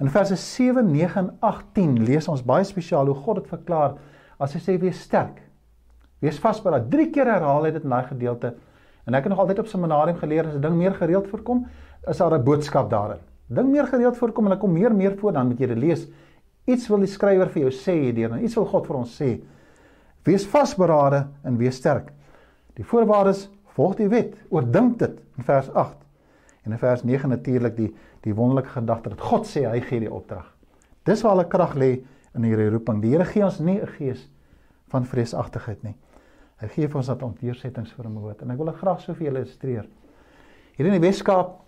In 0.00 0.10
verse 0.10 0.36
7, 0.36 0.92
9 0.92 1.16
en 1.18 1.30
18 1.40 2.04
lees 2.04 2.28
ons 2.28 2.42
baie 2.42 2.64
spesiaal 2.64 3.06
hoe 3.06 3.14
God 3.14 3.36
dit 3.36 3.48
verklaar 3.48 3.96
as 4.38 4.52
hy 4.54 4.60
sê 4.60 4.78
wees 4.80 5.00
sterk. 5.00 5.42
Wees 6.22 6.38
vasberei. 6.38 6.82
Drie 6.90 7.10
keer 7.10 7.26
herhaal 7.26 7.64
hy 7.64 7.70
dit 7.70 7.84
in 7.86 7.90
daai 7.90 8.06
gedeelte. 8.06 8.54
En 9.06 9.14
ek 9.14 9.24
het 9.24 9.32
nog 9.32 9.40
altyd 9.40 9.58
op 9.58 9.70
seminarium 9.70 10.18
geleer 10.20 10.46
as 10.46 10.54
'n 10.54 10.60
ding 10.60 10.76
meer 10.76 10.94
gereeld 10.94 11.28
voorkom, 11.28 11.66
is 12.06 12.16
daar 12.16 12.34
'n 12.38 12.44
boodskap 12.44 12.90
daarin. 12.90 13.18
Ding 13.46 13.70
meer 13.70 13.86
gereeld 13.86 14.16
voorkom 14.16 14.44
en 14.44 14.50
dan 14.50 14.58
kom 14.58 14.72
meer 14.72 14.94
meer 14.94 15.16
voor 15.18 15.32
dan 15.32 15.46
moet 15.46 15.58
jy 15.58 15.66
dit 15.66 15.78
lees. 15.78 16.06
Iets 16.64 16.88
wil 16.88 16.98
die 16.98 17.06
skrywer 17.06 17.48
vir 17.48 17.62
jou 17.62 17.70
sê 17.70 17.92
hierdeur 17.92 18.32
en 18.32 18.44
iets 18.44 18.54
wil 18.54 18.66
God 18.66 18.86
vir 18.86 18.96
ons 18.96 19.22
sê. 19.22 19.40
Wees 20.24 20.46
vasberade 20.46 21.26
en 21.44 21.56
wees 21.56 21.76
sterk. 21.76 22.12
Die 22.74 22.84
voorwaardes 22.84 23.48
volg 23.64 23.96
die 23.96 24.08
wet, 24.08 24.34
oordink 24.50 24.98
dit 24.98 25.20
in 25.38 25.44
vers 25.44 25.70
8. 25.72 25.96
En 26.64 26.72
in 26.72 26.78
vers 26.78 27.04
9 27.04 27.28
natuurlik 27.28 27.76
die 27.76 27.94
die 28.20 28.34
wonderlike 28.34 28.68
gedagte 28.68 29.08
dat 29.08 29.20
God 29.20 29.46
sê 29.46 29.62
hy 29.70 29.80
gee 29.80 30.00
die 30.00 30.12
opdrag. 30.12 30.44
Dis 31.06 31.22
waar 31.22 31.36
hulle 31.36 31.48
krag 31.48 31.76
lê 31.78 31.92
in 32.34 32.44
hierdie 32.44 32.68
roeping. 32.68 33.00
Die 33.00 33.14
Here 33.14 33.24
gee 33.24 33.44
ons 33.44 33.60
nie 33.60 33.80
'n 33.80 33.86
gees 33.86 34.28
van 34.90 35.06
vreesagtigheid 35.06 35.82
nie. 35.82 35.94
Hy 36.60 36.68
gee 36.68 36.88
vir 36.88 36.96
ons 36.96 37.06
dat 37.06 37.22
ontweersettings 37.22 37.92
vermoë 37.92 38.42
en 38.42 38.50
ek 38.50 38.58
wil 38.58 38.66
dit 38.66 38.80
graag 38.80 39.00
so 39.00 39.14
vir 39.14 39.26
julle 39.26 39.38
illustreer. 39.38 39.86
Hier 40.76 40.86
in 40.86 41.00
die 41.00 41.06
Weskaap 41.06 41.60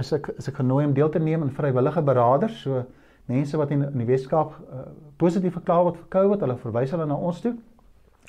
is 0.00 0.12
ek 0.16 0.32
is 0.36 0.48
ek 0.48 0.58
genooi 0.60 0.84
om 0.88 0.94
deel 0.96 1.10
te 1.12 1.22
neem 1.22 1.42
aan 1.44 1.54
vrywillige 1.54 2.02
beraders, 2.02 2.60
so 2.64 2.84
mense 3.30 3.56
wat 3.56 3.70
in, 3.70 3.84
in 3.86 4.02
die 4.02 4.08
Weskaap 4.08 4.56
uh, 4.58 4.84
positief 5.20 5.54
verklaar 5.54 5.84
word 5.86 5.98
vir 6.00 6.08
COVID, 6.16 6.40
hulle 6.46 6.56
verwys 6.62 6.94
hulle 6.96 7.06
na 7.06 7.16
ons 7.16 7.40
toe. 7.40 7.54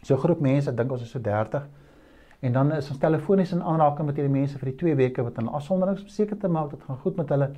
So 0.04 0.16
'n 0.16 0.24
groep 0.26 0.42
mense, 0.42 0.70
ek 0.70 0.78
dink 0.78 0.92
ons 0.92 1.02
is 1.02 1.12
so 1.12 1.20
30 1.20 1.66
En 2.42 2.52
dan 2.52 2.72
is 2.74 2.90
ons 2.90 2.98
telefonies 2.98 3.52
in 3.54 3.62
aanraking 3.62 4.08
met 4.10 4.18
hierdie 4.18 4.34
mense 4.34 4.58
vir 4.58 4.72
die 4.72 4.78
2 4.82 4.96
weke 4.98 5.24
wat 5.26 5.36
hulle 5.38 5.52
afsonderings 5.54 6.08
seker 6.10 6.40
te 6.42 6.50
maak 6.50 6.72
dit 6.74 6.86
gaan 6.88 6.98
goed 7.04 7.20
met 7.22 7.30
hulle. 7.30 7.52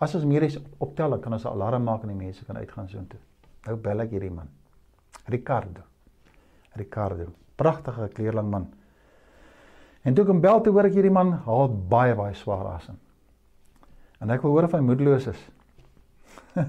As 0.00 0.14
ons 0.16 0.24
meer 0.24 0.46
is 0.46 0.56
optel, 0.80 1.18
kan 1.20 1.36
ons 1.36 1.44
'n 1.44 1.52
alarm 1.52 1.84
maak 1.84 2.02
en 2.02 2.08
die 2.08 2.16
mense 2.16 2.44
kan 2.44 2.56
uitgaan 2.56 2.88
soontoe. 2.88 3.20
Nou 3.66 3.76
bel 3.76 4.00
ek 4.00 4.10
hierdie 4.10 4.30
man. 4.30 4.48
Ricardo. 5.28 5.82
Ricardo. 6.74 7.26
Pragtige 7.56 8.08
kleerling 8.08 8.50
man. 8.50 8.72
En 10.02 10.14
toe 10.14 10.24
ek 10.24 10.30
hom 10.30 10.40
bel 10.40 10.60
te 10.60 10.70
hoor 10.70 10.84
ek 10.84 10.94
hierdie 10.94 11.12
man 11.12 11.32
haal 11.32 11.68
baie 11.68 12.14
baie 12.14 12.34
swaar 12.34 12.66
asem. 12.66 12.96
En 14.22 14.30
ek 14.30 14.44
wil 14.44 14.54
hoor 14.54 14.68
of 14.68 14.76
hy 14.76 14.80
moedeloos 14.86 15.26
is. 15.32 15.42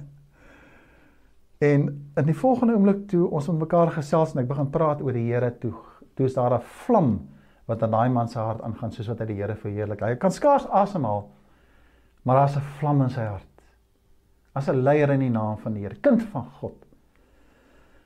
En 1.64 1.84
in 2.20 2.26
die 2.28 2.36
volgende 2.36 2.74
oomblik 2.76 3.06
toe 3.08 3.30
ons 3.32 3.46
met 3.48 3.62
mekaar 3.62 3.94
gesels 3.96 4.34
en 4.34 4.42
ek 4.42 4.50
begin 4.50 4.68
praat 4.74 5.00
oor 5.00 5.16
die 5.16 5.30
Here 5.30 5.48
toe, 5.62 5.72
toe 6.18 6.26
is 6.28 6.36
daar 6.36 6.58
'n 6.58 6.66
vlam 6.84 7.12
wat 7.72 7.84
aan 7.84 7.94
daai 7.96 8.10
man 8.10 8.28
se 8.28 8.40
hart 8.40 8.62
aangaan 8.62 8.92
soos 8.92 9.08
wat 9.08 9.20
hy 9.20 9.26
die 9.26 9.38
Here 9.40 9.56
verheerlik. 9.56 10.02
Hy 10.02 10.16
kan 10.20 10.32
skaars 10.32 10.68
asemhaal, 10.68 11.30
maar 12.26 12.36
daar's 12.36 12.58
'n 12.58 12.68
vlam 12.80 13.02
in 13.02 13.10
sy 13.10 13.24
hart. 13.24 13.62
As 14.54 14.68
'n 14.68 14.84
leier 14.84 15.10
in 15.12 15.20
die 15.20 15.30
naam 15.30 15.58
van 15.58 15.74
die 15.74 15.84
Here, 15.84 15.96
kind 15.96 16.24
van 16.24 16.46
God. 16.60 16.76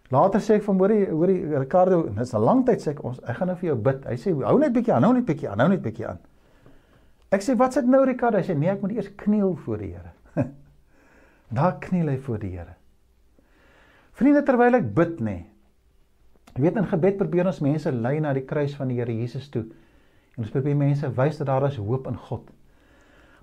Later 0.09 0.39
sê 0.39 0.55
ek 0.55 0.63
van 0.63 0.77
hoorie 0.77 1.09
hoorie 1.09 1.57
Ricardo, 1.57 2.03
dit's 2.09 2.33
'n 2.33 2.39
lang 2.39 2.65
tyd 2.65 2.79
sê 2.79 2.91
ek 2.91 3.03
ons 3.03 3.19
ek 3.23 3.37
gaan 3.37 3.47
nou 3.47 3.57
vir 3.57 3.69
jou 3.69 3.77
bid. 3.77 4.05
Hy 4.05 4.15
sê 4.15 4.43
hou 4.43 4.59
net 4.59 4.73
bietjie 4.73 4.93
aan, 4.93 5.03
hou 5.03 5.13
net 5.13 5.25
bietjie 5.25 5.49
aan, 5.49 5.59
hou 5.59 5.69
net 5.69 5.81
bietjie 5.81 6.07
aan. 6.07 6.19
Ek 7.33 7.43
sê 7.43 7.57
wat 7.59 7.75
sê 7.75 7.83
nou 7.83 8.05
Ricardo? 8.07 8.39
Hy 8.39 8.47
sê 8.47 8.55
nee, 8.55 8.71
ek 8.71 8.83
moet 8.83 8.95
eers 8.95 9.09
kniel 9.19 9.55
voor 9.65 9.81
die 9.83 9.91
Here. 9.95 10.13
Daar 11.57 11.75
kniel 11.83 12.13
hy 12.13 12.17
voor 12.23 12.39
die 12.43 12.53
Here. 12.55 12.77
Vriende, 14.17 14.43
terwyl 14.47 14.79
ek 14.79 14.93
bid 14.95 15.19
nê. 15.21 15.37
Jy 16.55 16.63
weet 16.63 16.79
in 16.79 16.87
gebed 16.89 17.19
probeer 17.19 17.49
ons 17.51 17.59
mense 17.61 17.91
lei 17.93 18.15
na 18.23 18.31
die 18.33 18.45
kruis 18.47 18.73
van 18.79 18.89
die 18.89 18.97
Here 19.01 19.13
Jesus 19.13 19.49
toe. 19.53 19.65
En 20.37 20.45
ons 20.45 20.53
probeer 20.53 20.77
mense 20.79 21.09
wys 21.17 21.41
dat 21.41 21.51
daar 21.51 21.67
is 21.67 21.77
hoop 21.81 22.07
in 22.09 22.17
God. 22.29 22.47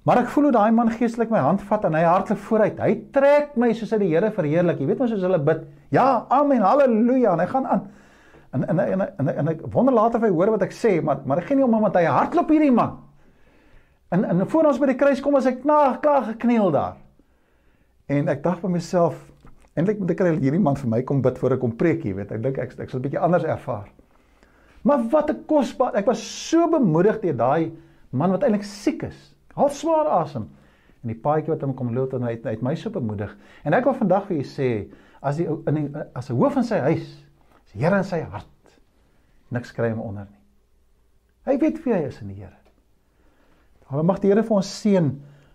Maar 0.05 0.25
ek 0.25 0.33
voel 0.35 0.49
hoe 0.49 0.57
daai 0.57 0.75
man 0.77 0.91
geestelik 0.93 1.31
my 1.33 1.41
hand 1.45 1.63
vat 1.65 1.85
en 1.89 1.95
hy 1.97 2.03
hardloop 2.05 2.41
vooruit. 2.49 2.81
Hy 2.81 2.97
trek 3.15 3.55
my 3.61 3.71
soos 3.77 3.95
hy 3.95 4.01
die 4.03 4.11
Here 4.13 4.33
verheerlik. 4.33 4.81
Jy 4.81 4.89
weet 4.91 5.05
mos 5.05 5.13
soos 5.13 5.25
hulle 5.25 5.41
bid. 5.45 5.63
Ja, 5.95 6.25
amen, 6.33 6.65
haleluja. 6.65 7.37
En 7.37 7.45
hy 7.45 7.49
gaan 7.53 7.69
aan. 7.77 7.87
En 8.55 8.67
en 8.69 8.81
en 8.81 9.07
en, 9.07 9.31
en 9.33 9.53
ek 9.55 9.65
wonder 9.73 9.95
later 9.97 10.21
of 10.21 10.27
hy 10.27 10.33
hoor 10.35 10.53
wat 10.55 10.65
ek 10.67 10.77
sê, 10.77 10.99
maar 11.03 11.25
maar 11.27 11.41
ek 11.41 11.49
gee 11.49 11.59
nie 11.59 11.65
om 11.67 11.73
hom 11.75 11.87
want 11.89 11.97
hy 11.99 12.05
hardloop 12.07 12.53
hierdie 12.53 12.75
man. 12.75 13.01
En 14.15 14.25
en 14.25 14.45
voor 14.47 14.69
ons 14.71 14.79
by 14.79 14.93
die 14.93 14.99
kruis 14.99 15.21
kom 15.23 15.35
as 15.35 15.49
ek 15.51 15.63
klaar 15.65 15.99
klaar 16.03 16.29
gekniel 16.29 16.71
daar. 16.75 16.99
En 18.07 18.29
ek 18.31 18.45
dink 18.45 18.61
by 18.63 18.71
myself, 18.71 19.17
eintlik 19.75 19.99
moet 19.99 20.13
ek 20.15 20.21
kry 20.21 20.35
hierdie 20.37 20.63
man 20.63 20.79
vir 20.79 20.91
my 20.93 21.01
kom 21.09 21.23
bid 21.25 21.41
voor 21.41 21.57
ek 21.57 21.63
kom 21.65 21.73
preek, 21.81 22.05
jy 22.07 22.15
weet. 22.21 22.35
Ek 22.37 22.43
dink 22.45 22.61
ek 22.63 22.77
ek 22.79 22.93
sal 22.93 23.01
'n 23.01 23.07
bietjie 23.09 23.23
anders 23.27 23.47
ervaar. 23.49 23.89
Maar 24.85 25.09
wat 25.11 25.31
'n 25.31 25.45
kosbaar. 25.51 25.97
Ek 25.97 26.07
was 26.07 26.23
so 26.23 26.69
bemoedig 26.71 27.21
deur 27.21 27.37
daai 27.37 27.73
man 28.13 28.31
wat 28.31 28.45
eintlik 28.45 28.63
siek 28.63 29.03
is. 29.03 29.35
Haal 29.57 29.71
swaar 29.71 30.07
asem. 30.07 30.49
En 31.03 31.09
die 31.09 31.21
paadjie 31.21 31.51
wat 31.51 31.63
hom 31.63 31.75
kom 31.75 31.95
loop 31.95 32.13
en 32.15 32.23
hy 32.23 32.31
het, 32.37 32.45
hy 32.45 32.51
het 32.51 32.63
my 32.63 32.75
so 32.75 32.91
bemoedig. 32.91 33.37
En 33.65 33.75
ek 33.75 33.85
wil 33.85 33.95
vandag 33.95 34.27
vir 34.27 34.37
julle 34.37 34.49
sê 34.49 34.91
as 35.23 35.37
die 35.37 35.47
in 35.47 35.75
die, 35.75 35.89
as 36.15 36.31
'n 36.31 36.37
hoof 36.37 36.57
in 36.57 36.65
sy 36.65 36.79
huis, 36.79 37.25
is 37.67 37.73
die 37.73 37.81
Here 37.81 37.97
in 37.97 38.05
sy 38.05 38.21
hart. 38.21 38.79
Niks 39.51 39.73
kry 39.73 39.91
hom 39.91 40.01
onder 40.01 40.27
nie. 40.31 40.41
Hy 41.47 41.59
weet 41.59 41.85
wie 41.85 41.95
hy 41.95 42.05
is 42.07 42.21
in 42.21 42.29
die 42.29 42.35
Here. 42.35 42.64
Dan 43.91 44.07
mag 44.07 44.21
die 44.23 44.31
Here 44.33 44.43
vir 44.43 44.57
ons 44.57 44.71
seën 44.81 45.11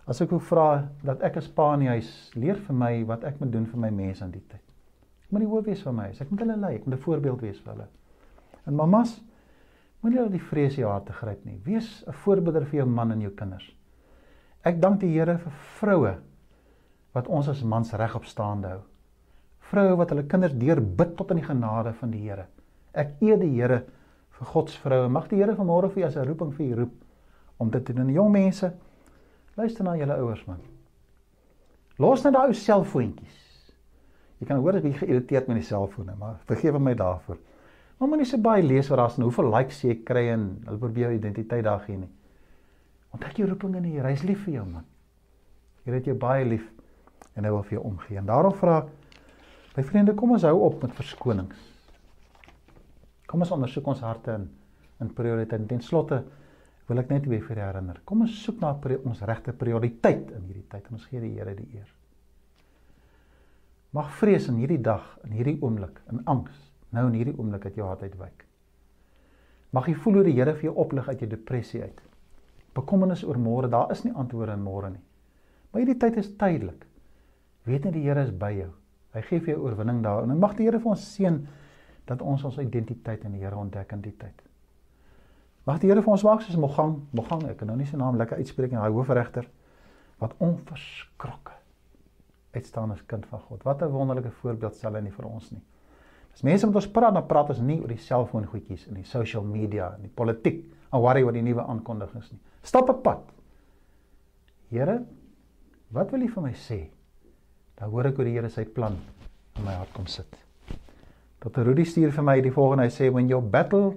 as 0.09 0.21
ek 0.21 0.33
wil 0.33 0.41
vra 0.41 0.67
dat 1.05 1.21
ek 1.25 1.37
as 1.41 1.47
pa 1.53 1.71
in 1.75 1.85
die 1.85 1.91
huis 1.93 2.09
leer 2.35 2.57
vir 2.67 2.75
my 2.75 2.91
wat 3.09 3.25
ek 3.29 3.39
moet 3.41 3.51
doen 3.53 3.65
vir 3.69 3.81
my 3.81 3.89
mense 3.93 4.25
in 4.25 4.33
die 4.33 4.43
tyd. 4.49 4.63
Ek 5.25 5.33
moet 5.33 5.45
die 5.45 5.49
hoof 5.49 5.65
wees 5.65 5.81
vir 5.85 5.93
my 5.93 6.05
huis. 6.09 6.21
Ek 6.21 6.31
moet 6.31 6.43
hulle 6.45 6.57
lei, 6.57 6.75
ek 6.75 6.85
moet 6.85 6.97
'n 6.97 7.03
voorbeeld 7.03 7.41
wees 7.41 7.59
vir 7.59 7.73
hulle. 7.73 7.87
En 8.65 8.75
mamas, 8.75 9.19
moenie 10.01 10.19
dat 10.19 10.31
die 10.31 10.47
vrees 10.51 10.75
jou 10.75 10.89
hart 10.89 11.05
te 11.05 11.13
gryp 11.13 11.45
nie. 11.45 11.59
Wees 11.65 12.03
'n 12.07 12.13
voorbeeld 12.13 12.67
vir 12.67 12.79
jou 12.79 12.85
man 12.85 13.11
en 13.11 13.21
jou 13.21 13.31
kinders. 13.31 13.75
Ek 14.63 14.81
dank 14.81 14.99
die 14.99 15.13
Here 15.13 15.37
vir 15.37 15.51
vroue 15.79 16.17
wat 17.13 17.27
ons 17.27 17.47
as 17.47 17.63
mans 17.63 17.93
regop 17.93 18.25
staande 18.25 18.67
hou. 18.67 18.81
Vroue 19.59 19.97
wat 19.97 20.09
hulle 20.09 20.23
kinders 20.23 20.53
deur 20.53 20.81
bid 20.81 21.15
tot 21.17 21.31
in 21.31 21.37
die 21.37 21.45
genade 21.45 21.93
van 21.93 22.11
die 22.11 22.21
Here. 22.21 22.47
Ek 22.93 23.21
eer 23.21 23.37
die 23.37 23.53
Here 23.55 23.83
vir 24.29 24.45
God 24.45 24.69
se 24.69 24.79
vroue. 24.79 25.09
Mag 25.09 25.29
die 25.29 25.37
Here 25.37 25.55
vanmôre 25.55 25.89
vir 25.89 26.01
jou 26.01 26.07
as 26.07 26.15
'n 26.17 26.27
roeping 26.27 26.53
vir 26.53 26.65
u 26.65 26.75
roep 26.75 26.91
om 27.59 27.69
dit 27.69 27.85
te 27.85 27.93
doen. 27.93 28.09
Jong 28.13 28.31
mense, 28.31 28.71
luister 29.59 29.83
na 29.85 29.95
julle 29.99 30.15
ouers 30.23 30.43
man. 30.47 30.59
Los 31.99 32.23
net 32.23 32.33
daai 32.33 32.47
ou 32.47 32.55
selfoontjies. 32.55 33.45
Jy 34.39 34.47
kan 34.47 34.61
hoor 34.63 34.77
ek 34.79 34.85
bietjie 34.85 35.01
geïrriteerd 35.03 35.49
met 35.51 35.59
die 35.59 35.67
selfone, 35.67 36.15
maar 36.15 36.37
vergewe 36.47 36.79
my 36.79 36.93
daarvoor. 36.95 37.39
Maar 37.99 38.07
moenie 38.07 38.27
se 38.29 38.39
baie 38.39 38.63
lees 38.63 38.87
wat 38.87 39.01
daar's 39.01 39.17
en 39.19 39.25
hoeveel 39.27 39.49
likes 39.51 39.81
jy 39.83 39.97
kry 40.07 40.29
en 40.31 40.45
hulle 40.63 40.79
probeer 40.79 41.09
jou 41.09 41.17
identiteit 41.17 41.65
daar 41.67 41.81
gee 41.83 41.97
nie. 41.99 42.11
Ontdek 43.11 43.41
jou 43.41 43.49
roeping 43.49 43.75
in 43.75 43.89
die 43.89 43.97
Here. 43.97 44.07
Hy's 44.07 44.23
lief 44.23 44.45
vir 44.45 44.61
jou, 44.61 44.63
man. 44.69 44.85
Hy 45.83 45.97
het 45.97 46.07
jou 46.07 46.15
baie 46.21 46.45
lief 46.47 46.63
en 47.35 47.43
hy 47.43 47.51
wil 47.51 47.65
vir 47.67 47.79
jou 47.79 47.83
omgee. 47.89 48.19
En 48.21 48.29
daarom 48.29 48.55
vra 48.55 48.77
ek 48.85 48.95
my 49.75 49.83
vriende, 49.83 50.15
kom 50.15 50.31
ons 50.37 50.47
hou 50.47 50.55
op 50.69 50.79
met 50.85 50.95
verskonings. 50.95 51.59
Kom 53.27 53.43
ons 53.43 53.51
ondersoek 53.55 53.91
ons 53.91 54.05
harte 54.07 54.39
in 54.39 54.47
in 54.99 55.11
prioriteit. 55.15 55.67
Ten 55.67 55.81
slotte 55.83 56.23
wil 56.89 56.99
ek 57.03 57.13
net 57.13 57.29
weer 57.29 57.43
vir 57.45 57.61
herinner. 57.61 58.01
Kom 58.05 58.25
ons 58.25 58.35
soek 58.43 58.59
na 58.63 58.73
ons 58.97 59.21
regte 59.29 59.53
prioriteit 59.53 60.31
in 60.33 60.43
hierdie 60.49 60.65
tyd 60.71 60.89
en 60.89 60.97
ons 60.97 61.05
gee 61.05 61.21
die 61.21 61.35
Here 61.37 61.55
die 61.55 61.69
eer. 61.77 61.87
Mag 63.93 64.11
vrees 64.19 64.49
in 64.49 64.57
hierdie 64.61 64.81
dag, 64.81 65.05
in 65.25 65.33
hierdie 65.37 65.57
oomblik, 65.61 66.01
in 66.11 66.21
angs, 66.25 66.57
nou 66.93 67.07
in 67.07 67.17
hierdie 67.17 67.37
oomblik 67.37 67.65
uit 67.65 67.77
jou 67.77 67.87
hart 67.87 68.03
uitwyk. 68.05 68.45
Mag 69.73 69.87
jy 69.89 69.95
voel 70.01 70.19
hoe 70.19 70.27
die 70.29 70.37
Here 70.37 70.53
vir 70.57 70.71
jou 70.71 70.75
oplig 70.81 71.09
uit 71.09 71.21
jou 71.21 71.29
depressie 71.29 71.81
uit 71.85 72.05
bekommernis 72.79 73.23
oor 73.27 73.39
môre, 73.39 73.69
daar 73.69 73.91
is 73.91 74.03
nie 74.05 74.13
antwoorde 74.15 74.55
in 74.57 74.63
môre 74.63 74.91
nie. 74.93 75.01
Maar 75.69 75.83
hierdie 75.83 75.99
tyd 76.01 76.19
is 76.21 76.31
tydelik. 76.39 76.85
Weet 77.69 77.85
net 77.85 77.95
die 77.97 78.05
Here 78.05 78.23
is 78.25 78.33
by 78.33 78.51
jou. 78.55 78.69
Hy 79.15 79.23
gee 79.25 79.41
vir 79.41 79.55
jou 79.55 79.63
oorwinning 79.67 80.03
daar 80.05 80.25
en 80.25 80.37
mag 80.39 80.55
die 80.57 80.67
Here 80.67 80.81
vir 80.81 80.93
ons 80.93 81.07
seën 81.15 81.41
dat 82.09 82.21
ons 82.25 82.45
ons 82.45 82.61
identiteit 82.61 83.25
in 83.25 83.35
die 83.37 83.43
Here 83.43 83.57
ontdek 83.57 83.93
in 83.97 84.05
die 84.05 84.15
tyd. 84.17 84.48
Mag 85.67 85.79
die 85.79 85.89
Here 85.89 86.01
vir 86.01 86.11
ons 86.11 86.23
maak 86.23 86.41
soos 86.41 86.57
Mogang, 86.57 87.07
Mogang, 87.11 87.43
ek 87.49 87.57
kan 87.57 87.67
nou 87.67 87.77
nie 87.77 87.85
sy 87.85 87.97
naam 87.97 88.17
lekker 88.17 88.37
uitspreek 88.37 88.71
nie, 88.71 88.79
daai 88.79 88.95
hoofregter 88.95 89.47
wat 90.19 90.35
onverskrokke 90.43 91.55
uitstaan 92.55 92.91
as 92.91 93.03
kind 93.07 93.25
van 93.29 93.39
God. 93.47 93.63
Wat 93.63 93.81
'n 93.81 93.91
wonderlike 93.91 94.31
voorbeeld 94.31 94.75
stel 94.75 94.95
hy 94.95 95.01
nie 95.01 95.11
vir 95.11 95.25
ons 95.25 95.51
nie. 95.51 95.61
As 96.33 96.41
mense 96.43 96.67
met 96.67 96.75
ons 96.75 96.87
praat, 96.87 97.13
dan 97.13 97.27
praat 97.27 97.49
ons 97.49 97.59
nie 97.59 97.79
oor 97.81 97.87
die 97.87 97.97
selfoon 97.97 98.45
goedjies 98.45 98.87
en 98.87 98.93
die 98.93 99.03
social 99.03 99.43
media 99.43 99.93
en 99.95 100.01
die 100.01 100.13
politiek 100.15 100.63
en 100.93 101.01
worry 101.01 101.23
oor 101.23 101.33
die 101.33 101.41
nuwe 101.41 101.61
aankondigings 101.61 102.31
nie. 102.31 102.39
Stap 102.63 102.89
'n 102.89 103.01
pad. 103.01 103.21
Here, 104.69 105.03
wat 105.91 106.11
wil 106.11 106.21
U 106.21 106.27
vir 106.27 106.43
my 106.43 106.53
sê? 106.53 106.89
Dan 107.75 107.89
hoor 107.89 108.05
ek 108.05 108.15
hoe 108.15 108.25
die 108.25 108.33
Here 108.33 108.49
sy 108.49 108.65
plan 108.65 108.97
in 109.57 109.63
my 109.63 109.73
hart 109.73 109.93
kom 109.93 110.07
sit. 110.07 110.37
Dr. 111.39 111.63
Rudy 111.63 111.85
stuur 111.85 112.11
vir 112.11 112.23
my 112.23 112.41
die 112.41 112.51
volgende, 112.51 112.83
hy 112.83 112.89
sê 112.89 113.11
when 113.11 113.29
you 113.29 113.41
battle, 113.41 113.95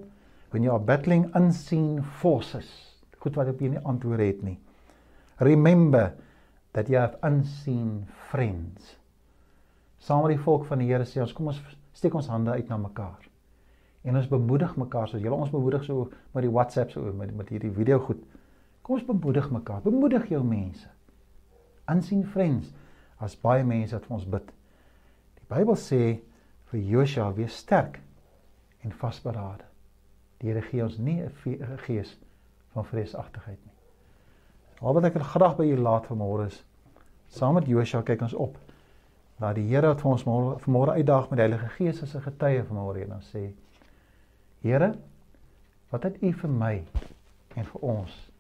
when 0.52 0.62
you 0.62 0.72
are 0.72 0.80
battling 0.80 1.30
unseen 1.34 2.02
forces. 2.20 2.68
Goed 3.18 3.36
wat 3.38 3.48
ek 3.52 3.60
nie 3.64 3.80
antwoord 3.80 4.20
het 4.20 4.42
nie. 4.44 4.58
Remember 5.40 6.12
that 6.76 6.88
you 6.88 6.98
have 7.00 7.18
unseen 7.24 8.06
friends. 8.30 8.96
Saam 10.02 10.26
met 10.26 10.36
die 10.36 10.44
volk 10.44 10.66
van 10.68 10.82
die 10.82 10.90
Here 10.90 11.06
sê 11.08 11.22
ons 11.22 11.32
kom 11.36 11.50
ons 11.52 11.60
steek 11.96 12.14
ons 12.18 12.30
hande 12.32 12.52
uit 12.52 12.68
na 12.68 12.78
mekaar 12.80 13.28
en 14.02 14.18
ons 14.18 14.26
bemoedig 14.26 14.72
mekaar 14.80 15.06
soos 15.06 15.22
julle 15.22 15.36
ons 15.38 15.52
bemoedig 15.52 15.84
so 15.86 16.08
met 16.34 16.42
die 16.42 16.50
WhatsApp 16.50 16.90
so 16.90 17.12
met 17.14 17.30
met 17.36 17.52
hierdie 17.54 17.70
video 17.72 18.00
goed. 18.02 18.22
Kom 18.82 18.98
ons 18.98 19.06
bemoedig 19.06 19.46
mekaar. 19.54 19.82
Bemoedig 19.84 20.26
jou 20.32 20.42
mense. 20.44 20.88
Unseen 21.90 22.24
friends 22.26 22.72
as 23.22 23.38
baie 23.38 23.62
mense 23.64 23.94
wat 23.94 24.08
vir 24.08 24.16
ons 24.18 24.30
bid. 24.36 24.48
Die 25.38 25.46
Bybel 25.54 25.78
sê 25.78 26.02
vir 26.72 26.88
Josua 26.90 27.30
wees 27.36 27.60
sterk 27.62 28.00
en 28.82 28.90
vasberade. 28.98 29.71
Die 30.42 30.50
Here 30.50 30.62
gee 30.62 30.82
ons 30.82 30.98
nie 30.98 31.22
'n 31.22 31.78
gees 31.86 32.18
van 32.74 32.84
vreesagtigheid 32.84 33.58
nie. 33.64 33.74
Al 34.80 34.94
wat 34.94 35.04
ek 35.04 35.22
graag 35.22 35.56
by 35.56 35.64
julle 35.64 35.82
laat 35.82 36.06
vanmôre 36.06 36.46
is 36.46 36.64
saam 37.28 37.54
met 37.54 37.66
Josua 37.66 38.02
kyk 38.02 38.22
ons 38.22 38.34
op 38.34 38.58
na 39.38 39.52
die 39.52 39.66
Here 39.68 39.86
wat 39.86 40.00
vir 40.00 40.10
ons 40.10 40.24
môre 40.26 40.58
vanmôre 40.58 40.96
uitdaag 40.98 41.30
met 41.30 41.38
die 41.38 41.46
Heilige 41.46 41.68
Gees 41.76 42.02
as 42.02 42.14
'n 42.14 42.20
getuie 42.20 42.62
vanmôre 42.62 43.02
en 43.02 43.08
dan 43.08 43.22
sê 43.22 43.52
Here, 44.62 44.94
wat 45.90 46.02
het 46.02 46.22
U 46.22 46.32
vir 46.32 46.50
my 46.50 46.84
en 47.56 47.64
vir 47.64 47.80
ons 47.82 48.30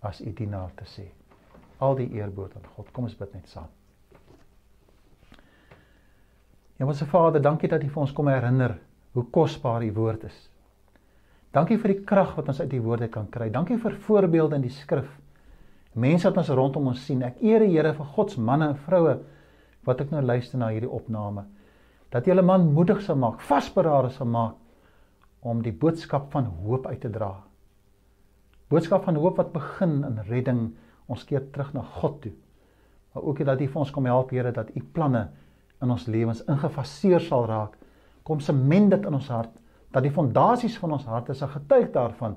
as 0.00 0.20
U 0.20 0.32
dienaar 0.32 0.70
te 0.76 0.84
sê? 0.84 1.08
Al 1.78 1.94
die 1.98 2.14
eer 2.14 2.30
behoort 2.30 2.54
aan 2.56 2.68
God. 2.76 2.92
Kom 2.92 3.04
ons 3.04 3.16
bid 3.18 3.34
net 3.34 3.48
saam. 3.48 3.66
Ja, 6.78 6.86
ons 6.86 7.02
Vader, 7.02 7.42
dankie 7.42 7.68
dat 7.68 7.82
U 7.82 7.88
vir 7.88 8.00
ons 8.00 8.12
kom 8.12 8.28
herinner 8.28 8.78
hoe 9.12 9.24
kosbaar 9.30 9.82
U 9.82 9.92
woord 9.92 10.24
is. 10.24 10.51
Dankie 11.52 11.76
vir 11.76 11.92
die 11.92 12.04
krag 12.08 12.32
wat 12.38 12.48
ons 12.48 12.62
uit 12.62 12.72
U 12.78 12.80
woorde 12.86 13.10
kan 13.12 13.26
kry. 13.28 13.50
Dankie 13.52 13.76
vir 13.80 13.98
voorbeelde 14.06 14.56
in 14.56 14.64
die 14.64 14.72
skrif. 14.72 15.10
Mense 15.92 16.30
wat 16.30 16.38
ons 16.40 16.52
rondom 16.56 16.88
ons 16.88 17.02
sien. 17.04 17.20
Ek 17.26 17.42
eer 17.44 17.60
die 17.60 17.74
Here 17.74 17.92
vir 17.92 18.08
God 18.14 18.32
se 18.32 18.40
manne 18.40 18.70
en 18.72 18.78
vroue 18.86 19.18
wat 19.84 20.00
ek 20.00 20.14
nou 20.14 20.22
luister 20.24 20.60
na 20.60 20.70
hierdie 20.72 20.88
opname. 20.88 21.44
Dat 22.12 22.28
hulle 22.28 22.44
man 22.44 22.70
moedig 22.72 23.02
sal 23.04 23.18
maak, 23.20 23.42
vasberade 23.44 24.12
sal 24.14 24.28
maak 24.32 24.56
om 25.44 25.60
die 25.64 25.74
boodskap 25.74 26.30
van 26.32 26.48
hoop 26.64 26.86
uit 26.86 27.00
te 27.02 27.10
dra. 27.12 27.34
Boodskap 28.72 29.04
van 29.04 29.18
hoop 29.20 29.40
wat 29.40 29.52
begin 29.52 30.00
in 30.06 30.20
redding, 30.30 30.60
ons 31.10 31.24
keer 31.28 31.44
terug 31.52 31.72
na 31.76 31.82
God 31.98 32.20
toe. 32.22 32.32
Maar 33.12 33.24
ook 33.28 33.44
dat 33.44 33.60
U 33.60 33.66
vir 33.66 33.80
ons 33.82 33.90
kom 33.92 34.06
help, 34.08 34.30
Here, 34.32 34.52
dat 34.52 34.70
U 34.72 34.80
planne 34.94 35.26
in 35.82 35.90
ons 35.90 36.06
lewens 36.08 36.44
ingefaseer 36.48 37.20
sal 37.20 37.44
raak. 37.50 37.74
Kom 38.24 38.40
sement 38.40 38.88
dit 38.94 39.08
in 39.08 39.18
ons 39.18 39.28
hart 39.28 39.58
dat 39.92 40.02
die 40.02 40.12
fondasies 40.12 40.78
van 40.80 40.96
ons 40.96 41.04
harte 41.04 41.34
sal 41.36 41.52
getuig 41.52 41.90
daarvan 41.92 42.36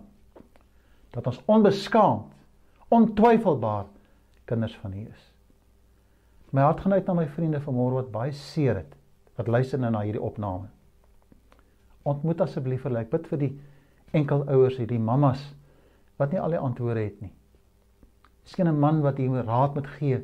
dat 1.15 1.27
ons 1.31 1.39
onbeskaamd, 1.47 2.33
ontwyfelbaar 2.91 3.85
kinders 4.45 4.75
van 4.81 4.93
U 4.93 5.05
is. 5.07 5.31
My 6.51 6.61
hart 6.67 6.81
gaan 6.83 6.93
uit 6.93 7.07
na 7.07 7.13
my 7.13 7.27
vriende 7.27 7.61
vanmôre 7.63 8.01
wat 8.01 8.11
baie 8.11 8.33
seer 8.35 8.81
het 8.81 8.91
wat 9.35 9.47
luister 9.47 9.79
nou 9.79 9.91
na 9.91 10.03
hierdie 10.03 10.23
opname. 10.23 10.69
Ontmoet 12.07 12.43
asseblief 12.43 12.85
hulle. 12.87 13.01
Ek 13.03 13.09
bid 13.11 13.25
vir 13.27 13.41
die 13.41 13.49
enkel 14.15 14.45
ouers, 14.47 14.77
hierdie 14.79 15.01
mammas 15.01 15.41
wat 16.19 16.31
nie 16.31 16.39
al 16.39 16.55
die 16.55 16.61
antwoorde 16.61 17.03
het 17.03 17.17
nie. 17.23 17.31
Miskien 18.43 18.67
'n 18.67 18.79
man 18.79 19.01
wat 19.01 19.17
hier 19.17 19.43
raad 19.43 19.75
moet 19.75 19.87
gee. 19.87 20.21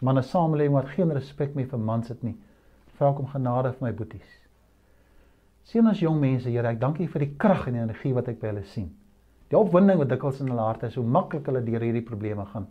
Man 0.00 0.18
'n 0.18 0.22
samelewing 0.22 0.74
wat 0.74 0.94
geen 0.94 1.12
respek 1.12 1.54
meer 1.54 1.66
vir 1.66 1.78
mans 1.78 2.08
het 2.08 2.22
nie. 2.22 2.36
Vra 2.98 3.12
kom 3.12 3.26
genade 3.26 3.72
vir 3.72 3.88
my 3.88 3.92
boeties. 3.92 4.39
Sien 5.68 5.86
ons 5.86 6.00
jong 6.00 6.18
mense, 6.20 6.48
Here, 6.48 6.68
ek 6.68 6.80
dank 6.80 7.00
U 7.00 7.06
vir 7.06 7.24
die 7.24 7.34
krag 7.38 7.66
en 7.68 7.76
die 7.76 7.82
energie 7.84 8.14
wat 8.16 8.28
ek 8.32 8.40
by 8.40 8.52
hulle 8.52 8.64
sien. 8.64 8.90
Die 9.50 9.58
opwinding 9.58 9.98
wat 9.98 10.10
dikwels 10.12 10.40
in 10.42 10.50
hulle 10.52 10.66
harte 10.66 10.88
is, 10.90 10.96
hoe 10.98 11.06
maklik 11.06 11.48
hulle 11.50 11.62
deur 11.66 11.82
hierdie 11.84 12.06
probleme 12.06 12.46
gaan. 12.52 12.68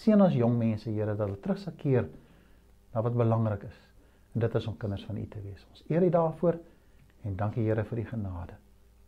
Seën 0.00 0.20
ons 0.20 0.36
jong 0.36 0.58
mense, 0.58 0.90
Here, 0.90 1.12
dat 1.12 1.26
hulle 1.26 1.40
terugsakeer 1.44 2.08
na 2.94 3.02
wat 3.04 3.16
belangrik 3.18 3.66
is. 3.70 3.80
En 4.34 4.44
dit 4.44 4.60
is 4.60 4.68
om 4.70 4.76
kinders 4.76 5.06
van 5.08 5.18
U 5.18 5.26
te 5.30 5.42
wees. 5.44 5.66
Ons 5.70 5.84
eer 5.88 6.04
U 6.04 6.12
daarvoor 6.18 6.60
en 7.24 7.40
dankie 7.40 7.66
Here 7.66 7.84
vir 7.88 8.02
die 8.02 8.10
genade. 8.10 8.60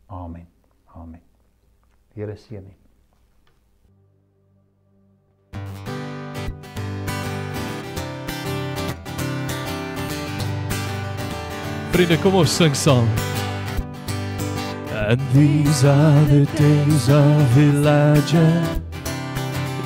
Amen. 0.07 0.48
Amen. 0.94 1.22
Here 2.14 2.36
seën 2.36 2.64
U. 2.64 2.86
Sing. 11.97 13.09
And 14.90 15.18
these 15.32 15.82
are 15.82 16.24
the 16.26 16.44
days 16.55 17.09
of 17.09 17.59
Elijah 17.59 18.82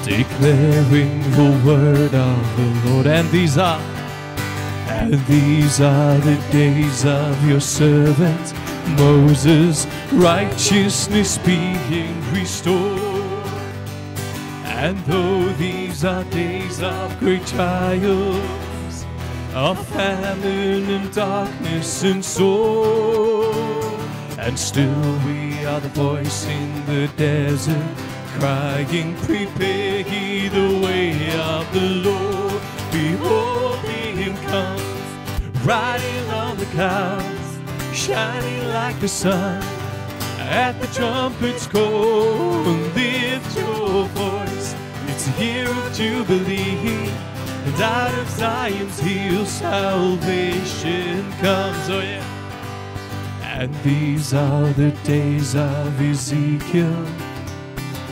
declaring 0.03 1.23
the 1.31 1.63
word 1.65 2.13
of 2.13 2.57
the 2.57 2.91
Lord. 2.91 3.07
And 3.07 3.29
these 3.31 3.57
are, 3.59 3.79
and 4.89 5.25
these 5.27 5.81
are 5.81 6.19
the 6.19 6.35
days 6.51 7.05
of 7.05 7.49
your 7.49 7.61
servant 7.61 8.55
Moses, 8.99 9.87
righteousness 10.13 11.39
being 11.39 12.33
restored. 12.33 13.47
And 14.65 14.99
though 15.05 15.49
these 15.51 16.05
are 16.05 16.25
days 16.25 16.83
of 16.83 17.17
great 17.21 17.47
trials, 17.47 18.70
of 19.55 19.87
famine 19.89 20.89
and 20.89 21.13
darkness 21.13 22.05
and 22.05 22.25
sorrow, 22.25 23.53
and 24.39 24.59
still 24.59 25.19
we 25.27 25.65
are 25.65 25.81
the 25.81 25.89
voice 25.89 26.47
in 26.47 26.87
the 26.87 27.09
desert 27.17 27.97
crying, 28.39 29.17
Prepare 29.17 30.01
ye 30.01 30.49
the 30.49 30.81
way 30.85 31.13
of 31.37 31.73
the 31.73 31.89
Lord. 32.07 32.63
Behold, 32.93 33.79
him 34.21 34.37
comes, 34.49 35.65
riding 35.65 36.31
on 36.31 36.57
the 36.57 36.67
clouds, 36.67 37.59
shining 37.93 38.69
like 38.69 38.99
the 39.01 39.09
sun. 39.09 39.63
At 40.39 40.81
the 40.81 40.87
trumpet's 40.89 41.67
call, 41.67 42.63
lift 42.95 43.57
your 43.57 44.05
voice. 44.07 44.75
It's 45.07 45.29
a 45.29 45.45
year 45.45 45.69
of 45.69 45.93
jubilee, 45.93 47.11
and 47.73 47.83
out 47.83 48.19
of 48.19 48.29
Zion's 48.31 48.99
hill 48.99 49.47
salvation 49.47 51.31
comes. 51.41 51.89
Oh 51.89 52.01
yeah. 52.01 52.25
And 53.43 53.73
these 53.83 54.35
are 54.35 54.69
the 54.73 54.91
days 55.05 55.55
of 55.55 56.01
Ezekiel 56.01 57.07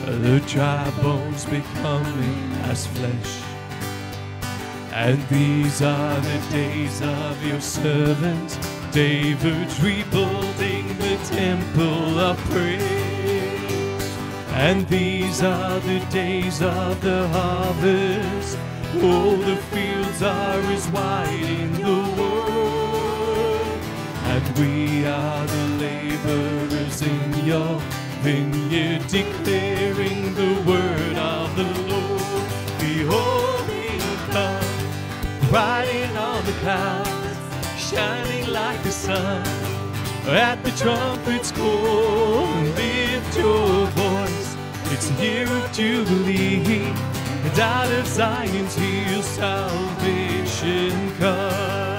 the 0.07 0.41
dry 0.47 0.91
bones 1.03 1.45
becoming 1.45 2.53
as 2.71 2.87
flesh. 2.87 3.43
And 4.93 5.21
these 5.29 5.83
are 5.83 6.21
the 6.21 6.47
days 6.51 7.03
of 7.03 7.45
your 7.45 7.61
servant 7.61 8.59
David 8.91 9.69
rebuilding 9.81 10.89
the 10.99 11.19
temple 11.25 12.19
of 12.19 12.39
praise. 12.51 12.83
And 14.53 14.89
these 14.89 15.43
are 15.43 15.79
the 15.81 16.01
days 16.11 16.63
of 16.63 17.01
the 17.01 17.29
harvest. 17.29 18.59
All 18.97 19.37
the 19.37 19.57
fields 19.71 20.23
are 20.23 20.61
as 20.73 20.89
wide 20.89 21.29
in 21.29 21.73
the 21.75 22.21
world. 22.21 23.81
And 24.25 24.59
we 24.59 25.07
are 25.07 25.47
the 25.47 25.67
laborers 25.85 27.03
in 27.03 27.45
your 27.45 27.81
vineyard 28.23 29.07
declaring 29.09 30.35
the 30.35 30.55
word 30.67 31.17
of 31.17 31.55
the 31.57 31.69
Lord. 31.93 32.49
Behold, 32.81 33.59
comes, 34.31 35.51
riding 35.51 36.17
on 36.17 36.45
the 36.45 36.53
clouds, 36.63 37.37
shining 37.79 38.51
like 38.53 38.83
the 38.83 38.91
sun. 38.91 39.45
At 40.27 40.63
the 40.65 40.71
trumpet's 40.73 41.53
call, 41.53 42.47
lift 42.77 43.37
your 43.37 43.87
voice. 43.87 44.57
It's 44.93 45.11
year 45.21 45.47
of 45.47 45.73
jubilee, 45.73 46.93
out 47.61 47.91
of 47.93 48.07
Zion's 48.07 48.75
hill 48.75 49.23
salvation 49.23 51.13
comes. 51.19 51.99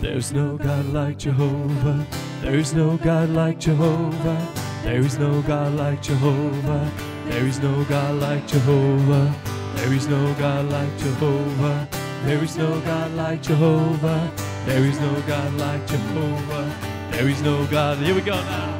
There's 0.00 0.32
no 0.32 0.56
God 0.56 0.86
like 0.86 1.18
Jehovah. 1.18 2.06
There 2.42 2.54
is 2.54 2.72
no 2.72 2.96
God 2.96 3.30
like 3.30 3.58
Jehovah. 3.58 4.48
There 4.84 5.00
is 5.00 5.18
no 5.18 5.42
God 5.42 5.74
like 5.74 6.02
Jehovah. 6.02 6.90
There 7.26 7.46
is 7.46 7.58
no 7.60 7.84
God 7.84 8.20
like 8.20 8.46
Jehovah. 8.46 9.34
There 9.74 9.92
is 9.92 10.06
no 10.08 10.34
God 10.34 10.70
like 10.70 10.96
Jehovah. 10.98 11.88
There 12.24 12.42
is 12.42 12.56
no 12.56 12.80
God 12.80 13.14
like 13.14 13.42
Jehovah. 13.42 14.32
There 14.66 14.84
is 14.84 15.00
no 15.00 15.20
God 15.22 15.54
like 15.54 15.86
Jehovah. 15.86 16.76
There 17.10 17.28
is 17.28 17.42
no 17.42 17.66
God. 17.66 17.98
Here 17.98 18.14
we 18.14 18.20
go 18.20 18.34
now. 18.34 18.78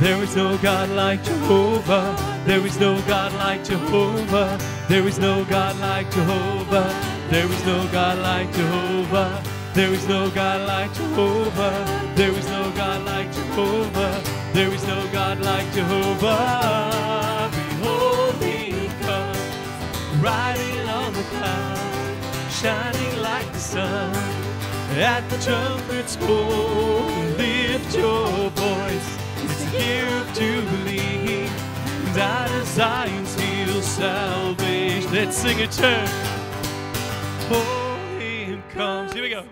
There 0.00 0.22
is 0.22 0.34
no 0.36 0.56
God 0.58 0.90
like 0.90 1.22
Jehovah. 1.24 2.35
There 2.46 2.64
is 2.64 2.78
no 2.78 3.02
God 3.08 3.32
like 3.32 3.64
Jehovah. 3.64 4.56
There 4.88 5.08
is 5.08 5.18
no 5.18 5.44
God 5.46 5.80
like 5.80 6.08
Jehovah. 6.12 6.88
There 7.28 7.44
is 7.44 7.66
no 7.66 7.88
God 7.90 8.18
like 8.20 8.52
Jehovah. 8.52 9.42
There 9.74 9.92
is 9.92 10.06
no 10.06 10.30
God 10.30 10.60
like 10.68 10.94
Jehovah. 10.94 12.12
There 12.14 12.30
is 12.30 12.46
no 12.46 12.70
God 12.76 13.04
like 13.04 13.32
Jehovah. 13.32 14.22
There 14.52 14.72
is 14.72 14.86
no 14.86 15.08
God 15.12 15.40
like 15.40 15.66
Jehovah. 15.72 17.50
Behold, 17.50 18.36
he 18.40 18.86
comes, 19.02 20.22
riding 20.22 20.88
on 20.88 21.12
the 21.14 21.24
cloud, 21.34 22.16
shining 22.48 23.22
like 23.22 23.52
the 23.52 23.58
sun. 23.58 24.14
At 24.94 25.28
the 25.30 25.38
trumpet's 25.38 26.14
call, 26.14 27.10
lift 27.36 27.92
your 27.96 28.50
voice. 28.50 29.18
It's 29.42 29.64
a 29.64 29.78
year 29.82 30.06
of 30.06 30.32
jubilee. 30.32 31.65
Out 32.18 32.50
of 32.50 32.66
Zion's 32.66 33.34
hill 33.34 33.82
salvation. 33.82 35.12
Let's 35.12 35.36
sing 35.36 35.58
it, 35.58 35.70
church. 35.70 36.08
Oh, 37.50 38.58
comes. 38.72 39.12
Here 39.12 39.22
we 39.22 39.30
go 39.30 39.44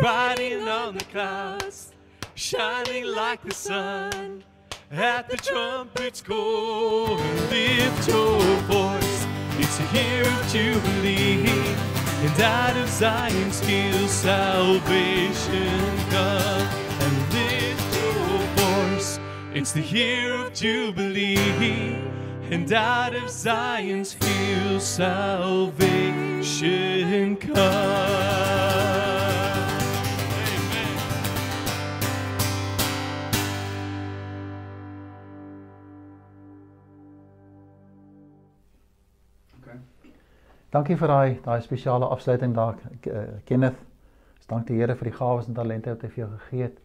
riding 0.00 0.68
on 0.68 0.94
the 0.94 1.04
clouds, 1.04 1.92
shining 2.34 3.04
like 3.04 3.42
the 3.42 3.54
sun. 3.54 4.44
At 4.90 5.28
the 5.28 5.36
trumpet's 5.36 6.22
call, 6.22 7.16
lift 7.50 8.08
your 8.08 8.40
voice. 8.62 9.26
It's 9.58 9.80
a 9.80 9.98
year 9.98 10.22
of 10.22 10.48
jubilee, 10.48 11.44
and 11.46 12.40
out 12.40 12.76
of 12.76 12.88
Zion's 12.88 13.60
hill 13.60 14.08
salvation 14.08 15.80
come. 16.10 16.87
It's 19.54 19.72
the 19.72 19.80
year 19.80 20.34
of 20.34 20.52
jubilee, 20.52 21.96
and 22.50 22.70
out 22.70 23.14
of 23.14 23.30
Zion's 23.30 24.12
hill 24.12 24.78
salvation 24.78 25.74
come. 27.36 28.68
Dankie 40.70 40.96
vir 41.00 41.08
daai 41.08 41.40
daai 41.44 41.62
spesiale 41.64 42.04
afsluiting 42.12 42.52
daar 42.54 42.76
uh, 43.08 43.40
Kenneth. 43.48 43.80
Ons 44.36 44.46
dank 44.50 44.66
die 44.68 44.76
Here 44.76 44.94
vir 44.94 45.08
die 45.08 45.16
gawes 45.16 45.48
en 45.48 45.54
talente 45.56 45.88
wat 45.94 46.02
hy 46.04 46.08
vir 46.12 46.24
jou 46.26 46.30
gegee 46.36 46.62
het. 46.66 46.76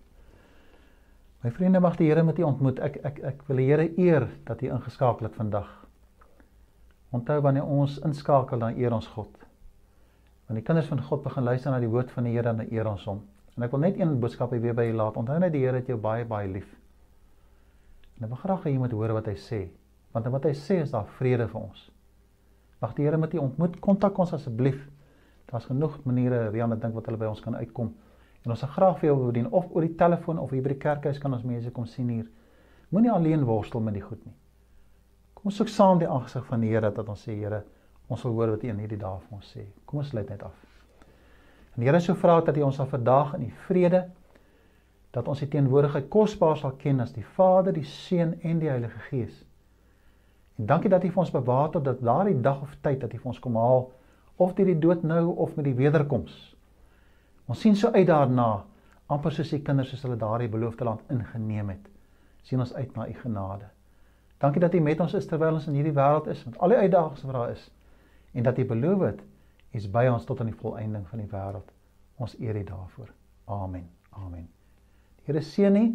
My 1.43 1.51
vriende 1.51 1.79
mag 1.83 1.97
die 1.99 2.07
Here 2.07 2.23
met 2.23 2.37
u 2.39 2.43
ontmoet. 2.47 2.77
Ek 2.79 3.01
ek 3.03 3.17
ek 3.19 3.41
wil 3.49 3.57
die 3.59 3.65
Here 3.67 3.89
eer 3.99 4.29
dat 4.47 4.61
u 4.63 4.69
ingeskakel 4.71 5.27
het 5.27 5.35
vandag. 5.35 5.67
Onthou 7.11 7.41
wanneer 7.43 7.65
ons 7.67 7.97
inskakel 8.07 8.59
dan 8.63 8.77
eer 8.79 8.93
ons 8.95 9.09
God. 9.11 9.33
Wanneer 10.47 10.61
die 10.61 10.67
kinders 10.69 10.87
van 10.87 11.01
God 11.03 11.23
begin 11.25 11.43
luister 11.43 11.71
na 11.71 11.81
die 11.83 11.91
woord 11.91 12.11
van 12.15 12.29
die 12.29 12.31
Here 12.37 12.47
dan 12.47 12.63
eer 12.71 12.87
ons 12.87 13.03
hom. 13.11 13.19
En 13.57 13.65
ek 13.67 13.75
wil 13.75 13.83
net 13.83 13.99
een 13.99 14.15
boodskap 14.23 14.55
weer 14.55 14.77
by 14.77 14.87
u 14.87 14.93
laat. 14.95 15.19
Onthou 15.19 15.35
net 15.43 15.51
die 15.51 15.65
Here 15.65 15.81
het 15.81 15.91
jou 15.91 15.99
baie 15.99 16.23
baie 16.25 16.47
lief. 16.47 16.69
En 18.15 18.23
ek 18.23 18.31
wil 18.31 18.41
graag 18.45 18.63
hê 18.63 18.71
jy 18.77 18.79
moet 18.79 18.95
hoor 18.95 19.17
wat 19.19 19.27
hy 19.27 19.35
sê, 19.35 19.59
want 20.15 20.31
wat 20.31 20.47
hy 20.47 20.53
sê 20.55 20.79
is 20.85 20.95
daar 20.95 21.11
vrede 21.19 21.49
vir 21.51 21.59
ons. 21.59 21.83
Mag 22.79 22.95
die 22.95 23.03
Here 23.03 23.19
met 23.19 23.35
u 23.35 23.43
ontmoet. 23.43 23.75
Kontak 23.83 24.15
ons 24.15 24.31
asseblief. 24.39 24.79
Daar's 25.51 25.67
genoeg 25.67 25.99
maniere 26.07 26.47
Rian 26.55 26.71
dink 26.79 26.95
wat 26.95 27.11
hulle 27.11 27.19
by 27.19 27.27
ons 27.35 27.43
kan 27.43 27.59
uitkom. 27.59 27.91
En 28.43 28.51
ons 28.51 28.59
sal 28.59 28.71
graag 28.75 28.97
vir 28.99 29.09
jou 29.09 29.17
bedien 29.25 29.51
of 29.51 29.69
oor 29.71 29.85
die 29.85 29.95
telefoon 29.99 30.39
of 30.39 30.51
hier 30.51 30.63
by 30.63 30.73
die 30.73 30.81
kerkhuis 30.83 31.19
kan 31.19 31.33
ons 31.35 31.45
mense 31.47 31.71
kom 31.71 31.85
sien 31.87 32.09
hier. 32.11 32.25
Moenie 32.91 33.11
alleen 33.11 33.45
worstel 33.47 33.81
met 33.81 33.95
die 33.95 34.03
goed 34.03 34.19
nie. 34.25 34.35
Kom 35.33 35.51
ons 35.51 35.59
soek 35.61 35.71
saam 35.71 36.01
die 36.01 36.09
aangesig 36.09 36.45
van 36.47 36.61
die 36.63 36.73
Here 36.73 36.91
dat 36.91 37.07
ons 37.09 37.23
sê 37.25 37.37
Here, 37.37 37.63
ons 38.11 38.23
wil 38.27 38.35
hoor 38.37 38.53
wat 38.53 38.63
U 38.63 38.69
in 38.69 38.83
hierdie 38.83 38.99
dae 38.99 39.21
vir 39.23 39.39
ons 39.39 39.53
sê. 39.55 39.63
Kom 39.87 40.03
ons 40.03 40.11
sluit 40.11 40.29
net 40.29 40.43
af. 40.43 40.53
En 41.73 41.81
die 41.81 41.89
Here 41.89 42.03
sou 42.03 42.15
vra 42.19 42.41
dat 42.45 42.59
U 42.59 42.67
ons 42.67 42.77
sal 42.77 42.91
vandag 42.91 43.33
in 43.39 43.47
die 43.47 43.55
vrede 43.67 44.05
dat 45.13 45.27
ons 45.29 45.43
die 45.43 45.49
teenwoordigheid 45.53 46.07
kosbaar 46.09 46.57
sal 46.57 46.73
ken 46.81 47.03
as 47.03 47.11
die 47.13 47.25
Vader, 47.35 47.73
die 47.73 47.85
Seun 47.85 48.33
en 48.41 48.59
die 48.59 48.69
Heilige 48.71 48.99
Gees. 49.09 49.43
En 50.57 50.67
dankie 50.69 50.89
dat 50.89 51.03
U 51.05 51.09
vir 51.09 51.23
ons 51.23 51.33
bewaar 51.33 51.69
tot 51.73 51.85
dat 51.85 52.01
daardie 52.01 52.39
dag 52.41 52.61
of 52.61 52.73
tyd 52.81 53.01
dat 53.01 53.13
U 53.13 53.19
vir 53.21 53.31
ons 53.33 53.41
kom 53.41 53.57
haal 53.61 53.87
of 54.41 54.55
deur 54.57 54.69
die 54.69 54.79
dood 54.79 55.03
nou 55.05 55.35
of 55.37 55.55
met 55.55 55.69
die 55.69 55.77
wederkoms. 55.77 56.52
Ons 57.47 57.59
sien 57.59 57.75
so 57.75 57.91
uit 57.91 58.07
daarna, 58.07 58.63
amper 59.11 59.33
soos 59.35 59.51
die 59.51 59.61
kinders 59.61 59.89
soos 59.91 60.03
hulle 60.05 60.17
daardie 60.19 60.49
beloofde 60.51 60.87
land 60.87 61.01
ingeneem 61.11 61.69
het. 61.69 61.89
sien 62.43 62.59
ons 62.59 62.73
uit 62.73 62.95
na 62.95 63.07
U 63.07 63.13
genade. 63.13 63.69
Dankie 64.37 64.59
dat 64.61 64.73
U 64.75 64.79
met 64.79 64.99
ons 64.99 65.13
is 65.13 65.27
terwyl 65.27 65.53
ons 65.55 65.67
in 65.67 65.77
hierdie 65.77 65.95
wêreld 65.95 66.27
is 66.27 66.43
met 66.43 66.57
al 66.59 66.73
die 66.73 66.77
uitdagings 66.77 67.23
wat 67.23 67.33
daar 67.33 67.51
is 67.51 67.69
en 68.33 68.43
dat 68.43 68.57
U 68.59 68.65
beloof 68.65 69.05
het 69.05 69.21
U 69.21 69.77
is 69.77 69.87
by 69.89 70.05
ons 70.11 70.25
tot 70.25 70.39
aan 70.39 70.51
die 70.51 70.59
volëinding 70.59 71.07
van 71.07 71.21
die 71.23 71.29
wêreld. 71.31 71.71
Ons 72.21 72.35
eer 72.39 72.59
U 72.59 72.63
daarvoor. 72.63 73.13
Amen. 73.45 73.87
Amen. 74.09 74.49
Here 75.25 75.41
seën 75.41 75.75
U. 75.75 75.85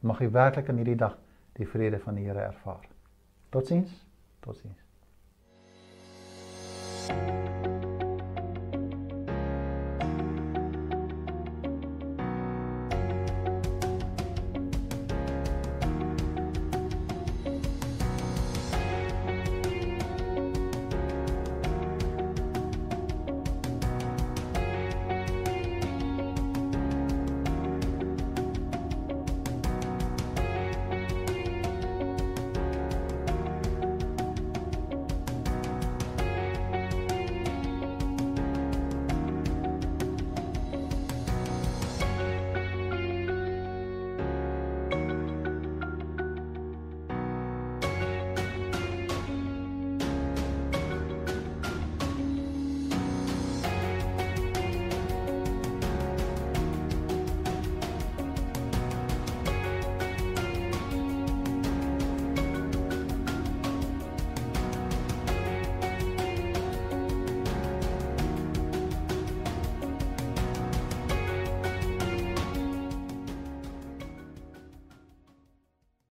Mag 0.00 0.20
U 0.20 0.30
werklik 0.30 0.68
in 0.68 0.76
hierdie 0.76 1.00
dag 1.00 1.16
die 1.58 1.66
vrede 1.66 1.98
van 2.04 2.20
die 2.20 2.28
Here 2.28 2.44
ervaar. 2.52 2.86
Totsiens. 3.50 4.04
Totsiens. 4.40 4.84
thank 7.08 7.30
you 7.30 7.47